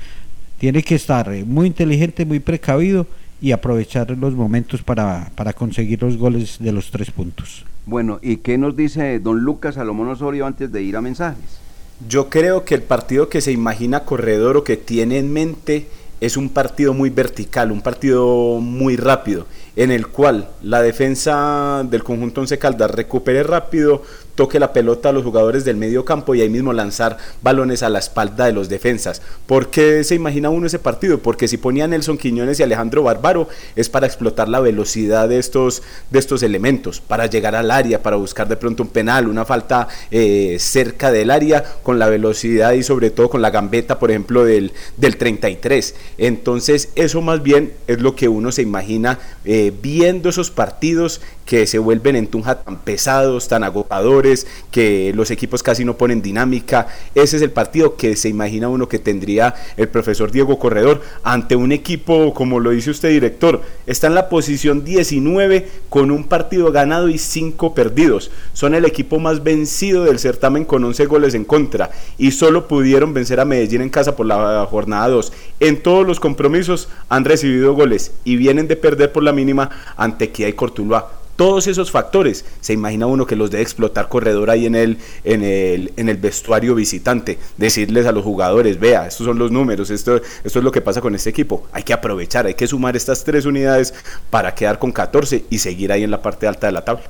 tiene 0.58 0.82
que 0.82 0.94
estar 0.94 1.30
muy 1.44 1.66
inteligente 1.66 2.24
muy 2.24 2.40
precavido 2.40 3.06
y 3.40 3.50
aprovechar 3.52 4.10
los 4.12 4.34
momentos 4.34 4.82
para, 4.82 5.30
para 5.34 5.52
conseguir 5.52 6.02
los 6.02 6.16
goles 6.16 6.58
de 6.60 6.72
los 6.72 6.90
tres 6.90 7.10
puntos 7.10 7.64
bueno, 7.86 8.18
¿y 8.22 8.38
qué 8.38 8.56
nos 8.56 8.76
dice 8.76 9.18
don 9.20 9.40
Lucas 9.40 9.74
Salomón 9.74 10.08
Osorio 10.08 10.46
antes 10.46 10.72
de 10.72 10.82
ir 10.82 10.96
a 10.96 11.00
mensajes? 11.00 11.60
Yo 12.08 12.28
creo 12.28 12.64
que 12.64 12.74
el 12.74 12.82
partido 12.82 13.28
que 13.28 13.40
se 13.40 13.52
imagina 13.52 14.04
Corredor 14.04 14.56
o 14.56 14.64
que 14.64 14.76
tiene 14.76 15.18
en 15.18 15.32
mente 15.32 15.86
es 16.20 16.36
un 16.36 16.48
partido 16.48 16.94
muy 16.94 17.10
vertical, 17.10 17.70
un 17.70 17.82
partido 17.82 18.58
muy 18.60 18.96
rápido, 18.96 19.46
en 19.76 19.90
el 19.90 20.06
cual 20.06 20.48
la 20.62 20.80
defensa 20.80 21.84
del 21.88 22.02
conjunto 22.02 22.40
Once 22.40 22.58
Caldas 22.58 22.90
recupere 22.90 23.42
rápido, 23.42 24.02
toque 24.34 24.58
la 24.58 24.72
pelota 24.72 25.08
a 25.08 25.12
los 25.12 25.24
jugadores 25.24 25.64
del 25.64 25.76
medio 25.76 26.04
campo 26.04 26.34
y 26.34 26.40
ahí 26.40 26.50
mismo 26.50 26.72
lanzar 26.72 27.18
balones 27.42 27.82
a 27.82 27.88
la 27.88 27.98
espalda 27.98 28.46
de 28.46 28.52
los 28.52 28.68
defensas. 28.68 29.22
¿Por 29.46 29.70
qué 29.70 30.04
se 30.04 30.14
imagina 30.14 30.50
uno 30.50 30.66
ese 30.66 30.78
partido? 30.78 31.18
Porque 31.18 31.48
si 31.48 31.56
ponía 31.56 31.86
Nelson 31.86 32.18
Quiñones 32.18 32.60
y 32.60 32.62
Alejandro 32.62 33.02
Bárbaro 33.02 33.48
es 33.76 33.88
para 33.88 34.06
explotar 34.06 34.48
la 34.48 34.60
velocidad 34.60 35.28
de 35.28 35.38
estos, 35.38 35.82
de 36.10 36.18
estos 36.18 36.42
elementos, 36.42 37.00
para 37.00 37.26
llegar 37.26 37.54
al 37.54 37.70
área, 37.70 38.02
para 38.02 38.16
buscar 38.16 38.48
de 38.48 38.56
pronto 38.56 38.82
un 38.82 38.88
penal, 38.88 39.28
una 39.28 39.44
falta 39.44 39.88
eh, 40.10 40.56
cerca 40.58 41.12
del 41.12 41.30
área 41.30 41.64
con 41.82 41.98
la 41.98 42.08
velocidad 42.08 42.72
y 42.72 42.82
sobre 42.82 43.10
todo 43.10 43.30
con 43.30 43.42
la 43.42 43.50
gambeta, 43.50 43.98
por 43.98 44.10
ejemplo, 44.10 44.44
del, 44.44 44.72
del 44.96 45.16
33. 45.16 45.94
Entonces 46.18 46.90
eso 46.94 47.20
más 47.22 47.42
bien 47.42 47.72
es 47.86 48.00
lo 48.00 48.16
que 48.16 48.28
uno 48.28 48.52
se 48.52 48.62
imagina 48.62 49.18
eh, 49.44 49.72
viendo 49.82 50.28
esos 50.28 50.50
partidos 50.50 51.20
que 51.44 51.66
se 51.66 51.78
vuelven 51.78 52.16
en 52.16 52.26
Tunja 52.26 52.62
tan 52.62 52.78
pesados, 52.78 53.48
tan 53.48 53.64
agotadores, 53.64 54.23
que 54.70 55.12
los 55.14 55.30
equipos 55.30 55.62
casi 55.62 55.84
no 55.84 55.96
ponen 55.96 56.22
dinámica. 56.22 56.86
Ese 57.14 57.36
es 57.36 57.42
el 57.42 57.50
partido 57.50 57.96
que 57.96 58.16
se 58.16 58.28
imagina 58.28 58.68
uno 58.68 58.88
que 58.88 58.98
tendría 58.98 59.54
el 59.76 59.88
profesor 59.88 60.30
Diego 60.30 60.58
Corredor 60.58 61.02
ante 61.22 61.56
un 61.56 61.72
equipo, 61.72 62.32
como 62.34 62.60
lo 62.60 62.70
dice 62.70 62.90
usted, 62.90 63.10
director, 63.10 63.62
está 63.86 64.06
en 64.06 64.14
la 64.14 64.28
posición 64.28 64.84
19 64.84 65.68
con 65.88 66.10
un 66.10 66.24
partido 66.24 66.72
ganado 66.72 67.08
y 67.08 67.18
5 67.18 67.74
perdidos. 67.74 68.30
Son 68.52 68.74
el 68.74 68.84
equipo 68.84 69.18
más 69.18 69.42
vencido 69.42 70.04
del 70.04 70.18
certamen 70.18 70.64
con 70.64 70.84
11 70.84 71.06
goles 71.06 71.34
en 71.34 71.44
contra 71.44 71.90
y 72.18 72.30
solo 72.30 72.68
pudieron 72.68 73.14
vencer 73.14 73.40
a 73.40 73.44
Medellín 73.44 73.82
en 73.82 73.90
casa 73.90 74.16
por 74.16 74.26
la 74.26 74.66
jornada 74.70 75.08
2. 75.08 75.32
En 75.60 75.82
todos 75.82 76.06
los 76.06 76.20
compromisos 76.20 76.88
han 77.08 77.24
recibido 77.24 77.74
goles 77.74 78.12
y 78.24 78.36
vienen 78.36 78.68
de 78.68 78.76
perder 78.76 79.12
por 79.12 79.22
la 79.22 79.32
mínima 79.32 79.70
ante 79.96 80.30
Kia 80.30 80.48
y 80.48 80.52
Cortuluá 80.54 81.23
todos 81.36 81.66
esos 81.66 81.90
factores, 81.90 82.44
se 82.60 82.72
imagina 82.72 83.06
uno 83.06 83.26
que 83.26 83.36
los 83.36 83.50
debe 83.50 83.62
explotar 83.62 84.08
corredor 84.08 84.50
ahí 84.50 84.66
en 84.66 84.74
el, 84.74 84.98
en 85.24 85.42
el, 85.42 85.92
en 85.96 86.08
el 86.08 86.16
vestuario 86.16 86.74
visitante, 86.74 87.38
decirles 87.56 88.06
a 88.06 88.12
los 88.12 88.24
jugadores, 88.24 88.78
vea, 88.78 89.06
estos 89.06 89.26
son 89.26 89.38
los 89.38 89.50
números, 89.50 89.90
esto, 89.90 90.16
esto 90.16 90.58
es 90.58 90.64
lo 90.64 90.70
que 90.70 90.80
pasa 90.80 91.00
con 91.00 91.14
este 91.14 91.30
equipo, 91.30 91.66
hay 91.72 91.82
que 91.82 91.92
aprovechar, 91.92 92.46
hay 92.46 92.54
que 92.54 92.66
sumar 92.66 92.96
estas 92.96 93.24
tres 93.24 93.46
unidades 93.46 93.94
para 94.30 94.54
quedar 94.54 94.78
con 94.78 94.92
14 94.92 95.44
y 95.50 95.58
seguir 95.58 95.92
ahí 95.92 96.04
en 96.04 96.10
la 96.10 96.22
parte 96.22 96.46
alta 96.46 96.66
de 96.66 96.72
la 96.72 96.84
tabla. 96.84 97.04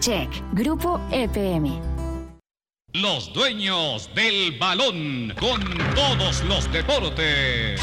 Check, 0.00 0.30
Grupo 0.54 0.98
EPM. 1.12 1.78
Los 2.94 3.34
dueños 3.34 4.10
del 4.14 4.58
balón 4.58 5.34
con 5.38 5.60
todos 5.94 6.42
los 6.44 6.72
deportes. 6.72 7.78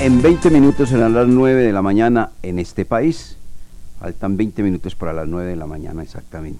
En 0.00 0.20
20 0.20 0.50
minutos 0.50 0.88
serán 0.88 1.14
las 1.14 1.28
9 1.28 1.62
de 1.62 1.72
la 1.72 1.82
mañana 1.82 2.32
en 2.42 2.58
este 2.58 2.84
país. 2.84 3.36
Faltan 4.00 4.36
20 4.36 4.64
minutos 4.64 4.96
para 4.96 5.12
las 5.12 5.28
9 5.28 5.50
de 5.50 5.56
la 5.56 5.66
mañana 5.66 6.02
exactamente. 6.02 6.58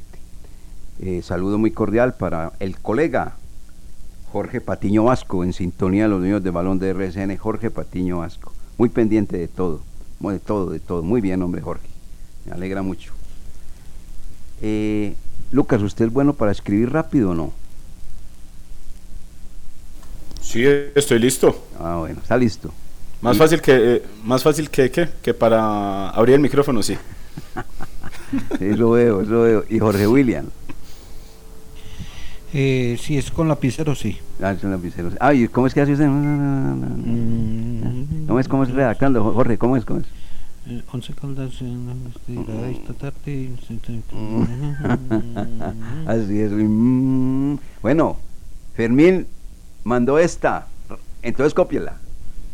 Eh, 1.00 1.20
saludo 1.22 1.58
muy 1.58 1.72
cordial 1.72 2.14
para 2.14 2.52
el 2.60 2.78
colega 2.78 3.38
Jorge 4.36 4.60
Patiño 4.60 5.04
Vasco, 5.04 5.44
en 5.44 5.54
sintonía 5.54 6.02
de 6.02 6.08
los 6.10 6.20
niños 6.20 6.42
de 6.42 6.50
balón 6.50 6.78
de 6.78 6.92
RSN. 6.92 7.38
Jorge 7.38 7.70
Patiño 7.70 8.18
Vasco, 8.18 8.52
muy 8.76 8.90
pendiente 8.90 9.38
de 9.38 9.48
todo, 9.48 9.80
de 10.20 10.38
todo, 10.38 10.68
de 10.68 10.78
todo. 10.78 11.02
Muy 11.02 11.22
bien, 11.22 11.40
hombre 11.40 11.62
Jorge, 11.62 11.88
me 12.44 12.52
alegra 12.52 12.82
mucho. 12.82 13.14
Eh, 14.60 15.14
Lucas, 15.52 15.80
¿usted 15.80 16.04
es 16.04 16.12
bueno 16.12 16.34
para 16.34 16.52
escribir 16.52 16.92
rápido 16.92 17.30
o 17.30 17.34
no? 17.34 17.50
Sí, 20.42 20.66
estoy 20.94 21.18
listo. 21.18 21.64
Ah, 21.80 21.96
bueno, 22.00 22.20
está 22.20 22.36
listo. 22.36 22.70
Más 23.22 23.38
fácil 23.38 23.62
que, 23.62 23.72
eh, 23.74 24.02
más 24.22 24.42
fácil 24.42 24.68
que, 24.68 24.90
que, 24.90 25.08
que 25.22 25.32
para 25.32 26.10
abrir 26.10 26.34
el 26.34 26.42
micrófono, 26.42 26.82
sí. 26.82 26.98
sí, 28.58 28.74
lo 28.74 28.90
veo, 28.90 29.22
lo 29.22 29.42
veo. 29.44 29.64
¿Y 29.70 29.78
Jorge 29.78 30.06
William? 30.06 30.44
Eh, 32.52 32.96
si 33.00 33.18
es 33.18 33.30
con 33.30 33.48
lapicero, 33.48 33.94
sí. 33.94 34.18
Ah, 34.40 34.52
es 34.52 34.60
con 34.60 34.70
lapicero. 34.70 35.10
Ah, 35.20 35.34
¿y 35.34 35.48
cómo 35.48 35.66
es 35.66 35.74
que 35.74 35.80
hace 35.80 35.92
usted? 35.92 36.06
¿Cómo 38.26 38.40
es, 38.40 38.48
cómo 38.48 38.62
es 38.62 38.70
redactando, 38.70 39.22
Jorge? 39.32 39.58
¿Cómo 39.58 39.76
es, 39.76 39.84
cómo 39.84 40.00
es? 40.00 40.06
Eh, 40.68 40.82
once 40.92 41.14
caldas 41.14 41.52
esta 41.62 42.94
tarde. 42.94 43.50
Así 46.06 46.40
es. 46.40 46.50
Mm. 46.50 47.56
Bueno, 47.82 48.18
Fermín 48.74 49.26
mandó 49.84 50.18
esta. 50.18 50.66
Entonces 51.22 51.54
cópiela. 51.54 51.98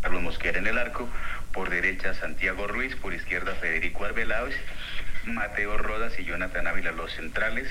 Carlos 0.03 0.23
Mosquera 0.23 0.59
en 0.59 0.67
el 0.67 0.79
arco, 0.79 1.07
por 1.55 1.71
derecha 1.71 2.13
Santiago 2.15 2.67
Ruiz, 2.67 2.95
por 2.97 3.15
izquierda 3.15 3.55
Federico 3.61 4.05
Arbeláez, 4.05 4.55
Mateo 5.25 5.79
Rodas 5.79 6.13
y 6.19 6.25
Jonathan 6.25 6.67
Ávila 6.67 6.93
los 6.93 7.13
centrales, 7.13 7.69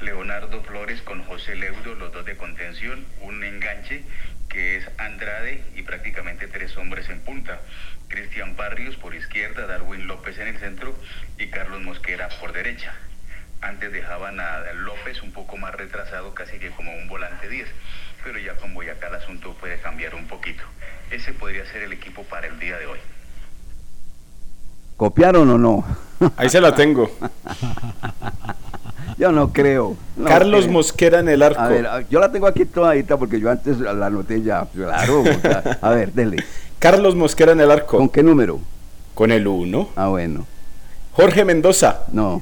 Leonardo 0.00 0.62
Flores 0.62 1.02
con 1.02 1.22
José 1.24 1.56
Leudo, 1.56 1.94
los 1.94 2.12
dos 2.12 2.24
de 2.24 2.36
contención, 2.36 3.04
un 3.20 3.44
enganche 3.44 4.02
que 4.48 4.78
es 4.78 4.88
Andrade 4.98 5.62
y 5.76 5.82
prácticamente 5.82 6.48
tres 6.48 6.76
hombres 6.76 7.08
en 7.08 7.20
punta. 7.20 7.60
Cristian 8.08 8.56
Barrios 8.56 8.96
por 8.96 9.14
izquierda, 9.14 9.66
Darwin 9.66 10.06
López 10.06 10.38
en 10.38 10.48
el 10.48 10.58
centro 10.58 10.94
y 11.38 11.48
Carlos 11.48 11.80
Mosquera 11.82 12.28
por 12.40 12.52
derecha. 12.52 12.94
Antes 13.60 13.92
dejaban 13.92 14.40
a 14.40 14.72
López 14.72 15.22
un 15.22 15.32
poco 15.32 15.58
más 15.58 15.74
retrasado, 15.74 16.34
casi 16.34 16.58
que 16.58 16.70
como 16.70 16.92
un 16.96 17.06
volante 17.08 17.48
10, 17.48 17.68
pero 18.24 18.38
ya 18.38 18.56
con 18.56 18.72
Boyacá 18.72 19.08
el 19.08 19.16
asunto 19.16 19.54
puede 19.54 19.78
cambiar 19.80 20.14
un 20.14 20.26
poquito. 20.26 20.62
Ese 21.10 21.34
podría 21.34 21.66
ser 21.66 21.82
el 21.82 21.92
equipo 21.92 22.24
para 22.24 22.46
el 22.46 22.58
día 22.58 22.78
de 22.78 22.86
hoy. 22.86 22.98
¿Copiaron 24.96 25.48
o 25.50 25.58
no? 25.58 25.84
Ahí 26.36 26.48
se 26.48 26.60
la 26.60 26.74
tengo. 26.74 27.10
Yo 29.20 29.30
no 29.32 29.52
creo. 29.52 29.96
no 30.16 30.24
Carlos 30.24 30.62
creo. 30.62 30.72
Mosquera 30.72 31.20
en 31.20 31.28
el 31.28 31.42
arco. 31.42 31.60
A 31.60 31.68
ver, 31.68 31.86
yo 32.08 32.18
la 32.20 32.32
tengo 32.32 32.46
aquí 32.46 32.64
todavita 32.64 33.18
porque 33.18 33.38
yo 33.38 33.50
antes 33.50 33.78
la 33.78 34.06
anoté 34.06 34.40
ya. 34.42 34.66
Claro. 34.74 35.22
sea, 35.42 35.78
a 35.82 35.90
ver, 35.90 36.12
dele. 36.12 36.38
Carlos 36.78 37.14
Mosquera 37.14 37.52
en 37.52 37.60
el 37.60 37.70
arco. 37.70 37.98
¿Con 37.98 38.08
qué 38.08 38.22
número? 38.22 38.58
Con 39.14 39.30
el 39.30 39.46
1. 39.46 39.90
Ah, 39.96 40.08
bueno. 40.08 40.46
Jorge 41.12 41.44
Mendoza. 41.44 42.00
No. 42.12 42.40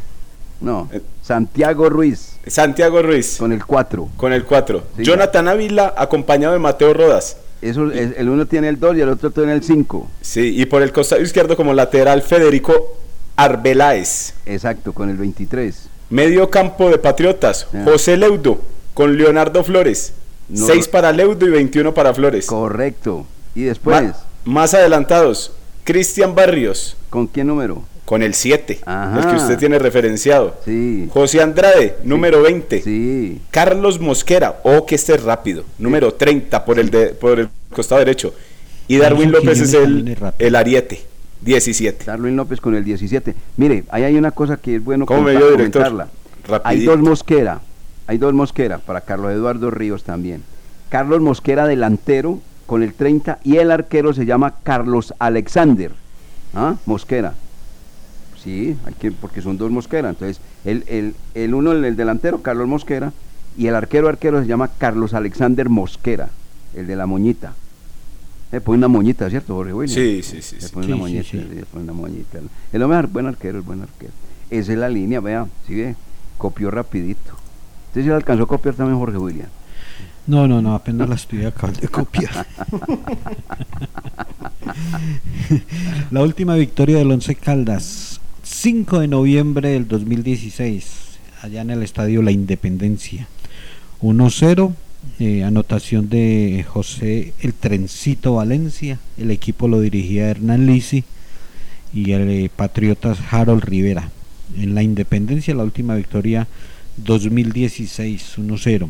No. 0.60 0.88
Santiago 1.22 1.88
Ruiz. 1.90 2.38
Santiago 2.46 3.02
Ruiz. 3.02 3.36
Con 3.38 3.52
el 3.52 3.64
4. 3.64 4.08
Con 4.16 4.32
el 4.32 4.44
4. 4.44 4.82
Sí, 4.96 5.02
Jonathan 5.04 5.48
Ávila 5.48 5.92
acompañado 5.96 6.52
de 6.52 6.60
Mateo 6.60 6.94
Rodas. 6.94 7.38
Eso, 7.60 7.90
es- 7.90 8.16
el 8.16 8.28
uno 8.28 8.46
tiene 8.46 8.68
el 8.68 8.78
2 8.78 8.96
y 8.96 9.00
el 9.00 9.08
otro 9.08 9.32
tiene 9.32 9.52
el 9.52 9.64
5. 9.64 10.08
Sí, 10.20 10.54
y 10.60 10.66
por 10.66 10.82
el 10.82 10.92
costado 10.92 11.20
izquierdo 11.22 11.56
como 11.56 11.74
lateral 11.74 12.22
Federico 12.22 12.96
Arbeláez. 13.34 14.34
Exacto, 14.46 14.92
con 14.92 15.10
el 15.10 15.16
23. 15.16 15.87
Medio 16.10 16.48
campo 16.50 16.88
de 16.90 16.98
Patriotas, 16.98 17.66
Ya. 17.72 17.84
José 17.84 18.16
Leudo 18.16 18.60
con 18.94 19.16
Leonardo 19.16 19.62
Flores. 19.64 20.12
No. 20.48 20.66
6 20.66 20.88
para 20.88 21.12
Leudo 21.12 21.46
y 21.46 21.50
21 21.50 21.92
para 21.92 22.14
Flores. 22.14 22.46
Correcto. 22.46 23.26
Y 23.54 23.64
después, 23.64 24.02
Ma- 24.02 24.16
más 24.44 24.72
adelantados, 24.74 25.52
Cristian 25.84 26.34
Barrios 26.34 26.96
¿con 27.10 27.28
qué 27.28 27.44
número? 27.44 27.82
con 28.06 28.22
el 28.22 28.32
7, 28.32 28.80
Ajá. 28.86 29.20
el 29.20 29.26
que 29.26 29.36
usted 29.36 29.58
tiene 29.58 29.78
referenciado. 29.78 30.56
Sí. 30.64 31.10
José 31.12 31.42
Andrade, 31.42 31.96
número 32.04 32.40
20. 32.40 32.80
Sí. 32.80 33.42
Carlos 33.50 34.00
Mosquera, 34.00 34.60
o 34.62 34.86
que 34.86 34.94
este 34.94 35.14
es 35.14 35.22
rápido, 35.22 35.64
número 35.78 36.14
30 36.14 36.64
por 36.64 36.78
el 36.78 36.88
de, 36.90 37.08
por 37.08 37.38
el 37.38 37.48
costado 37.70 37.98
derecho. 37.98 38.32
Y 38.86 38.96
Darwin 38.96 39.30
López 39.30 39.60
es 39.60 39.74
el, 39.74 40.16
el 40.38 40.56
ariete, 40.56 41.02
17. 41.42 42.04
Darwin 42.04 42.36
López 42.36 42.60
con 42.60 42.74
el 42.74 42.84
17. 42.84 43.34
Mire, 43.56 43.84
ahí 43.90 44.02
hay 44.04 44.16
una 44.16 44.30
cosa 44.32 44.56
que 44.56 44.76
es 44.76 44.84
bueno 44.84 45.06
¿Cómo 45.06 45.22
me 45.22 45.32
contar- 45.34 45.48
vio, 45.48 45.56
director? 45.56 45.82
comentarla. 45.84 46.60
Hay 46.64 46.84
dos 46.84 46.98
Mosquera. 46.98 47.60
Hay 48.06 48.18
dos 48.18 48.32
Mosquera 48.32 48.78
para 48.78 49.02
Carlos 49.02 49.32
Eduardo 49.32 49.70
Ríos 49.70 50.02
también. 50.04 50.42
Carlos 50.88 51.20
Mosquera 51.20 51.66
delantero 51.66 52.40
con 52.66 52.82
el 52.82 52.94
30 52.94 53.38
y 53.44 53.56
el 53.56 53.70
arquero 53.70 54.12
se 54.14 54.24
llama 54.26 54.54
Carlos 54.62 55.14
Alexander. 55.18 55.92
¿Ah? 56.54 56.76
Mosquera. 56.86 57.34
Sí, 58.42 58.76
hay 58.86 58.94
que, 58.94 59.12
porque 59.12 59.42
son 59.42 59.58
dos 59.58 59.70
Mosquera. 59.70 60.08
Entonces, 60.10 60.40
el, 60.64 60.84
el, 60.86 61.14
el 61.34 61.54
uno, 61.54 61.72
el, 61.72 61.84
el 61.84 61.96
delantero, 61.96 62.40
Carlos 62.40 62.68
Mosquera, 62.68 63.12
y 63.56 63.66
el 63.66 63.74
arquero 63.74 64.08
arquero 64.08 64.40
se 64.40 64.46
llama 64.46 64.70
Carlos 64.78 65.12
Alexander 65.12 65.68
Mosquera, 65.68 66.30
el 66.74 66.86
de 66.86 66.96
la 66.96 67.06
moñita. 67.06 67.54
Le 68.50 68.60
pone 68.62 68.78
una 68.78 68.88
moñita, 68.88 69.28
¿cierto, 69.28 69.54
Jorge 69.54 69.74
William? 69.74 69.94
Sí, 69.94 70.22
sí, 70.22 70.40
sí, 70.40 70.56
Le 70.60 70.68
pone 70.70 70.86
Sí, 70.86 70.92
una 70.92 70.96
sí, 70.96 71.00
moñita, 71.02 71.30
sí. 71.30 71.36
le 71.36 71.64
pone 71.66 71.84
una 71.84 71.92
moñita. 71.92 72.38
El 72.72 72.82
hombre 72.82 73.00
es 73.00 73.12
buen 73.12 73.26
arquero, 73.26 73.58
es 73.58 73.64
buen 73.64 73.82
arquero. 73.82 74.12
Esa 74.50 74.72
es 74.72 74.78
la 74.78 74.88
línea, 74.88 75.20
vea, 75.20 75.46
sí 75.66 75.74
ve, 75.74 75.94
copió 76.38 76.70
rapidito. 76.70 77.32
Usted 77.88 78.02
sí 78.02 78.08
la 78.08 78.16
alcanzó 78.16 78.44
a 78.44 78.48
copiar 78.48 78.74
también, 78.74 78.98
Jorge 78.98 79.18
William. 79.18 79.48
No, 80.26 80.48
no, 80.48 80.62
no, 80.62 80.74
apenas 80.74 81.08
la 81.08 81.14
estoy 81.14 81.44
acabando 81.44 81.80
de 81.80 81.88
copiar. 81.88 82.30
la 86.10 86.22
última 86.22 86.54
victoria 86.54 86.98
del 86.98 87.10
Once 87.10 87.34
Caldas, 87.34 88.20
5 88.42 89.00
de 89.00 89.08
noviembre 89.08 89.70
del 89.70 89.88
2016, 89.88 90.86
allá 91.42 91.62
en 91.62 91.70
el 91.70 91.82
estadio 91.82 92.22
La 92.22 92.30
Independencia. 92.30 93.26
1-0, 94.02 94.72
eh, 95.20 95.42
anotación 95.42 96.08
de 96.08 96.64
José 96.68 97.32
El 97.40 97.54
Trencito 97.54 98.34
Valencia, 98.34 98.98
el 99.16 99.30
equipo 99.30 99.68
lo 99.68 99.80
dirigía 99.80 100.28
Hernán 100.28 100.66
Lisi 100.66 101.04
y 101.92 102.12
el 102.12 102.28
eh, 102.28 102.50
Patriotas 102.54 103.18
Harold 103.30 103.64
Rivera. 103.64 104.10
En 104.56 104.74
La 104.74 104.82
Independencia, 104.82 105.54
la 105.54 105.64
última 105.64 105.94
victoria 105.94 106.46
2016, 106.98 108.38
1-0. 108.38 108.88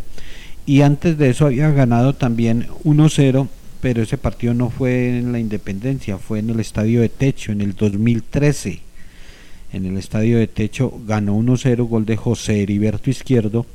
Y 0.66 0.82
antes 0.82 1.16
de 1.16 1.30
eso 1.30 1.46
había 1.46 1.70
ganado 1.70 2.14
también 2.14 2.66
1-0, 2.84 3.48
pero 3.80 4.02
ese 4.02 4.18
partido 4.18 4.54
no 4.54 4.70
fue 4.70 5.18
en 5.18 5.32
la 5.32 5.38
Independencia, 5.38 6.18
fue 6.18 6.40
en 6.40 6.50
el 6.50 6.60
Estadio 6.60 7.00
de 7.00 7.08
Techo 7.08 7.52
en 7.52 7.60
el 7.60 7.74
2013. 7.74 8.80
En 9.72 9.86
el 9.86 9.96
Estadio 9.96 10.38
de 10.38 10.46
Techo 10.46 11.00
ganó 11.06 11.38
1-0, 11.38 11.88
gol 11.88 12.04
de 12.04 12.16
José 12.16 12.62
Heriberto 12.62 13.10
Izquierdo, 13.10 13.66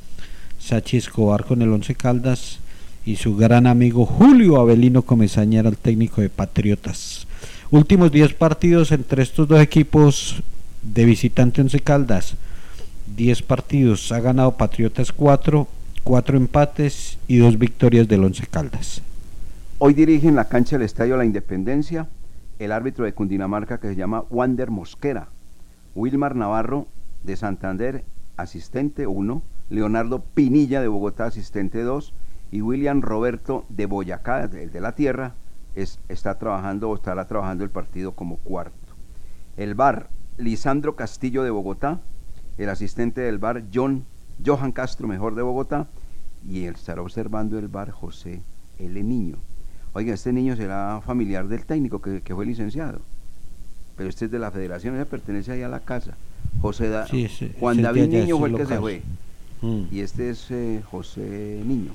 Sachi 0.64 0.96
Escobar 0.96 1.44
con 1.44 1.60
el 1.60 1.70
Once 1.70 1.94
Caldas 1.94 2.58
y 3.04 3.16
su 3.16 3.36
gran 3.36 3.66
amigo 3.66 4.06
Julio 4.06 4.58
Avelino 4.58 5.02
Comesaña 5.02 5.60
era 5.60 5.68
el 5.68 5.76
técnico 5.76 6.22
de 6.22 6.30
Patriotas. 6.30 7.26
Últimos 7.70 8.10
10 8.10 8.32
partidos 8.32 8.90
entre 8.90 9.22
estos 9.22 9.46
dos 9.46 9.60
equipos 9.60 10.42
de 10.80 11.04
visitante 11.04 11.60
Once 11.60 11.78
Caldas. 11.80 12.36
10 13.14 13.42
partidos, 13.42 14.10
ha 14.10 14.20
ganado 14.20 14.56
Patriotas 14.56 15.12
4, 15.12 15.68
4 16.02 16.36
empates 16.38 17.18
y 17.28 17.36
2 17.36 17.58
victorias 17.58 18.08
del 18.08 18.24
Once 18.24 18.46
Caldas. 18.46 19.02
Hoy 19.80 19.92
dirige 19.92 20.28
en 20.28 20.36
la 20.36 20.48
cancha 20.48 20.78
del 20.78 20.86
Estadio 20.86 21.18
La 21.18 21.26
Independencia 21.26 22.08
el 22.58 22.72
árbitro 22.72 23.04
de 23.04 23.12
Cundinamarca 23.12 23.80
que 23.80 23.88
se 23.88 23.96
llama 23.96 24.24
Wander 24.30 24.70
Mosquera, 24.70 25.28
Wilmar 25.94 26.34
Navarro 26.34 26.86
de 27.22 27.36
Santander, 27.36 28.02
asistente 28.38 29.06
1, 29.06 29.42
Leonardo 29.74 30.20
Pinilla 30.34 30.80
de 30.80 30.88
Bogotá, 30.88 31.26
asistente 31.26 31.82
2, 31.82 32.12
y 32.52 32.60
William 32.62 33.00
Roberto 33.02 33.64
de 33.68 33.86
Boyacá, 33.86 34.44
el 34.44 34.70
de 34.70 34.80
la 34.80 34.92
Tierra, 34.94 35.34
es, 35.74 35.98
está 36.08 36.38
trabajando 36.38 36.88
o 36.90 36.94
estará 36.94 37.26
trabajando 37.26 37.64
el 37.64 37.70
partido 37.70 38.12
como 38.12 38.36
cuarto. 38.38 38.74
El 39.56 39.74
bar, 39.74 40.08
Lisandro 40.38 40.94
Castillo 40.96 41.42
de 41.42 41.50
Bogotá, 41.50 42.00
el 42.58 42.68
asistente 42.68 43.20
del 43.22 43.38
bar, 43.38 43.64
John, 43.74 44.04
Johan 44.44 44.72
Castro, 44.72 45.08
mejor 45.08 45.34
de 45.34 45.42
Bogotá, 45.42 45.88
y 46.48 46.64
él 46.64 46.74
estará 46.74 47.02
observando 47.02 47.58
el 47.58 47.68
bar 47.68 47.90
José 47.90 48.42
L. 48.78 49.02
Niño. 49.02 49.36
Oiga, 49.92 50.12
este 50.14 50.32
niño 50.32 50.56
será 50.56 51.00
familiar 51.04 51.46
del 51.48 51.64
técnico 51.64 52.00
que, 52.02 52.20
que 52.20 52.34
fue 52.34 52.44
licenciado, 52.46 53.00
pero 53.96 54.08
este 54.08 54.24
es 54.26 54.30
de 54.30 54.38
la 54.40 54.50
federación, 54.50 54.94
ese 54.96 55.06
pertenece 55.06 55.52
ahí 55.52 55.62
a 55.62 55.68
la 55.68 55.80
casa. 55.80 56.14
José 56.60 56.88
Da- 56.88 57.06
Sí, 57.06 57.28
Juan 57.60 57.76
de 57.78 57.82
David 57.84 58.02
Niño 58.22 58.38
fue 58.38 58.48
el 58.48 58.54
que 58.56 58.66
se 58.66 58.74
fue, 58.80 59.02
Mm, 59.64 59.84
y 59.90 60.00
este 60.00 60.28
es 60.28 60.50
eh, 60.50 60.82
José 60.90 61.62
Niño. 61.64 61.92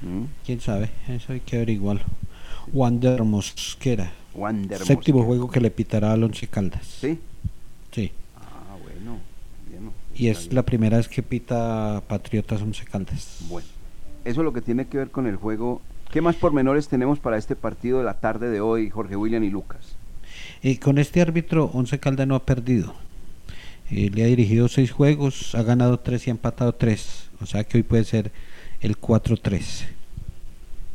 ¿Mm? 0.00 0.24
¿Quién 0.44 0.60
sabe? 0.60 0.90
Eso 1.08 1.32
hay 1.32 1.38
que 1.40 1.54
averiguarlo. 1.56 2.02
Wander 2.72 3.22
Mosquera. 3.22 4.12
Wander 4.34 4.78
Séptimo 4.80 5.18
Mosquera. 5.18 5.26
juego 5.26 5.50
que 5.50 5.60
le 5.60 5.70
pitará 5.70 6.12
al 6.12 6.24
Once 6.24 6.48
Caldas. 6.48 6.84
¿Sí? 6.84 7.20
Sí. 7.92 8.10
Ah, 8.36 8.76
bueno, 8.82 9.18
bien. 9.68 9.90
Y 10.16 10.28
es 10.28 10.46
bien. 10.46 10.56
la 10.56 10.62
primera 10.64 10.96
vez 10.96 11.06
que 11.08 11.22
pita 11.22 12.02
Patriotas 12.08 12.60
Once 12.60 12.84
Caldas. 12.84 13.38
Bueno, 13.48 13.68
eso 14.24 14.40
es 14.40 14.44
lo 14.44 14.52
que 14.52 14.62
tiene 14.62 14.86
que 14.86 14.98
ver 14.98 15.10
con 15.12 15.28
el 15.28 15.36
juego. 15.36 15.80
¿Qué 16.10 16.20
más 16.20 16.34
pormenores 16.34 16.88
tenemos 16.88 17.20
para 17.20 17.38
este 17.38 17.54
partido 17.54 17.98
de 17.98 18.04
la 18.04 18.18
tarde 18.18 18.50
de 18.50 18.60
hoy, 18.60 18.90
Jorge 18.90 19.14
William 19.14 19.44
y 19.44 19.50
Lucas? 19.50 19.94
Y 20.60 20.78
con 20.78 20.98
este 20.98 21.20
árbitro, 21.20 21.70
Once 21.72 21.96
Caldas 22.00 22.26
no 22.26 22.34
ha 22.34 22.44
perdido. 22.44 22.94
Eh, 23.94 24.10
le 24.12 24.24
ha 24.24 24.26
dirigido 24.26 24.68
seis 24.68 24.90
juegos, 24.90 25.54
ha 25.54 25.62
ganado 25.62 25.98
tres 26.00 26.26
y 26.26 26.30
ha 26.30 26.32
empatado 26.32 26.72
tres. 26.74 27.28
O 27.42 27.46
sea 27.46 27.64
que 27.64 27.76
hoy 27.78 27.82
puede 27.82 28.04
ser 28.04 28.30
el 28.80 28.98
4-3. 28.98 29.84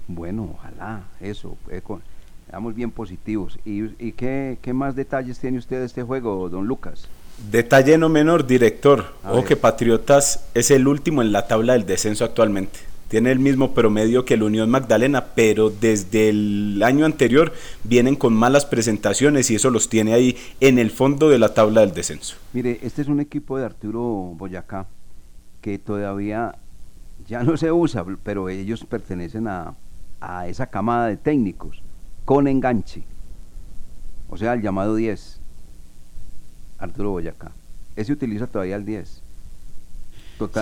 Bueno, 0.07 0.55
ojalá, 0.57 1.03
eso. 1.21 1.57
eh, 1.71 1.81
con- 1.83 2.01
Estamos 2.47 2.73
bien 2.75 2.91
positivos. 2.91 3.59
¿Y, 3.65 3.83
y 3.99 4.13
qué, 4.13 4.57
qué 4.61 4.71
más 4.73 4.95
detalles 4.95 5.37
tiene 5.37 5.57
usted 5.57 5.79
de 5.79 5.85
este 5.85 6.01
juego, 6.03 6.47
don 6.47 6.65
Lucas? 6.65 7.07
Detalle 7.51 7.97
no 7.97 8.07
menor, 8.07 8.47
director. 8.47 9.13
A 9.23 9.33
O 9.33 9.35
ver. 9.37 9.45
que 9.45 9.55
Patriotas 9.57 10.45
es 10.53 10.71
el 10.71 10.87
último 10.87 11.21
en 11.21 11.33
la 11.33 11.45
tabla 11.45 11.73
del 11.73 11.85
descenso 11.85 12.23
actualmente. 12.23 12.79
Tiene 13.07 13.31
el 13.31 13.39
mismo 13.39 13.73
promedio 13.73 14.25
que 14.25 14.33
el 14.33 14.43
Unión 14.43 14.69
Magdalena, 14.69 15.27
pero 15.33 15.69
desde 15.69 16.29
el 16.29 16.81
año 16.83 17.05
anterior 17.05 17.53
vienen 17.83 18.15
con 18.15 18.33
malas 18.33 18.65
presentaciones 18.65 19.49
y 19.49 19.55
eso 19.55 19.69
los 19.69 19.87
tiene 19.87 20.13
ahí 20.13 20.35
en 20.59 20.77
el 20.77 20.91
fondo 20.91 21.29
de 21.29 21.39
la 21.39 21.53
tabla 21.53 21.81
del 21.81 21.93
descenso. 21.93 22.35
Mire, 22.51 22.79
este 22.81 23.01
es 23.01 23.07
un 23.07 23.21
equipo 23.21 23.57
de 23.57 23.65
Arturo 23.65 24.01
Boyacá 24.35 24.87
que 25.61 25.79
todavía 25.79 26.55
ya 27.27 27.43
no 27.43 27.55
se 27.55 27.71
usa, 27.71 28.05
pero 28.23 28.49
ellos 28.49 28.85
pertenecen 28.85 29.47
a, 29.47 29.75
a 30.19 30.47
esa 30.47 30.67
camada 30.67 31.07
de 31.07 31.15
técnicos 31.17 31.81
con 32.25 32.47
enganche. 32.47 33.03
O 34.29 34.35
sea, 34.35 34.53
el 34.53 34.61
llamado 34.61 34.95
10. 34.95 35.39
Arturo 36.77 37.11
Boyacá. 37.11 37.51
Ese 37.95 38.11
utiliza 38.11 38.47
todavía 38.47 38.75
el 38.75 38.85
10. 38.85 39.23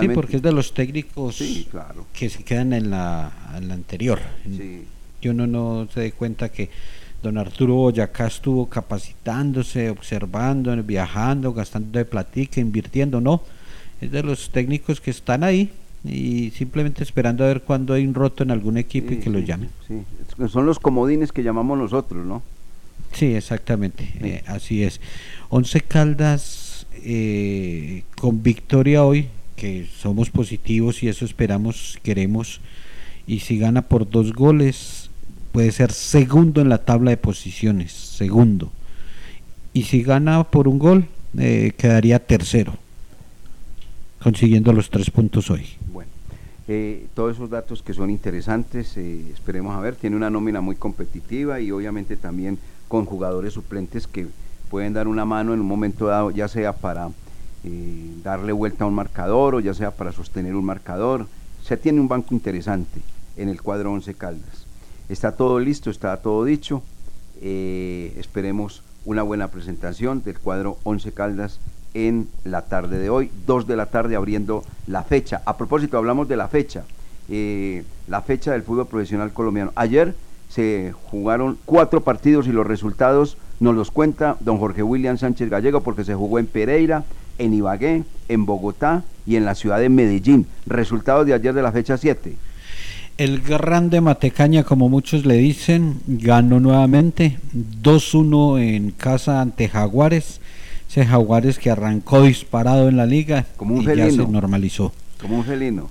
Sí, 0.00 0.08
porque 0.08 0.36
es 0.36 0.42
de 0.42 0.52
los 0.52 0.72
técnicos 0.72 1.36
Sí, 1.36 1.66
claro. 1.70 2.06
que 2.12 2.28
se 2.30 2.42
quedan 2.44 2.72
en 2.72 2.90
la, 2.90 3.30
en 3.56 3.68
la 3.68 3.74
anterior. 3.74 4.18
Sí. 4.44 4.84
Que 5.20 5.30
uno 5.30 5.46
no 5.46 5.88
se 5.92 6.00
dé 6.00 6.12
cuenta 6.12 6.48
que 6.50 6.70
don 7.22 7.36
Arturo 7.38 7.74
Boyacá 7.74 8.26
estuvo 8.26 8.68
capacitándose, 8.68 9.90
observando, 9.90 10.74
viajando, 10.82 11.52
gastando 11.52 11.98
de 11.98 12.04
platica, 12.04 12.60
invirtiendo, 12.60 13.20
no. 13.20 13.42
Es 14.00 14.10
de 14.10 14.22
los 14.22 14.50
técnicos 14.50 15.00
que 15.00 15.10
están 15.10 15.42
ahí 15.44 15.70
y 16.04 16.50
simplemente 16.50 17.02
esperando 17.02 17.44
a 17.44 17.48
ver 17.48 17.62
cuándo 17.62 17.94
hay 17.94 18.06
un 18.06 18.14
roto 18.14 18.42
en 18.44 18.50
algún 18.50 18.76
equipo 18.78 19.12
y 19.12 19.16
que 19.18 19.30
lo 19.30 19.38
llamen. 19.40 19.70
sí. 19.86 20.02
Son 20.50 20.66
los 20.66 20.78
comodines 20.78 21.32
que 21.32 21.42
llamamos 21.42 21.78
nosotros, 21.78 22.24
¿no? 22.26 22.42
Sí, 23.12 23.34
exactamente, 23.34 24.12
eh, 24.20 24.42
así 24.46 24.82
es. 24.82 25.00
Once 25.48 25.80
Caldas 25.80 26.86
eh, 27.02 28.02
con 28.20 28.42
victoria 28.42 29.02
hoy, 29.04 29.28
que 29.56 29.86
somos 29.98 30.30
positivos 30.30 31.02
y 31.02 31.08
eso 31.08 31.24
esperamos, 31.24 31.98
queremos, 32.02 32.60
y 33.26 33.40
si 33.40 33.58
gana 33.58 33.82
por 33.82 34.08
dos 34.08 34.32
goles, 34.32 35.10
puede 35.52 35.72
ser 35.72 35.90
segundo 35.90 36.60
en 36.60 36.68
la 36.68 36.84
tabla 36.84 37.10
de 37.10 37.16
posiciones, 37.16 37.92
segundo. 37.92 38.70
Y 39.72 39.84
si 39.84 40.02
gana 40.02 40.44
por 40.44 40.68
un 40.68 40.78
gol, 40.78 41.06
eh, 41.38 41.72
quedaría 41.76 42.24
tercero, 42.24 42.74
consiguiendo 44.22 44.72
los 44.72 44.90
tres 44.90 45.10
puntos 45.10 45.50
hoy. 45.50 45.66
Bueno, 45.92 46.10
eh, 46.68 47.06
todos 47.14 47.34
esos 47.34 47.50
datos 47.50 47.82
que 47.82 47.94
son 47.94 48.10
interesantes, 48.10 48.96
eh, 48.96 49.24
esperemos 49.32 49.74
a 49.76 49.80
ver, 49.80 49.96
tiene 49.96 50.16
una 50.16 50.30
nómina 50.30 50.60
muy 50.60 50.76
competitiva 50.76 51.60
y 51.60 51.70
obviamente 51.72 52.16
también 52.16 52.58
con 52.88 53.04
jugadores 53.04 53.54
suplentes 53.54 54.06
que 54.06 54.26
pueden 54.70 54.92
dar 54.92 55.08
una 55.08 55.24
mano 55.24 55.54
en 55.54 55.60
un 55.60 55.66
momento 55.66 56.06
dado, 56.06 56.30
ya 56.30 56.48
sea 56.48 56.72
para 56.72 57.10
eh, 57.66 58.14
darle 58.22 58.52
vuelta 58.52 58.84
a 58.84 58.86
un 58.86 58.94
marcador 58.94 59.56
o 59.56 59.60
ya 59.60 59.74
sea 59.74 59.90
para 59.90 60.12
sostener 60.12 60.54
un 60.54 60.64
marcador. 60.64 61.26
Se 61.64 61.76
tiene 61.76 62.00
un 62.00 62.08
banco 62.08 62.32
interesante 62.32 63.00
en 63.36 63.48
el 63.48 63.60
cuadro 63.60 63.92
11 63.92 64.14
Caldas. 64.14 64.66
Está 65.08 65.32
todo 65.32 65.58
listo, 65.58 65.90
está 65.90 66.16
todo 66.18 66.44
dicho. 66.44 66.82
Eh, 67.42 68.14
esperemos 68.18 68.82
una 69.04 69.22
buena 69.22 69.48
presentación 69.48 70.22
del 70.22 70.38
cuadro 70.38 70.78
11 70.84 71.12
Caldas 71.12 71.58
en 71.94 72.28
la 72.44 72.62
tarde 72.62 72.98
de 72.98 73.10
hoy, 73.10 73.30
2 73.46 73.66
de 73.66 73.76
la 73.76 73.86
tarde 73.86 74.16
abriendo 74.16 74.64
la 74.86 75.02
fecha. 75.02 75.42
A 75.44 75.56
propósito, 75.56 75.96
hablamos 75.96 76.28
de 76.28 76.36
la 76.36 76.48
fecha, 76.48 76.84
eh, 77.28 77.84
la 78.06 78.22
fecha 78.22 78.52
del 78.52 78.62
fútbol 78.62 78.86
profesional 78.86 79.32
colombiano. 79.32 79.72
Ayer 79.74 80.14
se 80.48 80.92
jugaron 81.10 81.58
cuatro 81.64 82.02
partidos 82.02 82.46
y 82.46 82.52
los 82.52 82.66
resultados 82.66 83.36
nos 83.58 83.74
los 83.74 83.90
cuenta 83.90 84.36
don 84.40 84.58
Jorge 84.58 84.82
William 84.82 85.18
Sánchez 85.18 85.48
Gallego 85.48 85.80
porque 85.80 86.04
se 86.04 86.14
jugó 86.14 86.38
en 86.38 86.46
Pereira, 86.46 87.04
en 87.38 87.54
Ibagué, 87.54 88.02
en 88.28 88.46
Bogotá 88.46 89.04
y 89.26 89.36
en 89.36 89.44
la 89.44 89.54
ciudad 89.54 89.78
de 89.78 89.88
Medellín. 89.88 90.46
Resultados 90.66 91.26
de 91.26 91.34
ayer 91.34 91.52
de 91.54 91.62
la 91.62 91.72
fecha 91.72 91.96
7. 91.96 92.34
El 93.18 93.40
grande 93.40 94.00
Matecaña, 94.00 94.62
como 94.64 94.88
muchos 94.88 95.24
le 95.24 95.36
dicen, 95.36 96.00
ganó 96.06 96.60
nuevamente 96.60 97.38
2-1 97.82 98.58
en 98.60 98.90
casa 98.90 99.40
ante 99.40 99.68
Jaguares. 99.68 100.40
Ese 100.88 101.04
Jaguares 101.04 101.58
que 101.58 101.70
arrancó 101.70 102.22
disparado 102.22 102.88
en 102.88 102.96
la 102.96 103.06
liga 103.06 103.44
Como 103.56 103.74
un 103.74 103.82
y 103.82 103.86
ya 103.86 103.90
felino. 104.06 104.26
se 104.26 104.30
normalizó. 104.32 104.92
Como 105.20 105.36
un 105.38 105.44
felino. 105.44 105.90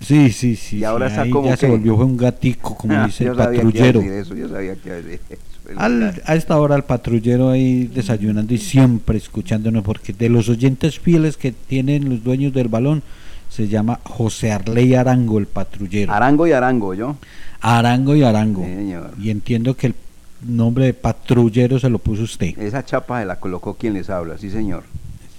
Sí, 0.00 0.32
sí, 0.32 0.56
sí. 0.56 0.78
Y 0.78 0.84
ahora 0.84 1.08
sí, 1.08 1.16
está 1.16 1.30
como 1.30 1.48
ya 1.48 1.56
se 1.56 1.66
que- 1.66 1.72
volvió 1.72 1.96
fue 1.96 2.04
un 2.06 2.16
gatico, 2.16 2.76
como 2.76 2.94
Ah, 2.98 3.06
dice 3.06 3.24
yo 3.24 3.32
el 3.32 3.36
sabía 3.38 3.50
que 3.50 3.56
iba 3.56 3.68
a 3.68 3.72
patrullero. 3.72 4.00
decir 4.00 4.12
eso, 4.14 4.34
yo 4.34 4.48
sabía 4.48 4.74
que 4.74 4.88
iba 4.88 4.96
a 4.96 5.02
decir 5.02 5.20
eso. 5.30 5.53
Al- 5.76 6.22
a 6.26 6.34
esta 6.34 6.58
hora 6.58 6.76
el 6.76 6.84
patrullero 6.84 7.50
ahí 7.50 7.86
desayunando 7.86 8.52
y 8.52 8.58
siempre 8.58 9.16
escuchándonos, 9.18 9.82
porque 9.82 10.12
de 10.12 10.28
los 10.28 10.48
oyentes 10.48 10.98
fieles 10.98 11.36
que 11.36 11.52
tienen 11.52 12.08
los 12.08 12.22
dueños 12.22 12.52
del 12.52 12.68
balón, 12.68 13.02
se 13.48 13.68
llama 13.68 14.00
José 14.02 14.52
Arley 14.52 14.94
Arango, 14.94 15.38
el 15.38 15.46
patrullero. 15.46 16.12
Arango 16.12 16.46
y 16.46 16.52
Arango, 16.52 16.92
¿yo? 16.94 17.16
Arango 17.60 18.14
y 18.16 18.22
Arango. 18.22 18.64
Sí, 18.64 18.74
señor. 18.74 19.14
Y 19.20 19.30
entiendo 19.30 19.74
que 19.74 19.88
el 19.88 19.94
nombre 20.46 20.86
de 20.86 20.94
patrullero 20.94 21.78
se 21.78 21.88
lo 21.88 21.98
puso 21.98 22.24
usted. 22.24 22.58
Esa 22.58 22.84
chapa 22.84 23.20
se 23.20 23.26
la 23.26 23.40
colocó 23.40 23.74
quien 23.74 23.94
les 23.94 24.10
habla, 24.10 24.36
sí 24.38 24.50
señor. 24.50 24.82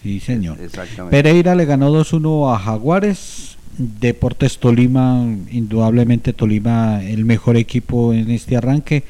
Sí, 0.02 0.20
señor. 0.20 0.58
Exactamente. 0.62 1.12
Pereira 1.16 1.56
le 1.56 1.66
ganó 1.66 1.92
2-1 1.92 2.54
a 2.56 2.60
Jaguares. 2.60 3.58
Deportes 3.78 4.58
Tolima, 4.60 5.26
indudablemente 5.52 6.32
Tolima 6.32 7.04
el 7.04 7.26
mejor 7.26 7.58
equipo 7.58 8.14
en 8.14 8.32
este 8.32 8.56
arranque. 8.56 9.04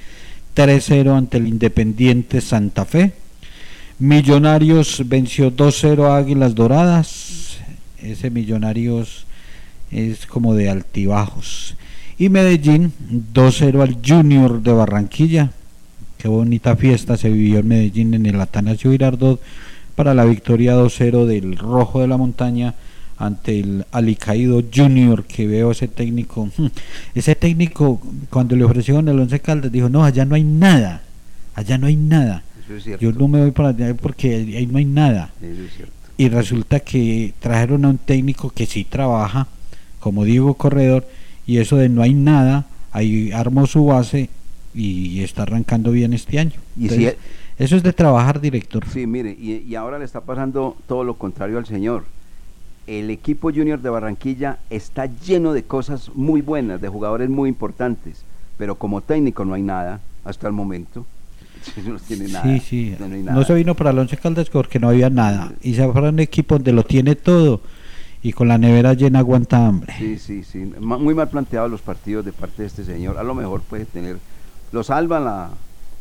3-0 0.56 1.18
ante 1.18 1.38
el 1.38 1.48
Independiente 1.48 2.42
Santa 2.42 2.86
Fe. 2.86 3.12
Millonarios 4.00 5.04
venció 5.06 5.52
2-0 5.56 6.10
a 6.10 6.18
Águilas 6.18 6.56
Doradas. 6.56 7.58
Ese 8.02 8.30
Millonarios 8.30 9.26
es 9.92 10.26
como 10.26 10.56
de 10.56 10.70
altibajos. 10.70 11.76
Y 12.18 12.30
Medellín 12.30 12.94
2-0 13.34 13.82
al 13.82 13.98
Junior 14.06 14.62
de 14.62 14.72
Barranquilla. 14.72 15.52
Qué 16.18 16.30
bonita 16.30 16.76
fiesta 16.76 17.18
se 17.18 17.30
vivió 17.30 17.60
en 17.60 17.68
Medellín 17.68 18.14
en 18.14 18.26
el 18.26 18.40
Atanasio 18.40 18.92
Girardot 18.92 19.42
para 19.96 20.14
la 20.14 20.26
victoria 20.26 20.76
2-0 20.76 21.26
del 21.26 21.58
Rojo 21.58 22.00
de 22.00 22.08
la 22.08 22.18
Montaña 22.18 22.74
ante 23.18 23.60
el 23.60 23.86
Alicaído 23.92 24.64
Junior 24.74 25.24
que 25.24 25.48
veo 25.48 25.72
ese 25.72 25.88
técnico. 25.88 26.50
Hmm, 26.58 26.68
ese 27.14 27.36
técnico 27.36 28.02
cuando 28.30 28.56
le 28.56 28.64
ofrecieron 28.64 29.08
el 29.08 29.20
Once 29.20 29.40
Caldas 29.40 29.72
dijo 29.72 29.90
no 29.90 30.04
allá 30.04 30.26
no 30.26 30.36
hay 30.36 30.44
nada 30.44 31.04
allá 31.56 31.78
no 31.78 31.88
hay 31.88 31.96
nada. 31.96 32.44
Es 32.70 33.00
yo 33.00 33.12
no 33.12 33.28
me 33.28 33.42
voy 33.42 33.52
para 33.52 33.70
allá 33.70 33.94
porque 33.94 34.36
ahí 34.36 34.66
no 34.66 34.80
hay 34.80 34.86
nada 34.86 35.30
es 35.42 35.88
y 36.18 36.30
resulta 36.30 36.80
que 36.80 37.34
trajeron 37.40 37.86
a 37.86 37.90
un 37.90 37.98
técnico 37.98 38.50
que 38.50 38.66
sí 38.66 38.86
trabaja 38.86 39.48
como 40.00 40.24
Diego 40.24 40.56
Corredor 40.56 41.08
y 41.46 41.58
eso 41.58 41.78
de 41.78 41.90
no 41.90 42.02
hay 42.02 42.14
nada 42.14 42.66
ahí 42.92 43.32
armó 43.32 43.68
su 43.68 43.86
base 43.86 44.30
y 44.74 45.22
está 45.22 45.44
arrancando 45.44 45.92
bien 45.92 46.14
este 46.14 46.38
año. 46.38 46.60
Y 46.78 46.90
si 46.90 47.10
eso 47.58 47.78
es 47.78 47.84
de 47.84 47.94
trabajar 47.94 48.42
director. 48.42 48.84
Sí, 48.92 49.08
mire, 49.08 49.32
y, 49.32 49.64
y 49.66 49.76
ahora 49.76 49.98
le 49.98 50.06
está 50.06 50.22
pasando 50.22 50.76
todo 50.88 51.04
lo 51.04 51.16
contrario 51.16 51.58
al 51.58 51.66
señor. 51.66 52.04
El 52.88 53.10
equipo 53.10 53.52
junior 53.52 53.82
de 53.82 53.90
Barranquilla 53.90 54.60
está 54.70 55.08
lleno 55.08 55.54
de 55.54 55.64
cosas 55.64 56.12
muy 56.14 56.42
buenas, 56.42 56.80
de 56.82 56.88
jugadores 56.88 57.30
muy 57.30 57.50
importantes, 57.50 58.24
pero 58.58 58.76
como 58.76 59.02
técnico 59.02 59.44
no 59.44 59.54
hay 59.56 59.64
nada 59.64 60.02
hasta 60.24 60.48
el 60.48 60.54
momento. 60.54 61.06
No 61.88 61.98
tiene 61.98 62.28
nada. 62.28 62.44
Sí, 62.44 62.60
sí. 62.60 62.96
No, 63.00 63.06
hay 63.06 63.24
No, 63.24 63.32
nada. 63.32 63.46
se 63.46 63.54
vino 63.56 63.74
para 63.74 63.90
el 63.90 63.98
Once 63.98 64.16
Caldas 64.18 64.50
porque 64.52 64.80
no 64.80 64.90
había 64.90 65.10
nada. 65.10 65.52
Y 65.64 65.74
se 65.74 65.92
fue 65.92 66.06
a 66.06 66.10
un 66.10 66.20
equipo 66.20 66.56
donde 66.56 66.72
lo 66.74 66.84
tiene 66.84 67.16
todo 67.16 67.60
y 68.22 68.34
con 68.34 68.48
la 68.48 68.60
nevera 68.60 68.94
llena 68.94 69.20
aguanta 69.20 69.66
hambre. 69.66 69.94
Sí, 69.98 70.20
sí, 70.20 70.44
sí. 70.44 70.60
Muy 70.80 71.16
mal 71.16 71.28
planteados 71.30 71.72
los 71.72 71.82
partidos 71.82 72.24
de 72.24 72.34
parte 72.34 72.62
de 72.62 72.68
este 72.68 72.84
señor. 72.84 73.18
A 73.18 73.24
lo 73.24 73.34
mejor 73.34 73.62
puede 73.62 73.86
tener. 73.86 74.18
Lo 74.72 74.84
salva 74.84 75.20
la, 75.20 75.50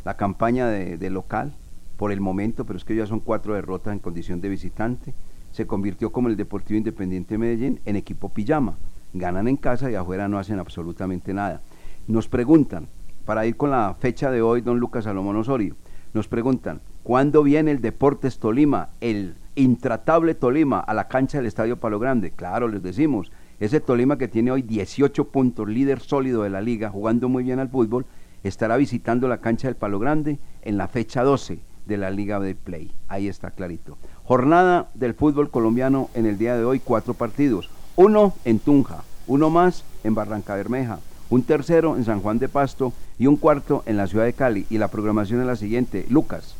la 0.05 0.14
campaña 0.18 0.66
de, 0.68 0.99
de 0.99 1.09
local 1.11 1.51
por 1.97 2.12
el 2.12 2.20
momento, 2.20 2.64
pero 2.66 2.78
es 2.78 2.85
que 2.85 2.95
ya 2.95 3.07
son 3.07 3.20
cuatro 3.20 3.55
derrotas 3.55 3.95
en 3.95 4.01
condición 4.01 4.43
de 4.43 4.51
visitante. 4.51 5.14
Se 5.55 5.68
convirtió 5.68 6.11
como 6.11 6.26
el 6.26 6.36
Deportivo 6.36 6.78
Independiente 6.78 7.34
de 7.34 7.38
Medellín 7.38 7.80
en 7.84 7.94
equipo 7.94 8.28
pijama. 8.28 8.74
Ganan 9.12 9.46
en 9.46 9.57
casa 9.57 9.88
y 9.88 9.94
afuera 9.94 10.26
no 10.26 10.40
hacen 10.40 10.59
absolutamente 10.59 11.32
nada. 11.32 11.61
Nos 12.09 12.26
preguntan, 12.26 12.88
para 13.24 13.46
ir 13.46 13.57
con 13.57 13.70
la 13.70 13.94
fecha 14.00 14.32
de 14.32 14.42
hoy, 14.42 14.62
don 14.62 14.80
Lucas 14.80 15.05
Salomón 15.05 15.36
Osorio, 15.36 15.76
nos 16.12 16.26
preguntan, 16.26 16.80
¿cuándo 17.05 17.44
viene 17.44 17.70
el 17.70 17.80
Deportes 17.80 18.40
Tolima, 18.40 18.88
el 19.00 19.36
intratable 19.55 20.34
Tolima, 20.34 20.80
a 20.80 20.92
la 20.92 21.07
cancha 21.07 21.38
del 21.38 21.46
Estadio 21.46 21.78
Palo 21.78 22.00
Grande? 22.00 22.32
Claro, 22.32 22.66
les 22.66 22.82
decimos, 22.82 23.30
ese 23.61 23.78
Tolima 23.78 24.18
que 24.18 24.26
tiene 24.26 24.50
hoy 24.50 24.62
18 24.62 25.28
puntos, 25.28 25.68
líder 25.68 26.00
sólido 26.00 26.42
de 26.42 26.50
la 26.50 26.62
liga, 26.62 26.90
jugando 26.90 27.28
muy 27.28 27.44
bien 27.44 27.61
al 27.61 27.68
fútbol, 27.68 28.07
estará 28.42 28.76
visitando 28.76 29.28
la 29.28 29.38
cancha 29.38 29.68
del 29.68 29.76
Palo 29.76 30.00
Grande 30.00 30.40
en 30.62 30.78
la 30.78 30.88
fecha 30.88 31.22
12 31.22 31.61
de 31.86 31.96
la 31.96 32.11
Liga 32.11 32.40
de 32.40 32.57
Play. 32.57 32.90
Ahí 33.09 33.28
está 33.28 33.52
clarito. 33.52 33.98
Jornada 34.26 34.88
del 34.94 35.12
fútbol 35.12 35.50
colombiano 35.50 36.08
en 36.14 36.24
el 36.24 36.38
día 36.38 36.56
de 36.56 36.64
hoy, 36.64 36.80
cuatro 36.80 37.12
partidos. 37.12 37.68
Uno 37.94 38.32
en 38.46 38.58
Tunja, 38.58 39.04
uno 39.26 39.50
más 39.50 39.84
en 40.02 40.14
Barranca 40.14 40.54
Bermeja, 40.54 40.98
un 41.28 41.42
tercero 41.42 41.96
en 41.96 42.06
San 42.06 42.20
Juan 42.20 42.38
de 42.38 42.48
Pasto 42.48 42.94
y 43.18 43.26
un 43.26 43.36
cuarto 43.36 43.82
en 43.84 43.98
la 43.98 44.06
ciudad 44.06 44.24
de 44.24 44.32
Cali. 44.32 44.66
Y 44.70 44.78
la 44.78 44.88
programación 44.88 45.40
es 45.40 45.46
la 45.46 45.56
siguiente. 45.56 46.06
Lucas. 46.08 46.54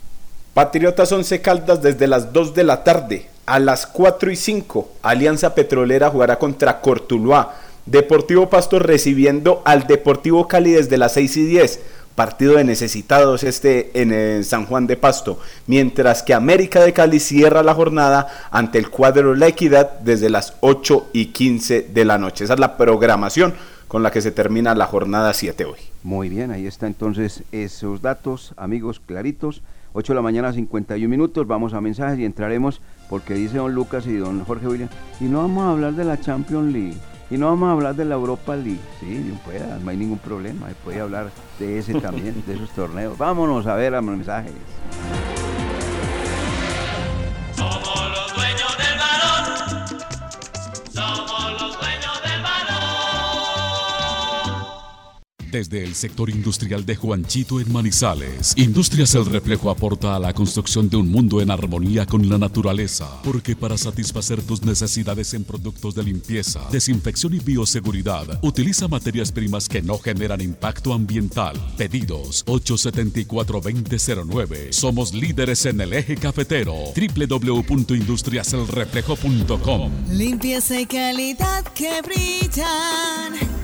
Patriotas 0.53 1.11
11 1.11 1.41
Caldas 1.41 1.83
desde 1.83 2.07
las 2.07 2.35
2 2.35 2.55
de 2.55 2.65
la 2.65 2.85
tarde. 2.85 3.29
A 3.47 3.59
las 3.59 3.87
4 3.87 4.31
y 4.31 4.37
5, 4.37 4.89
Alianza 5.03 5.55
Petrolera 5.55 6.11
jugará 6.11 6.39
contra 6.39 6.81
Cortuluá. 6.81 7.55
Deportivo 7.87 8.49
Pasto 8.49 8.79
recibiendo 8.79 9.63
al 9.65 9.87
Deportivo 9.87 10.49
Cali 10.49 10.73
desde 10.73 10.99
las 10.99 11.13
6 11.13 11.37
y 11.39 11.45
10. 11.47 11.81
Partido 12.15 12.57
de 12.57 12.65
necesitados 12.65 13.43
este 13.43 14.01
en 14.01 14.13
eh, 14.13 14.45
San 14.45 14.67
Juan 14.67 14.87
de 14.87 14.97
Pasto. 14.97 15.41
Mientras 15.67 16.23
que 16.23 16.33
América 16.33 16.81
de 16.85 16.93
Cali 16.93 17.19
cierra 17.19 17.63
la 17.63 17.75
jornada 17.75 18.29
ante 18.51 18.79
el 18.79 18.89
cuadro 18.89 19.35
La 19.35 19.49
Equidad 19.49 19.99
desde 20.01 20.31
las 20.31 20.55
8 20.61 21.09
y 21.13 21.27
15 21.27 21.83
de 21.93 22.05
la 22.05 22.19
noche. 22.19 22.45
Esa 22.45 22.55
es 22.55 22.61
la 22.61 22.77
programación 22.77 23.55
con 23.89 24.03
la 24.03 24.11
que 24.11 24.23
se 24.23 24.31
termina 24.31 24.75
la 24.75 24.87
jornada 24.87 25.33
7 25.35 25.65
hoy. 25.65 25.79
Muy 26.03 26.29
bien, 26.29 26.51
ahí 26.51 26.67
está 26.67 26.87
entonces 26.87 27.43
esos 27.53 28.03
datos, 28.03 28.55
amigos, 28.57 29.01
claritos. 29.05 29.63
8 29.93 30.13
de 30.13 30.17
la 30.17 30.23
mañana, 30.23 30.53
51 30.53 31.09
minutos. 31.09 31.47
Vamos 31.47 31.73
a 31.73 31.81
mensajes 31.81 32.19
y 32.19 32.25
entraremos 32.25 32.81
porque 33.09 33.35
dice 33.35 33.59
don 33.59 33.75
Lucas 33.75 34.07
y 34.07 34.17
don 34.17 34.45
Jorge 34.45 34.67
William. 34.67 34.89
Y 35.21 35.25
no 35.25 35.39
vamos 35.39 35.65
a 35.65 35.71
hablar 35.71 35.95
de 35.95 36.05
la 36.05 36.21
Champions 36.21 36.73
League. 36.73 36.97
Y 37.31 37.39
no 37.39 37.47
vamos 37.47 37.69
a 37.69 37.73
hablar 37.73 37.95
de 37.97 38.05
la 38.05 38.15
Europa 38.15 38.55
League. 38.55 38.81
Sí, 39.01 39.07
bien 39.07 39.39
pueda, 39.45 39.79
no 39.83 39.91
hay 39.91 39.97
ningún 39.97 40.19
problema. 40.19 40.69
Puede 40.85 41.01
hablar 41.01 41.31
de 41.59 41.79
ese 41.79 42.01
también, 42.01 42.43
de 42.47 42.55
esos 42.55 42.71
torneos. 42.71 43.17
Vámonos 43.17 43.67
a 43.67 43.75
ver 43.75 43.93
los 43.93 44.05
mensajes. 44.05 44.53
Desde 55.55 55.85
el 55.85 55.95
sector 55.95 56.29
industrial 56.31 56.85
de 56.85 56.97
Juanchito 56.97 57.61
en 57.61 57.73
Manizales, 57.73 58.55
Industrias 58.57 59.15
El 59.15 59.27
Reflejo 59.27 59.71
aporta 59.71 60.17
a 60.17 60.19
la 60.19 60.33
construcción 60.33 60.89
de 60.89 60.97
un 60.97 61.09
mundo 61.09 61.41
en 61.41 61.49
armonía 61.49 62.07
con 62.07 62.29
la 62.29 62.39
naturaleza, 62.39 63.23
porque 63.23 63.55
para 63.55 63.79
satisfacer 63.79 64.43
tus 64.43 64.65
necesidades 64.65 65.33
en 65.33 65.45
productos 65.45 65.95
de 65.95 66.03
limpieza, 66.03 66.61
desinfección 66.73 67.35
y 67.35 67.39
bioseguridad, 67.39 68.41
utiliza 68.43 68.89
materias 68.89 69.31
primas 69.31 69.69
que 69.69 69.81
no 69.81 69.97
generan 69.97 70.41
impacto 70.41 70.93
ambiental. 70.93 71.55
Pedidos 71.77 72.45
874-2009. 72.47 74.73
Somos 74.73 75.15
líderes 75.15 75.67
en 75.67 75.81
el 75.81 75.93
eje 75.93 76.17
cafetero. 76.17 76.75
www.industriaselreflejo.com. 76.97 79.93
Limpieza 80.11 80.81
y 80.81 80.87
calidad 80.87 81.63
que 81.75 82.03
brillan. 82.03 83.64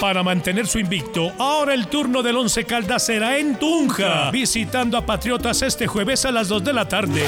Para 0.01 0.22
mantener 0.22 0.66
su 0.66 0.78
invicto, 0.78 1.30
ahora 1.38 1.74
el 1.74 1.86
turno 1.88 2.22
del 2.22 2.34
Once 2.38 2.64
Caldas 2.64 3.05
será 3.05 3.36
en 3.36 3.57
Tunja, 3.57 4.30
visitando 4.30 4.96
a 4.96 5.05
Patriotas 5.05 5.61
este 5.61 5.86
jueves 5.86 6.24
a 6.24 6.32
las 6.32 6.48
2 6.48 6.64
de 6.64 6.72
la 6.72 6.88
tarde. 6.88 7.22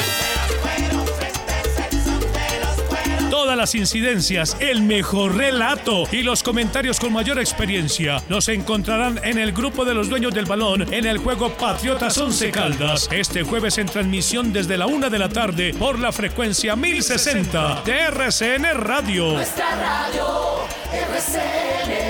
Todas 3.29 3.59
las 3.59 3.75
incidencias, 3.75 4.57
el 4.59 4.81
mejor 4.81 5.37
relato 5.37 6.05
y 6.13 6.23
los 6.23 6.43
comentarios 6.43 6.99
con 6.99 7.13
mayor 7.13 7.39
experiencia 7.39 8.23
los 8.31 8.49
encontrarán 8.49 9.21
en 9.23 9.39
el 9.39 9.53
grupo 9.53 9.85
de 9.85 9.93
los 9.93 10.09
dueños 10.09 10.33
del 10.33 10.47
balón 10.47 10.95
en 10.95 11.05
el 11.05 11.19
juego 11.19 11.51
Patriotas 11.51 12.17
Once 12.17 12.51
Caldas. 12.51 13.07
Este 13.13 13.43
jueves 13.43 13.77
en 13.77 13.87
transmisión 13.87 14.51
desde 14.51 14.79
la 14.79 14.87
1 14.87 15.11
de 15.11 15.19
la 15.19 15.29
tarde 15.29 15.75
por 15.79 15.99
la 15.99 16.11
frecuencia 16.11 16.75
1060 16.75 17.83
de 17.85 18.01
RCN 18.01 18.65
Radio. 18.77 19.35
Nuestra 19.35 19.77
radio, 19.77 20.65
RCN. 20.91 22.02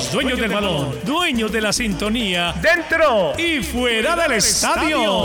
Los 0.00 0.12
dueños 0.12 0.40
del 0.40 0.50
balón, 0.50 0.88
dueños 1.04 1.52
de 1.52 1.60
la 1.60 1.74
sintonía, 1.74 2.54
dentro 2.54 3.32
y 3.36 3.62
fuera 3.62 4.16
del 4.16 4.32
estadio. 4.32 5.24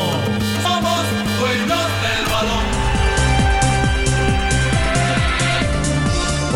Somos 0.61 1.05
dueños 1.39 1.79
del 2.03 2.25
balón. 2.29 2.65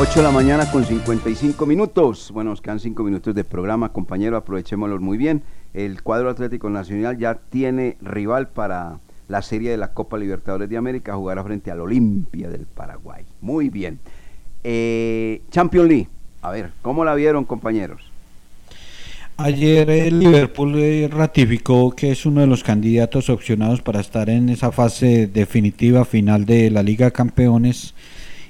8 0.01 0.11
de 0.15 0.21
la 0.21 0.31
mañana 0.31 0.69
con 0.69 0.83
55 0.83 1.65
minutos. 1.65 2.29
Bueno, 2.33 2.49
nos 2.49 2.59
quedan 2.59 2.81
5 2.81 3.01
minutos 3.03 3.33
de 3.33 3.45
programa, 3.45 3.93
compañero, 3.93 4.35
aprovechémoslos 4.35 4.99
muy 4.99 5.17
bien. 5.17 5.41
El 5.73 6.03
cuadro 6.03 6.29
Atlético 6.29 6.69
Nacional 6.69 7.17
ya 7.17 7.35
tiene 7.35 7.95
rival 8.01 8.49
para 8.49 8.99
la 9.29 9.41
serie 9.41 9.71
de 9.71 9.77
la 9.77 9.93
Copa 9.93 10.17
Libertadores 10.17 10.67
de 10.67 10.75
América, 10.75 11.15
jugará 11.15 11.41
frente 11.45 11.71
al 11.71 11.79
Olimpia 11.79 12.49
del 12.49 12.65
Paraguay. 12.65 13.23
Muy 13.39 13.69
bien. 13.69 14.01
Eh, 14.65 15.41
Champions 15.51 15.87
League, 15.87 16.09
a 16.41 16.51
ver, 16.51 16.71
¿cómo 16.81 17.05
la 17.05 17.15
vieron, 17.15 17.45
compañeros? 17.45 18.08
Ayer 19.41 19.89
el 19.89 20.19
Liverpool 20.19 20.75
eh, 20.79 21.07
ratificó 21.09 21.91
que 21.91 22.11
es 22.11 22.25
uno 22.25 22.41
de 22.41 22.47
los 22.47 22.61
candidatos 22.61 23.29
opcionados 23.29 23.81
para 23.81 24.01
estar 24.01 24.29
en 24.29 24.49
esa 24.49 24.69
fase 24.73 25.27
definitiva 25.27 26.03
final 26.03 26.45
de 26.45 26.69
la 26.69 26.83
Liga 26.83 27.11
Campeones 27.11 27.93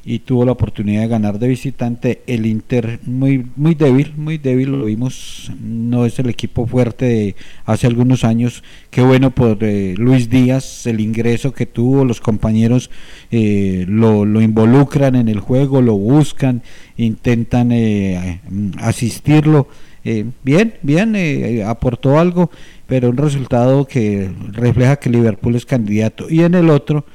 y 0.04 0.18
tuvo 0.18 0.46
la 0.46 0.54
oportunidad 0.54 1.02
de 1.04 1.08
ganar 1.08 1.38
de 1.38 1.48
visitante. 1.48 2.24
El 2.26 2.48
Inter 2.48 3.00
muy 3.06 3.46
muy 3.56 3.76
débil, 3.76 4.16
muy 4.18 4.40
débil, 4.40 4.72
lo 4.72 4.86
vimos, 4.86 5.52
no 5.62 6.08
es 6.08 6.18
el 6.18 6.28
equipo 6.28 6.66
fuerte 6.66 7.06
de 7.06 7.36
hace 7.66 7.86
algunos 7.86 8.24
años. 8.24 8.64
Qué 8.90 9.04
bueno 9.04 9.30
por 9.30 9.60
eh, 9.62 9.94
Luis 9.96 10.28
Díaz, 10.28 10.88
el 10.88 11.02
ingreso 11.02 11.54
que 11.54 11.68
tuvo, 11.68 12.04
los 12.04 12.20
compañeros 12.20 12.90
eh, 13.30 13.86
lo, 13.88 14.26
lo 14.26 14.42
involucran 14.42 15.16
en 15.16 15.28
el 15.28 15.40
juego, 15.40 15.84
lo 15.84 15.94
buscan, 15.94 16.64
intentan 16.98 17.72
eh, 17.72 18.42
asistirlo. 18.80 19.68
Eh, 20.04 20.26
bien, 20.44 20.76
bien, 20.82 21.16
eh, 21.16 21.64
aportó 21.64 22.20
algo, 22.20 22.50
pero 22.88 23.10
un 23.10 23.18
resultado 23.18 23.86
que 23.86 24.32
refleja 24.52 24.98
que 24.98 25.10
Liverpool 25.10 25.56
es 25.56 25.66
candidato. 25.66 26.30
Y 26.30 26.44
en 26.44 26.56
el 26.56 26.70
otro, 26.70 27.06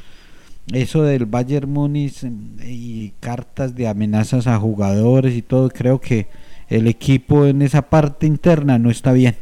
eso 0.73 1.03
del 1.03 1.27
Bayern 1.27 1.71
Múnich 1.71 2.25
eh, 2.25 2.31
y 2.65 3.13
cartas 3.21 3.75
de 3.75 3.89
amenazas 3.89 4.47
a 4.47 4.59
jugadores 4.59 5.35
y 5.35 5.43
todo, 5.43 5.71
creo 5.71 6.01
que 6.01 6.27
el 6.69 6.87
equipo 6.87 7.47
en 7.47 7.63
esa 7.63 7.83
parte 7.83 8.27
interna 8.27 8.79
no 8.79 8.91
está 8.91 9.13
bien. 9.13 9.37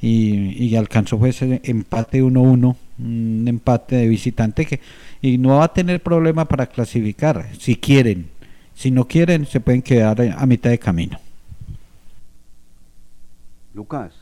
Y, 0.00 0.62
y 0.62 0.76
alcanzó 0.76 1.18
fue 1.18 1.30
ese 1.30 1.60
empate 1.64 2.22
1-1, 2.22 2.76
un 2.98 3.44
empate 3.48 3.96
de 3.96 4.08
visitante 4.08 4.66
que 4.66 4.80
y 5.22 5.38
no 5.38 5.56
va 5.56 5.64
a 5.64 5.72
tener 5.72 6.02
problema 6.02 6.44
para 6.44 6.66
clasificar, 6.66 7.48
si 7.58 7.76
quieren. 7.76 8.28
Si 8.74 8.90
no 8.90 9.08
quieren, 9.08 9.46
se 9.46 9.60
pueden 9.60 9.80
quedar 9.80 10.20
a 10.20 10.46
mitad 10.46 10.68
de 10.68 10.78
camino. 10.78 11.18
Lucas. 13.76 14.14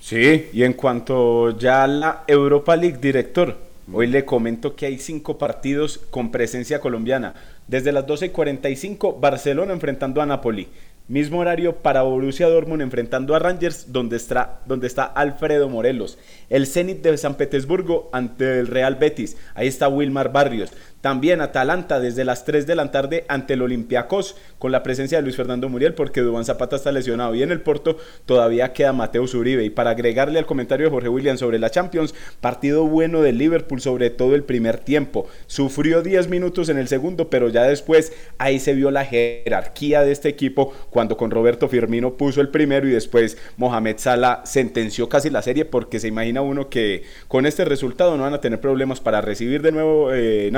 Sí, 0.00 0.50
y 0.52 0.64
en 0.64 0.72
cuanto 0.72 1.56
ya 1.56 1.84
a 1.84 1.86
la 1.86 2.24
Europa 2.26 2.74
League, 2.74 2.98
director, 3.00 3.56
hoy 3.92 4.08
le 4.08 4.24
comento 4.24 4.74
que 4.74 4.86
hay 4.86 4.98
cinco 4.98 5.38
partidos 5.38 5.98
con 6.10 6.32
presencia 6.32 6.80
colombiana. 6.80 7.34
Desde 7.68 7.92
las 7.92 8.04
12.45, 8.04 9.20
Barcelona 9.20 9.72
enfrentando 9.72 10.20
a 10.20 10.26
Napoli. 10.26 10.68
Mismo 11.08 11.38
horario 11.38 11.76
para 11.76 12.02
Borussia 12.02 12.48
Dortmund 12.48 12.82
enfrentando 12.82 13.36
a 13.36 13.38
Rangers, 13.38 13.92
donde 13.92 14.16
está, 14.16 14.58
donde 14.66 14.88
está 14.88 15.04
Alfredo 15.04 15.68
Morelos. 15.68 16.18
El 16.50 16.66
Zenit 16.66 17.00
de 17.00 17.16
San 17.16 17.36
Petersburgo 17.36 18.10
ante 18.12 18.58
el 18.58 18.66
Real 18.66 18.96
Betis. 18.96 19.36
Ahí 19.54 19.68
está 19.68 19.88
Wilmar 19.88 20.32
Barrios. 20.32 20.72
También 21.06 21.40
Atalanta 21.40 22.00
desde 22.00 22.24
las 22.24 22.44
3 22.44 22.66
de 22.66 22.74
la 22.74 22.90
tarde 22.90 23.26
ante 23.28 23.54
el 23.54 23.62
Olympiacos 23.62 24.34
con 24.58 24.72
la 24.72 24.82
presencia 24.82 25.18
de 25.18 25.22
Luis 25.22 25.36
Fernando 25.36 25.68
Muriel 25.68 25.94
porque 25.94 26.20
Dubán 26.20 26.44
Zapata 26.44 26.74
está 26.74 26.90
lesionado 26.90 27.32
y 27.36 27.44
en 27.44 27.52
el 27.52 27.60
Porto 27.60 27.96
todavía 28.24 28.72
queda 28.72 28.92
Mateo 28.92 29.22
Uribe. 29.22 29.62
Y 29.62 29.70
para 29.70 29.90
agregarle 29.90 30.40
al 30.40 30.46
comentario 30.46 30.86
de 30.86 30.90
Jorge 30.90 31.08
William 31.08 31.38
sobre 31.38 31.60
la 31.60 31.70
Champions, 31.70 32.12
partido 32.40 32.88
bueno 32.88 33.22
del 33.22 33.38
Liverpool 33.38 33.80
sobre 33.80 34.10
todo 34.10 34.34
el 34.34 34.42
primer 34.42 34.78
tiempo. 34.78 35.28
Sufrió 35.46 36.02
10 36.02 36.26
minutos 36.26 36.70
en 36.70 36.76
el 36.76 36.88
segundo, 36.88 37.30
pero 37.30 37.50
ya 37.50 37.62
después 37.62 38.12
ahí 38.38 38.58
se 38.58 38.74
vio 38.74 38.90
la 38.90 39.04
jerarquía 39.04 40.02
de 40.02 40.10
este 40.10 40.28
equipo 40.28 40.72
cuando 40.90 41.16
con 41.16 41.30
Roberto 41.30 41.68
Firmino 41.68 42.16
puso 42.16 42.40
el 42.40 42.48
primero 42.48 42.88
y 42.88 42.90
después 42.90 43.38
Mohamed 43.58 43.98
Salah 43.98 44.42
sentenció 44.44 45.08
casi 45.08 45.30
la 45.30 45.42
serie 45.42 45.66
porque 45.66 46.00
se 46.00 46.08
imagina 46.08 46.42
uno 46.42 46.68
que 46.68 47.04
con 47.28 47.46
este 47.46 47.64
resultado 47.64 48.16
no 48.16 48.24
van 48.24 48.34
a 48.34 48.40
tener 48.40 48.60
problemas 48.60 48.98
para 48.98 49.20
recibir 49.20 49.62
de 49.62 49.70
nuevo 49.70 50.12
eh, 50.12 50.50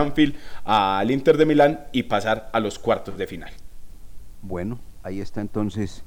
al 0.65 1.11
Inter 1.11 1.37
de 1.37 1.47
Milán 1.47 1.87
y 1.93 2.05
pasar 2.05 2.51
a 2.53 2.61
los 2.61 2.79
cuartos 2.79 3.17
de 3.19 3.27
final. 3.27 3.53
Bueno, 4.43 4.79
ahí 5.03 5.21
está 5.21 5.41
entonces 5.41 6.05